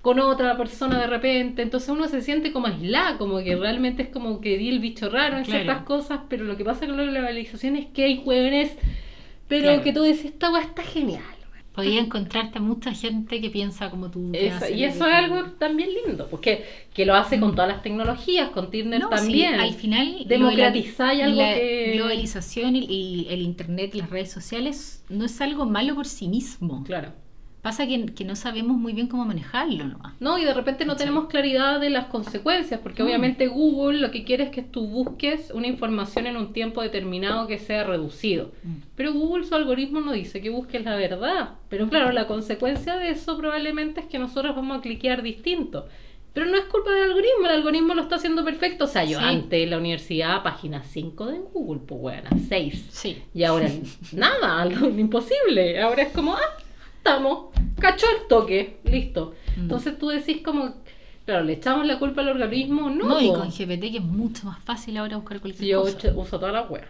con 0.00 0.18
otra 0.20 0.56
persona 0.56 1.00
de 1.00 1.06
repente. 1.06 1.62
Entonces 1.62 1.88
uno 1.90 2.08
se 2.08 2.20
siente 2.22 2.52
como 2.52 2.66
aislada, 2.66 3.16
como 3.18 3.38
que 3.42 3.56
realmente 3.56 4.02
es 4.04 4.08
como 4.08 4.40
que 4.40 4.56
di 4.58 4.68
el 4.68 4.78
bicho 4.80 5.08
raro 5.10 5.36
en 5.38 5.44
Claro. 5.44 5.62
ciertas 5.64 5.84
cosas. 5.84 6.20
Pero 6.28 6.44
lo 6.44 6.56
que 6.56 6.64
pasa 6.64 6.86
con 6.86 6.96
la 6.96 7.04
globalización 7.04 7.76
es 7.76 7.86
que 7.86 8.04
hay 8.04 8.22
jóvenes, 8.24 8.76
pero 9.48 9.64
Claro. 9.64 9.82
que 9.82 9.92
tú 9.92 10.02
decís, 10.02 10.24
esta 10.26 10.50
weá 10.50 10.62
está 10.62 10.82
genial. 10.82 11.22
Podía 11.74 12.00
encontrarte 12.00 12.58
a 12.58 12.60
mucha 12.60 12.92
gente 12.92 13.40
que 13.40 13.50
piensa 13.50 13.90
como 13.90 14.08
tú. 14.10 14.30
Eso- 14.32 14.68
y 14.72 14.84
eso 14.84 15.06
es 15.08 15.12
algo 15.14 15.42
también 15.58 15.88
lindo, 16.06 16.28
porque 16.30 16.64
que 16.94 17.04
lo 17.04 17.14
hace 17.16 17.40
con 17.40 17.50
todas 17.56 17.68
las 17.68 17.82
tecnologías, 17.82 18.50
con 18.50 18.70
Tinder 18.70 19.00
No, 19.00 19.08
sí, 19.08 19.16
también. 19.16 19.54
al 19.54 19.74
final 19.74 20.24
Democratizáis 20.26 21.18
lo 21.18 21.24
de 21.30 21.32
la, 21.34 21.44
algo 21.46 21.52
la 21.52 21.54
que- 21.58 21.92
globalización 21.96 22.76
y, 22.76 22.84
y 22.84 23.26
el 23.30 23.42
internet 23.42 23.94
y 23.94 23.98
las 23.98 24.10
redes 24.10 24.30
sociales 24.30 25.04
no 25.08 25.24
es 25.24 25.40
algo 25.40 25.66
malo 25.66 25.96
por 25.96 26.06
sí 26.06 26.28
mismo. 26.28 26.84
Claro. 26.84 27.12
Pasa 27.64 27.86
que, 27.88 28.04
que 28.14 28.24
no 28.24 28.36
sabemos 28.36 28.76
muy 28.76 28.92
bien 28.92 29.08
cómo 29.08 29.24
manejarlo 29.24 29.84
nomás. 29.88 30.12
No, 30.20 30.38
y 30.38 30.44
de 30.44 30.52
repente 30.52 30.84
no 30.84 30.92
¿Cachai? 30.92 31.06
tenemos 31.06 31.28
claridad 31.28 31.80
de 31.80 31.88
las 31.88 32.04
consecuencias, 32.06 32.78
porque 32.80 33.02
Mm. 33.02 33.06
obviamente 33.06 33.46
Google 33.48 33.98
lo 34.00 34.10
que 34.10 34.22
quiere 34.22 34.44
es 34.44 34.50
que 34.50 34.60
tú 34.62 34.86
busques 34.86 35.50
una 35.52 35.66
información 35.66 36.26
en 36.26 36.36
un 36.36 36.52
tiempo 36.52 36.82
determinado 36.82 37.46
que 37.46 37.58
sea 37.58 37.82
reducido. 37.82 38.52
Pero 38.96 39.14
Google 39.14 39.44
su 39.44 39.54
algoritmo 39.54 40.00
no 40.00 40.12
dice 40.12 40.42
que 40.42 40.50
busques 40.50 40.84
la 40.84 40.94
verdad. 40.94 41.54
Pero 41.70 41.88
claro, 41.88 42.12
la 42.12 42.26
consecuencia 42.26 42.96
de 42.98 43.08
eso 43.08 43.36
probablemente 43.38 44.00
es 44.00 44.06
que 44.06 44.18
nosotros 44.18 44.54
vamos 44.54 44.78
a 44.78 44.82
cliquear 44.82 45.22
distinto. 45.22 45.88
Pero 46.34 46.46
no 46.46 46.56
es 46.58 46.64
culpa 46.64 46.90
del 46.90 47.04
algoritmo, 47.04 47.46
el 47.46 47.52
algoritmo 47.52 47.94
lo 47.94 48.02
está 48.02 48.16
haciendo 48.16 48.44
perfecto. 48.44 48.84
O 48.84 48.88
sea, 48.88 49.04
yo 49.04 49.18
Sí. 49.20 49.24
antes 49.24 49.62
en 49.62 49.70
la 49.70 49.78
universidad, 49.78 50.42
página 50.42 50.82
5 50.82 51.26
de 51.26 51.38
Google, 51.38 51.80
pues 51.86 52.00
bueno, 52.00 52.28
6. 52.48 52.88
Sí. 52.90 53.22
Y 53.32 53.44
ahora 53.44 53.68
nada, 54.12 54.60
algo 54.60 54.86
imposible. 54.88 55.80
Ahora 55.80 56.02
es 56.02 56.12
como, 56.12 56.34
ah, 56.34 56.40
estamos, 57.04 57.46
cachó 57.78 58.06
el 58.20 58.26
toque, 58.28 58.78
listo. 58.84 59.34
Mm. 59.56 59.60
Entonces 59.60 59.98
tú 59.98 60.08
decís 60.08 60.38
como, 60.42 60.74
claro, 61.26 61.44
le 61.44 61.52
echamos 61.54 61.86
la 61.86 61.98
culpa 61.98 62.22
al 62.22 62.28
algoritmo, 62.30 62.88
no. 62.88 63.06
No, 63.08 63.20
y 63.20 63.28
con 63.28 63.50
GPT 63.50 63.90
que 63.92 63.98
es 63.98 64.02
mucho 64.02 64.46
más 64.46 64.58
fácil 64.64 64.96
ahora 64.96 65.16
buscar 65.18 65.40
cualquier 65.40 65.64
Sí, 65.64 65.68
yo 65.70 65.82
cosa. 65.82 65.96
uso- 65.98 66.18
uso 66.20 66.38
toda 66.40 66.52
la 66.52 66.62
web. 66.62 66.84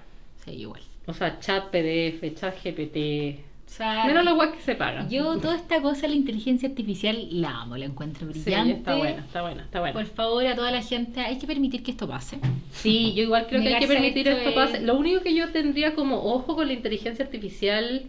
Sí, 0.44 0.52
igual. 0.52 0.80
O 1.06 1.12
sea, 1.12 1.38
chat 1.40 1.64
PDF, 1.70 2.32
chat 2.34 2.54
GPT. 2.62 3.40
O 3.66 3.70
sea, 3.76 4.04
Menos 4.06 4.24
la 4.24 4.34
web 4.34 4.54
que 4.54 4.60
se 4.60 4.76
paga. 4.76 5.08
yo 5.08 5.38
toda 5.38 5.56
esta 5.56 5.80
cosa 5.82 6.02
de 6.02 6.08
la 6.10 6.14
inteligencia 6.14 6.68
artificial 6.68 7.26
la 7.40 7.62
amo, 7.62 7.76
la 7.76 7.86
encuentro 7.86 8.30
Sí, 8.32 8.40
brillante. 8.42 8.72
está 8.74 8.94
buena, 8.94 9.20
está 9.20 9.42
buena, 9.42 9.62
está 9.64 9.80
buena. 9.80 9.94
Por 9.94 10.06
favor, 10.06 10.46
a 10.46 10.54
toda 10.54 10.70
la 10.70 10.80
gente, 10.82 11.20
hay 11.20 11.38
que 11.38 11.46
permitir 11.46 11.82
que 11.82 11.90
esto 11.90 12.06
pase. 12.06 12.38
Sí, 12.72 13.14
yo 13.14 13.24
igual 13.24 13.46
creo 13.48 13.62
que 13.62 13.74
hay 13.74 13.80
que 13.80 13.88
permitir 13.88 14.28
esto 14.28 14.48
esto 14.48 14.62
es- 14.62 14.70
pase. 14.70 14.82
Lo 14.84 14.94
único 14.96 15.22
que 15.22 15.34
yo 15.34 15.48
tendría 15.50 15.94
como 15.96 16.22
ojo 16.22 16.54
con 16.54 16.68
la 16.68 16.72
inteligencia 16.74 17.24
artificial 17.24 18.04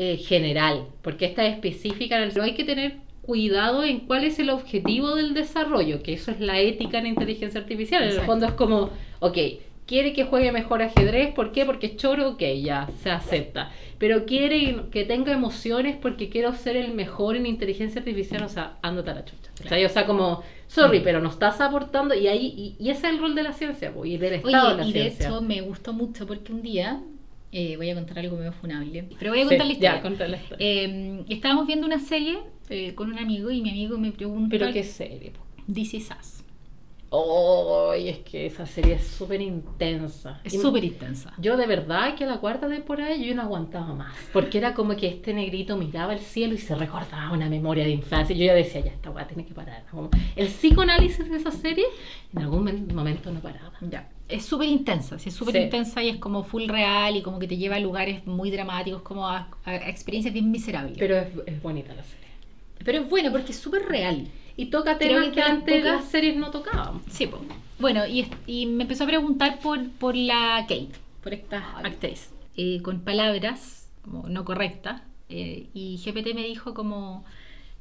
eh, 0.00 0.16
general, 0.16 0.86
porque 1.02 1.26
esta 1.26 1.44
es 1.44 1.54
específica, 1.54 2.16
en 2.16 2.22
el- 2.22 2.30
pero 2.30 2.44
hay 2.44 2.54
que 2.54 2.62
tener 2.64 2.98
cuidado 3.22 3.82
en 3.82 4.00
cuál 4.06 4.22
es 4.24 4.38
el 4.38 4.48
objetivo 4.48 5.14
del 5.16 5.34
desarrollo, 5.34 6.02
que 6.02 6.12
eso 6.14 6.30
es 6.30 6.38
la 6.40 6.60
ética 6.60 6.98
en 6.98 7.06
inteligencia 7.08 7.60
artificial. 7.60 8.02
En 8.02 8.08
el 8.10 8.14
Exacto. 8.14 8.32
fondo 8.32 8.46
es 8.46 8.52
como, 8.52 8.90
ok, 9.18 9.36
quiere 9.86 10.12
que 10.12 10.24
juegue 10.24 10.52
mejor 10.52 10.82
ajedrez, 10.82 11.34
¿por 11.34 11.50
qué? 11.52 11.64
Porque 11.66 11.86
es 11.88 11.96
choro, 11.96 12.28
ok, 12.30 12.42
ya, 12.62 12.88
se 13.02 13.10
acepta. 13.10 13.70
Pero 13.98 14.24
quiere 14.24 14.84
que 14.92 15.04
tenga 15.04 15.32
emociones 15.32 15.96
porque 16.00 16.28
quiero 16.28 16.54
ser 16.54 16.76
el 16.76 16.94
mejor 16.94 17.36
en 17.36 17.46
inteligencia 17.46 17.98
artificial, 18.00 18.42
o 18.44 18.48
sea, 18.48 18.78
ándate 18.82 19.10
a 19.10 19.14
la 19.14 19.24
chucha. 19.24 19.50
¿cachai? 19.62 19.84
O 19.84 19.88
sea, 19.88 20.06
como, 20.06 20.42
sorry, 20.68 21.00
pero 21.00 21.20
no 21.20 21.28
estás 21.30 21.60
aportando, 21.60 22.14
y 22.14 22.28
ahí, 22.28 22.46
y, 22.56 22.76
y 22.82 22.90
ese 22.90 23.08
es 23.08 23.12
el 23.14 23.18
rol 23.18 23.34
de 23.34 23.42
la 23.42 23.52
ciencia, 23.52 23.92
po, 23.92 24.04
y 24.06 24.16
del 24.16 24.34
estado 24.34 24.70
de 24.70 24.76
la 24.76 24.82
Oye, 24.84 24.90
y 24.90 24.92
de 24.92 25.00
ciencia. 25.00 25.26
hecho 25.28 25.40
me 25.42 25.60
gustó 25.62 25.92
mucho 25.92 26.26
porque 26.26 26.52
un 26.52 26.62
día, 26.62 27.00
eh, 27.52 27.76
voy 27.76 27.90
a 27.90 27.94
contar 27.94 28.18
algo 28.18 28.36
medio 28.36 28.52
funable, 28.52 29.08
pero 29.18 29.30
voy 29.32 29.40
a 29.40 29.42
Sí, 29.44 29.48
contar 29.50 29.66
la 29.66 29.72
historia. 29.72 29.94
Ya, 29.96 30.02
contar 30.02 30.30
la 30.30 30.36
historia. 30.36 30.66
Eh, 30.66 31.24
estábamos 31.28 31.66
viendo 31.66 31.86
una 31.86 31.98
serie 31.98 32.38
eh, 32.68 32.94
con 32.94 33.10
un 33.12 33.18
amigo 33.18 33.50
y 33.50 33.62
mi 33.62 33.70
amigo 33.70 33.96
me 33.98 34.12
pregunta, 34.12 34.48
pero 34.50 34.72
qué 34.72 34.82
serie. 34.84 35.32
This 35.72 35.94
Is 35.94 36.10
Us. 36.18 36.34
Oh, 37.10 37.94
es 37.96 38.18
que 38.18 38.44
esa 38.44 38.66
serie 38.66 38.96
es 38.96 39.06
súper 39.06 39.40
intensa. 39.40 40.42
Es 40.44 40.52
Y- 40.52 40.58
súper 40.58 40.84
intensa. 40.84 41.32
Yo 41.38 41.56
de 41.56 41.66
verdad 41.66 42.14
que 42.14 42.24
a 42.24 42.26
la 42.26 42.36
cuarta 42.38 42.68
temporada 42.68 43.16
yo 43.16 43.34
no 43.34 43.40
aguantaba 43.40 43.94
más, 43.94 44.14
porque 44.30 44.58
era 44.58 44.74
como 44.74 44.94
que 44.94 45.06
este 45.08 45.32
negrito 45.32 45.78
miraba 45.78 46.12
el 46.12 46.18
cielo 46.20 46.52
y 46.52 46.58
se 46.58 46.74
recordaba 46.74 47.32
una 47.32 47.48
memoria 47.48 47.84
de 47.84 47.90
infancia. 47.92 48.36
Yo 48.36 48.44
ya 48.44 48.52
decía, 48.52 48.82
ya 48.82 48.90
esta 48.90 49.08
weá 49.10 49.26
tiene 49.26 49.46
que 49.46 49.54
parar. 49.54 49.84
Como 49.90 50.10
el 50.36 50.48
psicoanálisis 50.48 51.30
de 51.30 51.36
esa 51.38 51.50
serie 51.50 51.86
en 52.34 52.42
algún 52.42 52.62
men- 52.64 52.94
momento 52.94 53.32
no 53.32 53.40
paraba. 53.40 53.72
Ya. 53.80 54.06
Es 54.28 54.44
súper 54.44 54.68
intensa, 54.68 55.18
sí, 55.18 55.30
es 55.30 55.34
súper 55.34 55.54
Sí. 55.54 55.60
intensa 55.62 56.02
y 56.02 56.08
es 56.10 56.16
como 56.18 56.44
full 56.44 56.68
real 56.68 57.16
y 57.16 57.22
como 57.22 57.38
que 57.38 57.48
te 57.48 57.56
lleva 57.56 57.76
a 57.76 57.80
lugares 57.80 58.26
muy 58.26 58.50
dramáticos, 58.50 59.02
como 59.02 59.26
a, 59.26 59.48
a 59.64 59.74
experiencias 59.88 60.34
bien 60.34 60.50
miserables. 60.50 60.98
Pero 60.98 61.16
es, 61.16 61.28
es 61.46 61.62
bonita 61.62 61.94
la 61.94 62.04
serie. 62.04 62.28
Pero 62.84 63.00
es 63.00 63.08
bueno 63.08 63.30
porque 63.32 63.52
es 63.52 63.58
súper 63.58 63.86
real. 63.86 64.28
Y 64.56 64.66
toca 64.66 64.98
temas 64.98 65.26
que 65.26 65.32
que, 65.32 65.42
antes 65.42 65.84
las 65.84 66.04
series 66.06 66.36
no 66.36 66.50
tocaban. 66.50 67.00
Sí, 67.08 67.30
bueno, 67.78 68.02
y, 68.06 68.66
me 68.66 68.82
empezó 68.82 69.04
a 69.04 69.06
preguntar 69.06 69.60
por, 69.60 69.88
por 69.92 70.16
la 70.16 70.62
Kate, 70.62 70.90
por 71.22 71.32
esta 71.32 71.76
Ay. 71.76 71.92
actriz, 71.92 72.30
eh, 72.56 72.82
con 72.82 73.00
palabras 73.00 73.88
como 74.02 74.28
no 74.28 74.44
correctas. 74.44 75.02
eh, 75.28 75.68
y 75.74 75.98
GPT 76.04 76.34
me 76.34 76.42
dijo 76.44 76.74
como, 76.74 77.24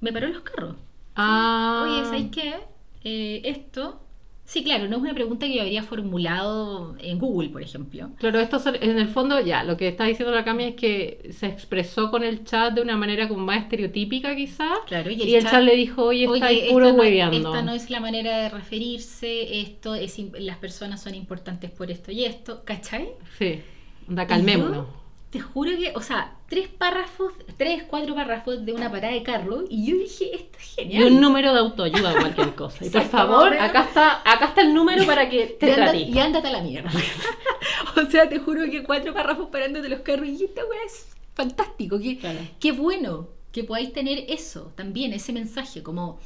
me 0.02 0.12
paró 0.14 0.28
los 0.28 0.42
carros. 0.42 0.76
Ah, 1.16 1.82
Oye, 1.84 2.06
¿sabes 2.06 2.28
qué? 2.32 2.56
Eh, 3.04 3.42
esto, 3.46 4.00
sí, 4.48 4.64
claro, 4.64 4.88
no 4.88 4.96
es 4.96 5.02
una 5.02 5.14
pregunta 5.14 5.46
que 5.46 5.56
yo 5.56 5.62
habría 5.62 5.84
formulado 5.84 6.96
en 7.00 7.20
Google, 7.20 7.50
por 7.50 7.62
ejemplo. 7.62 8.10
Claro, 8.18 8.40
esto 8.40 8.60
en 8.82 8.98
el 8.98 9.10
fondo 9.10 9.40
ya, 9.42 9.64
lo 9.64 9.76
que 9.78 9.90
está 9.90 10.06
diciendo 10.06 10.34
la 10.34 10.44
Cami 10.44 10.64
es 10.64 10.76
que 10.76 11.30
se 11.32 11.48
expresó 11.48 12.10
con 12.10 12.24
el 12.24 12.46
chat 12.46 12.74
de 12.74 12.82
una 12.82 12.96
manera 12.98 13.28
como 13.28 13.46
más 13.46 13.64
estereotípica 13.64 14.36
quizás. 14.36 14.80
Claro, 14.88 15.12
Y 15.12 15.36
el, 15.36 15.44
chat, 15.44 15.62
le 15.62 15.76
dijo, 15.76 16.06
oye, 16.06 16.24
está 16.24 16.50
esta 16.50 16.72
puro 16.72 16.88
no- 16.94 16.94
hueveando. 16.96 17.38
Esta 17.38 17.62
no 17.62 17.74
es 17.74 17.90
la 17.90 18.00
manera 18.00 18.38
de 18.40 18.50
referirse, 18.50 19.60
esto 19.62 19.94
es 19.94 20.18
las 20.40 20.58
personas 20.58 21.04
son 21.04 21.14
importantes 21.14 21.70
por 21.70 21.92
esto 21.92 22.12
y 22.12 22.24
esto, 22.26 22.64
¿cachai? 22.66 23.10
Sí, 23.38 23.62
anda, 24.08 24.26
calmémonos. 24.26 25.07
Te 25.30 25.42
juro 25.42 25.72
que, 25.78 25.92
o 25.96 26.02
sea, 26.02 26.36
tres 26.48 26.70
párrafos, 26.70 27.34
tres, 27.58 27.84
cuatro 27.84 28.16
párrafos 28.16 28.66
de 28.66 28.72
una 28.72 28.90
parada 28.90 29.14
de 29.14 29.24
carro 29.24 29.66
y 29.70 29.86
yo 29.92 29.98
dije, 29.98 30.34
esto 30.36 30.58
es 30.58 30.72
Y 30.72 30.76
genial. 30.84 31.04
un 31.12 31.20
número 31.22 31.54
de 31.54 31.60
autoayuda 31.60 32.14
o 32.14 32.16
cualquier 32.16 32.56
cosa. 32.56 32.86
Y 32.86 32.90
por 32.90 33.04
favor, 33.04 33.54
acá 33.58 33.84
está, 33.84 34.22
acá 34.24 34.46
está 34.48 34.62
el 34.62 34.74
número 34.74 35.06
para 35.06 35.30
que 35.30 35.48
te 35.60 35.68
y, 35.68 35.70
anda- 35.72 35.84
trate. 35.86 35.98
y 36.00 36.20
ándate 36.20 36.48
a 36.48 36.52
la 36.52 36.62
mierda. 36.62 36.90
o 37.98 38.10
sea, 38.10 38.30
te 38.30 38.40
juro 38.40 38.64
que 38.72 38.84
cuatro 38.84 39.14
párrafos 39.14 39.50
parándote 39.50 39.90
los 39.90 40.00
carros 40.00 40.28
y 40.30 40.46
esta 40.46 40.62
weá 40.66 40.84
es 40.86 41.08
fantástico. 41.36 42.00
Qué, 42.00 42.18
Claro. 42.18 42.40
qué 42.60 42.72
bueno 42.72 43.28
que 43.52 43.64
podáis 43.66 43.92
tener 43.92 44.26
eso 44.30 44.72
también, 44.76 45.12
ese 45.14 45.34
mensaje, 45.34 45.84
como... 45.84 46.20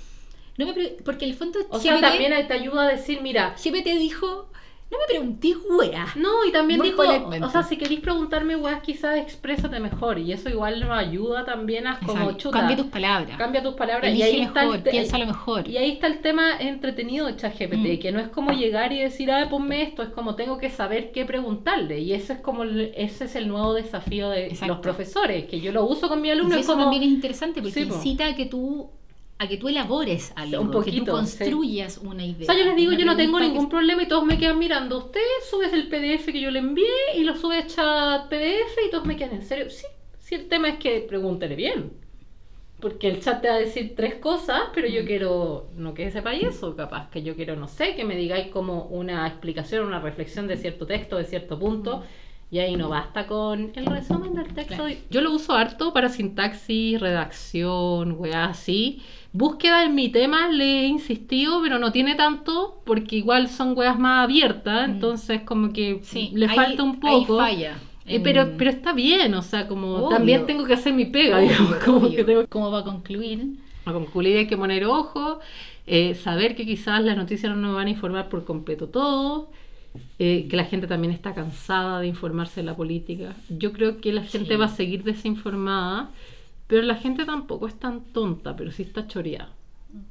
No 0.57 0.67
me 0.67 0.73
porque 1.05 1.25
en 1.25 1.31
el 1.31 1.37
fondo 1.37 1.59
O 1.69 1.79
sea, 1.79 1.99
también 2.01 2.33
te 2.47 2.53
ayuda 2.53 2.83
a 2.83 2.87
decir, 2.91 3.21
mira, 3.21 3.55
GPT 3.55 3.85
dijo, 3.97 4.51
no 4.91 4.97
me 4.97 5.05
pregunté 5.07 5.53
weá. 5.69 6.05
no, 6.17 6.43
y 6.45 6.51
también 6.51 6.81
dijo, 6.81 7.01
o 7.01 7.49
sea, 7.49 7.63
si 7.63 7.77
queréis 7.77 8.01
preguntarme, 8.01 8.55
weas, 8.57 8.81
quizás 8.81 9.17
exprésate 9.17 9.79
mejor. 9.79 10.19
Y 10.19 10.33
eso 10.33 10.49
igual 10.49 10.81
nos 10.81 10.91
ayuda 10.91 11.45
también 11.45 11.87
a 11.87 11.97
como 11.99 12.11
Exacto. 12.13 12.37
chuta. 12.37 12.59
Cambia 12.59 12.75
tus 12.77 12.85
palabras. 12.87 13.37
Cambia 13.37 13.63
tus 13.63 13.73
palabras. 13.75 14.13
y 14.13 14.21
ahí 14.21 14.41
está 14.41 14.61
mejor, 14.63 14.75
el 14.75 14.83
te- 14.83 14.91
piénsalo 14.91 15.25
mejor. 15.25 15.67
Y 15.67 15.77
ahí 15.77 15.91
está 15.91 16.07
el 16.07 16.19
tema 16.19 16.59
entretenido 16.59 17.27
de 17.27 17.35
ChatGPT, 17.37 17.97
Mm. 17.97 17.99
que 17.99 18.11
no 18.11 18.19
es 18.19 18.27
como 18.27 18.51
llegar 18.51 18.91
y 18.91 18.99
decir, 18.99 19.31
ah, 19.31 19.47
ponme 19.49 19.81
esto, 19.81 20.03
es 20.03 20.09
como 20.09 20.35
tengo 20.35 20.57
que 20.57 20.69
saber 20.69 21.11
qué 21.13 21.23
preguntarle. 21.25 21.99
Y 21.99 22.13
ese 22.13 22.33
es 22.33 22.39
como 22.39 22.63
el- 22.63 22.91
ese 22.95 23.25
es 23.25 23.35
el 23.35 23.47
nuevo 23.47 23.73
desafío 23.73 24.29
de 24.29 24.47
Exacto. 24.47 24.67
los 24.73 24.77
profesores, 24.81 25.45
que 25.45 25.61
yo 25.61 25.71
lo 25.71 25.85
uso 25.85 26.09
con 26.09 26.21
mi 26.21 26.27
Y 26.27 26.31
alumno. 26.31 26.55
es 26.55 26.61
eso 26.61 26.73
como, 26.73 26.83
también 26.85 27.03
es 27.03 27.09
interesante 27.09 27.61
porque 27.61 27.73
Sí, 27.81 27.87
incita 27.87 28.27
a 28.27 28.35
que 28.35 28.45
tú 28.45 28.89
a 29.43 29.47
que 29.47 29.57
tú 29.57 29.69
elabores 29.69 30.31
algo, 30.35 30.61
Un 30.61 30.67
que 30.67 30.71
tú 30.73 30.77
poquito, 30.83 31.11
construyas 31.13 31.97
una 31.97 32.23
idea. 32.23 32.43
O 32.43 32.45
sea, 32.45 32.55
yo 32.57 32.65
les 32.65 32.75
digo, 32.75 32.91
yo 32.91 33.05
no 33.05 33.15
tengo 33.17 33.37
pregunta 33.37 33.39
que- 33.45 33.49
ningún 33.49 33.69
problema 33.69 34.03
y 34.03 34.07
todos 34.07 34.23
me 34.23 34.37
quedan 34.37 34.59
mirando. 34.59 34.99
Usted 34.99 35.19
subes 35.49 35.73
el 35.73 35.87
PDF 35.87 36.31
que 36.31 36.39
yo 36.39 36.51
le 36.51 36.59
envié 36.59 36.85
y 37.17 37.23
lo 37.23 37.35
sube 37.35 37.57
a 37.57 37.65
chat 37.65 38.29
PDF 38.29 38.77
y 38.87 38.91
todos 38.91 39.05
me 39.05 39.15
quedan 39.17 39.33
en 39.35 39.41
serio. 39.43 39.69
Sí, 39.71 39.85
sí, 40.19 40.35
el 40.35 40.47
tema 40.47 40.69
es 40.69 40.77
que 40.77 40.99
pregúntele 41.01 41.55
bien. 41.55 41.91
Porque 42.79 43.07
el 43.09 43.19
chat 43.19 43.41
te 43.41 43.47
va 43.47 43.55
a 43.55 43.59
decir 43.59 43.93
tres 43.95 44.15
cosas, 44.15 44.61
pero 44.73 44.87
yo 44.87 45.05
quiero, 45.05 45.69
no 45.75 45.93
que 45.93 46.09
sepáis 46.11 46.43
eso, 46.43 46.75
capaz 46.75 47.09
que 47.09 47.21
yo 47.23 47.35
quiero, 47.35 47.55
no 47.55 47.67
sé, 47.67 47.95
que 47.95 48.03
me 48.05 48.15
digáis 48.15 48.47
como 48.47 48.85
una 48.85 49.27
explicación, 49.27 49.85
una 49.87 49.99
reflexión 49.99 50.47
de 50.47 50.57
cierto 50.57 50.85
texto, 50.85 51.17
de 51.17 51.25
cierto 51.25 51.57
punto. 51.59 52.03
Y 52.53 52.59
ahí 52.59 52.75
no 52.75 52.89
basta 52.89 53.27
con 53.27 53.71
el 53.75 53.85
resumen 53.85 54.33
del 54.35 54.53
texto. 54.53 54.75
Claro. 54.83 54.93
Yo 55.09 55.21
lo 55.21 55.31
uso 55.31 55.53
harto 55.53 55.93
para 55.93 56.09
sintaxis, 56.09 56.99
redacción, 56.99 58.15
weá, 58.19 58.45
así. 58.45 59.01
Búsqueda 59.33 59.85
en 59.85 59.95
mi 59.95 60.09
tema 60.09 60.49
le 60.49 60.81
he 60.81 60.87
insistido, 60.87 61.61
pero 61.63 61.79
no 61.79 61.91
tiene 61.93 62.15
tanto, 62.15 62.81
porque 62.85 63.15
igual 63.15 63.47
son 63.47 63.77
weas 63.77 63.97
más 63.97 64.25
abiertas, 64.25 64.87
Mm. 64.87 64.91
entonces 64.91 65.41
como 65.43 65.71
que 65.71 65.99
Sí, 66.03 66.31
le 66.33 66.49
falta 66.49 66.83
un 66.83 66.99
poco. 66.99 67.37
Falla. 67.37 67.77
Eh, 68.05 68.15
en- 68.17 68.23
pero, 68.23 68.49
pero 68.57 68.71
está 68.71 68.91
bien, 68.93 69.33
o 69.35 69.41
sea, 69.41 69.67
como 69.69 69.93
Obvio. 69.95 70.09
también 70.09 70.45
tengo 70.45 70.65
que 70.65 70.73
hacer 70.73 70.93
mi 70.93 71.05
pega, 71.05 71.37
obvio, 71.37 71.49
digamos, 71.49 71.75
como 71.85 71.97
obvio. 71.99 72.15
que 72.17 72.23
tengo 72.25 72.47
Como 72.47 72.71
va 72.71 72.79
a 72.79 72.83
concluir. 72.83 73.45
a 73.85 73.93
concluir 73.93 74.37
hay 74.37 74.47
que 74.47 74.57
poner 74.57 74.85
ojo, 74.85 75.39
eh, 75.87 76.13
saber 76.15 76.55
que 76.55 76.65
quizás 76.65 77.01
las 77.03 77.15
noticias 77.15 77.55
no 77.55 77.61
nos 77.61 77.75
van 77.75 77.87
a 77.87 77.89
informar 77.91 78.27
por 78.27 78.43
completo 78.43 78.87
todo, 78.89 79.49
eh, 80.19 80.47
que 80.49 80.55
la 80.57 80.65
gente 80.65 80.87
también 80.87 81.13
está 81.13 81.33
cansada 81.33 81.99
de 82.01 82.07
informarse 82.07 82.59
de 82.61 82.65
la 82.65 82.75
política. 82.75 83.33
Yo 83.49 83.71
creo 83.71 84.01
que 84.01 84.11
la 84.11 84.23
gente 84.23 84.49
Sí. 84.53 84.55
va 84.55 84.65
a 84.65 84.69
seguir 84.69 85.03
desinformada, 85.03 86.09
pero 86.71 86.83
la 86.83 86.95
gente 86.95 87.25
tampoco 87.25 87.67
es 87.67 87.77
tan 87.77 88.13
tonta, 88.13 88.55
pero 88.55 88.71
sí 88.71 88.83
está 88.83 89.05
choreada. 89.05 89.60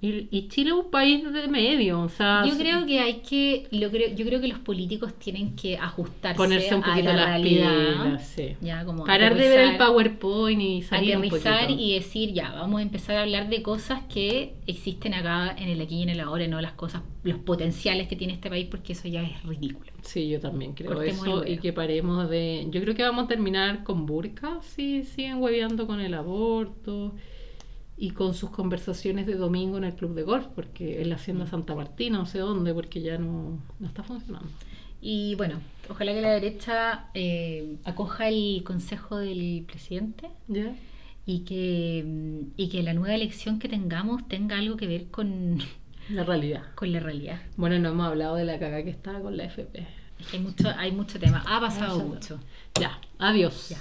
Y, 0.02 0.28
y 0.30 0.48
Chile 0.48 0.70
es 0.70 0.76
un 0.76 0.90
país 0.90 1.22
de 1.30 1.48
medio, 1.48 2.00
o 2.00 2.08
sea, 2.08 2.44
Yo 2.46 2.56
creo 2.56 2.86
que 2.86 3.00
hay 3.00 3.20
que, 3.20 3.66
lo 3.70 3.90
creo, 3.90 4.14
yo 4.14 4.24
creo 4.24 4.40
que 4.40 4.48
los 4.48 4.58
políticos 4.58 5.14
tienen 5.18 5.54
que 5.56 5.76
ajustarse 5.76 6.36
ponerse 6.36 6.74
un 6.74 6.82
a 6.82 6.86
poquito 6.86 7.08
la 7.08 7.16
las 7.16 7.26
realidad. 7.28 8.04
pilas, 8.04 8.26
sí. 8.26 8.56
Ya, 8.60 8.84
como 8.84 9.04
Parar 9.04 9.36
de 9.36 9.48
ver 9.48 9.60
el 9.60 9.76
PowerPoint 9.76 10.60
y 10.60 10.82
salir 10.82 11.16
aterrizar 11.16 11.70
y 11.70 11.94
decir, 11.94 12.32
ya, 12.32 12.52
vamos 12.52 12.80
a 12.80 12.82
empezar 12.82 13.16
a 13.16 13.22
hablar 13.22 13.48
de 13.48 13.62
cosas 13.62 14.02
que 14.12 14.54
existen 14.66 15.14
acá 15.14 15.54
en 15.58 15.68
el 15.68 15.80
aquí 15.80 15.96
y 15.96 16.02
en 16.02 16.10
el 16.10 16.20
ahora, 16.20 16.46
no 16.46 16.60
las 16.60 16.72
cosas, 16.72 17.02
los 17.22 17.38
potenciales 17.38 18.08
que 18.08 18.16
tiene 18.16 18.32
este 18.32 18.48
país, 18.48 18.66
porque 18.70 18.92
eso 18.94 19.08
ya 19.08 19.22
es 19.22 19.42
ridículo. 19.44 19.90
Sí, 20.02 20.28
yo 20.28 20.40
también 20.40 20.72
creo 20.72 20.94
Cortemos 20.94 21.26
eso 21.26 21.46
y 21.46 21.58
que 21.58 21.72
paremos 21.72 22.28
de... 22.28 22.66
Yo 22.70 22.80
creo 22.80 22.94
que 22.94 23.02
vamos 23.02 23.24
a 23.24 23.28
terminar 23.28 23.84
con 23.84 24.06
Burka 24.06 24.60
si 24.62 25.04
siguen 25.04 25.42
hueveando 25.42 25.86
con 25.86 26.00
el 26.00 26.14
aborto 26.14 27.14
y 28.02 28.10
con 28.12 28.32
sus 28.32 28.48
conversaciones 28.50 29.26
de 29.26 29.34
domingo 29.34 29.76
en 29.76 29.84
el 29.84 29.94
club 29.94 30.14
de 30.14 30.22
golf, 30.22 30.46
porque 30.54 31.02
en 31.02 31.10
la 31.10 31.16
hacienda 31.16 31.46
Santa 31.46 31.74
Martina, 31.74 32.16
no 32.18 32.24
sé 32.26 32.38
dónde, 32.38 32.72
porque 32.72 33.02
ya 33.02 33.18
no, 33.18 33.60
no 33.78 33.86
está 33.86 34.02
funcionando. 34.02 34.48
Y 35.02 35.34
bueno, 35.34 35.60
ojalá 35.88 36.12
que 36.14 36.22
la 36.22 36.30
derecha 36.30 37.10
eh, 37.14 37.76
acoja 37.84 38.28
el 38.28 38.62
consejo 38.64 39.18
del 39.18 39.64
presidente 39.66 40.30
¿Ya? 40.48 40.74
y 41.26 41.40
que, 41.40 42.02
mm, 42.06 42.52
y 42.56 42.68
que 42.70 42.82
la 42.82 42.94
nueva 42.94 43.14
elección 43.14 43.58
que 43.58 43.68
tengamos 43.68 44.26
tenga 44.28 44.56
algo 44.58 44.76
que 44.78 44.86
ver 44.86 45.08
con, 45.10 45.58
La 46.08 46.24
realidad. 46.24 46.62
con 46.74 46.92
la 46.92 47.00
realidad. 47.00 47.40
Bueno, 47.56 47.78
no 47.78 47.90
hemos 47.90 48.06
hablado 48.06 48.36
de 48.36 48.44
la 48.46 48.58
caga 48.58 48.82
que 48.82 48.90
estaba 48.90 49.20
con 49.20 49.36
la 49.36 49.44
FP. 49.44 49.86
Es 50.18 50.26
que 50.26 50.36
hay 50.38 50.42
mucho, 50.42 50.68
hay 50.76 50.92
mucho 50.92 51.18
tema. 51.18 51.42
Ha 51.46 51.60
pasado 51.60 51.98
Mucho. 52.00 52.36
mucho. 52.36 52.40
Ya, 52.80 52.98
adiós. 53.18 53.68
Ya. 53.70 53.78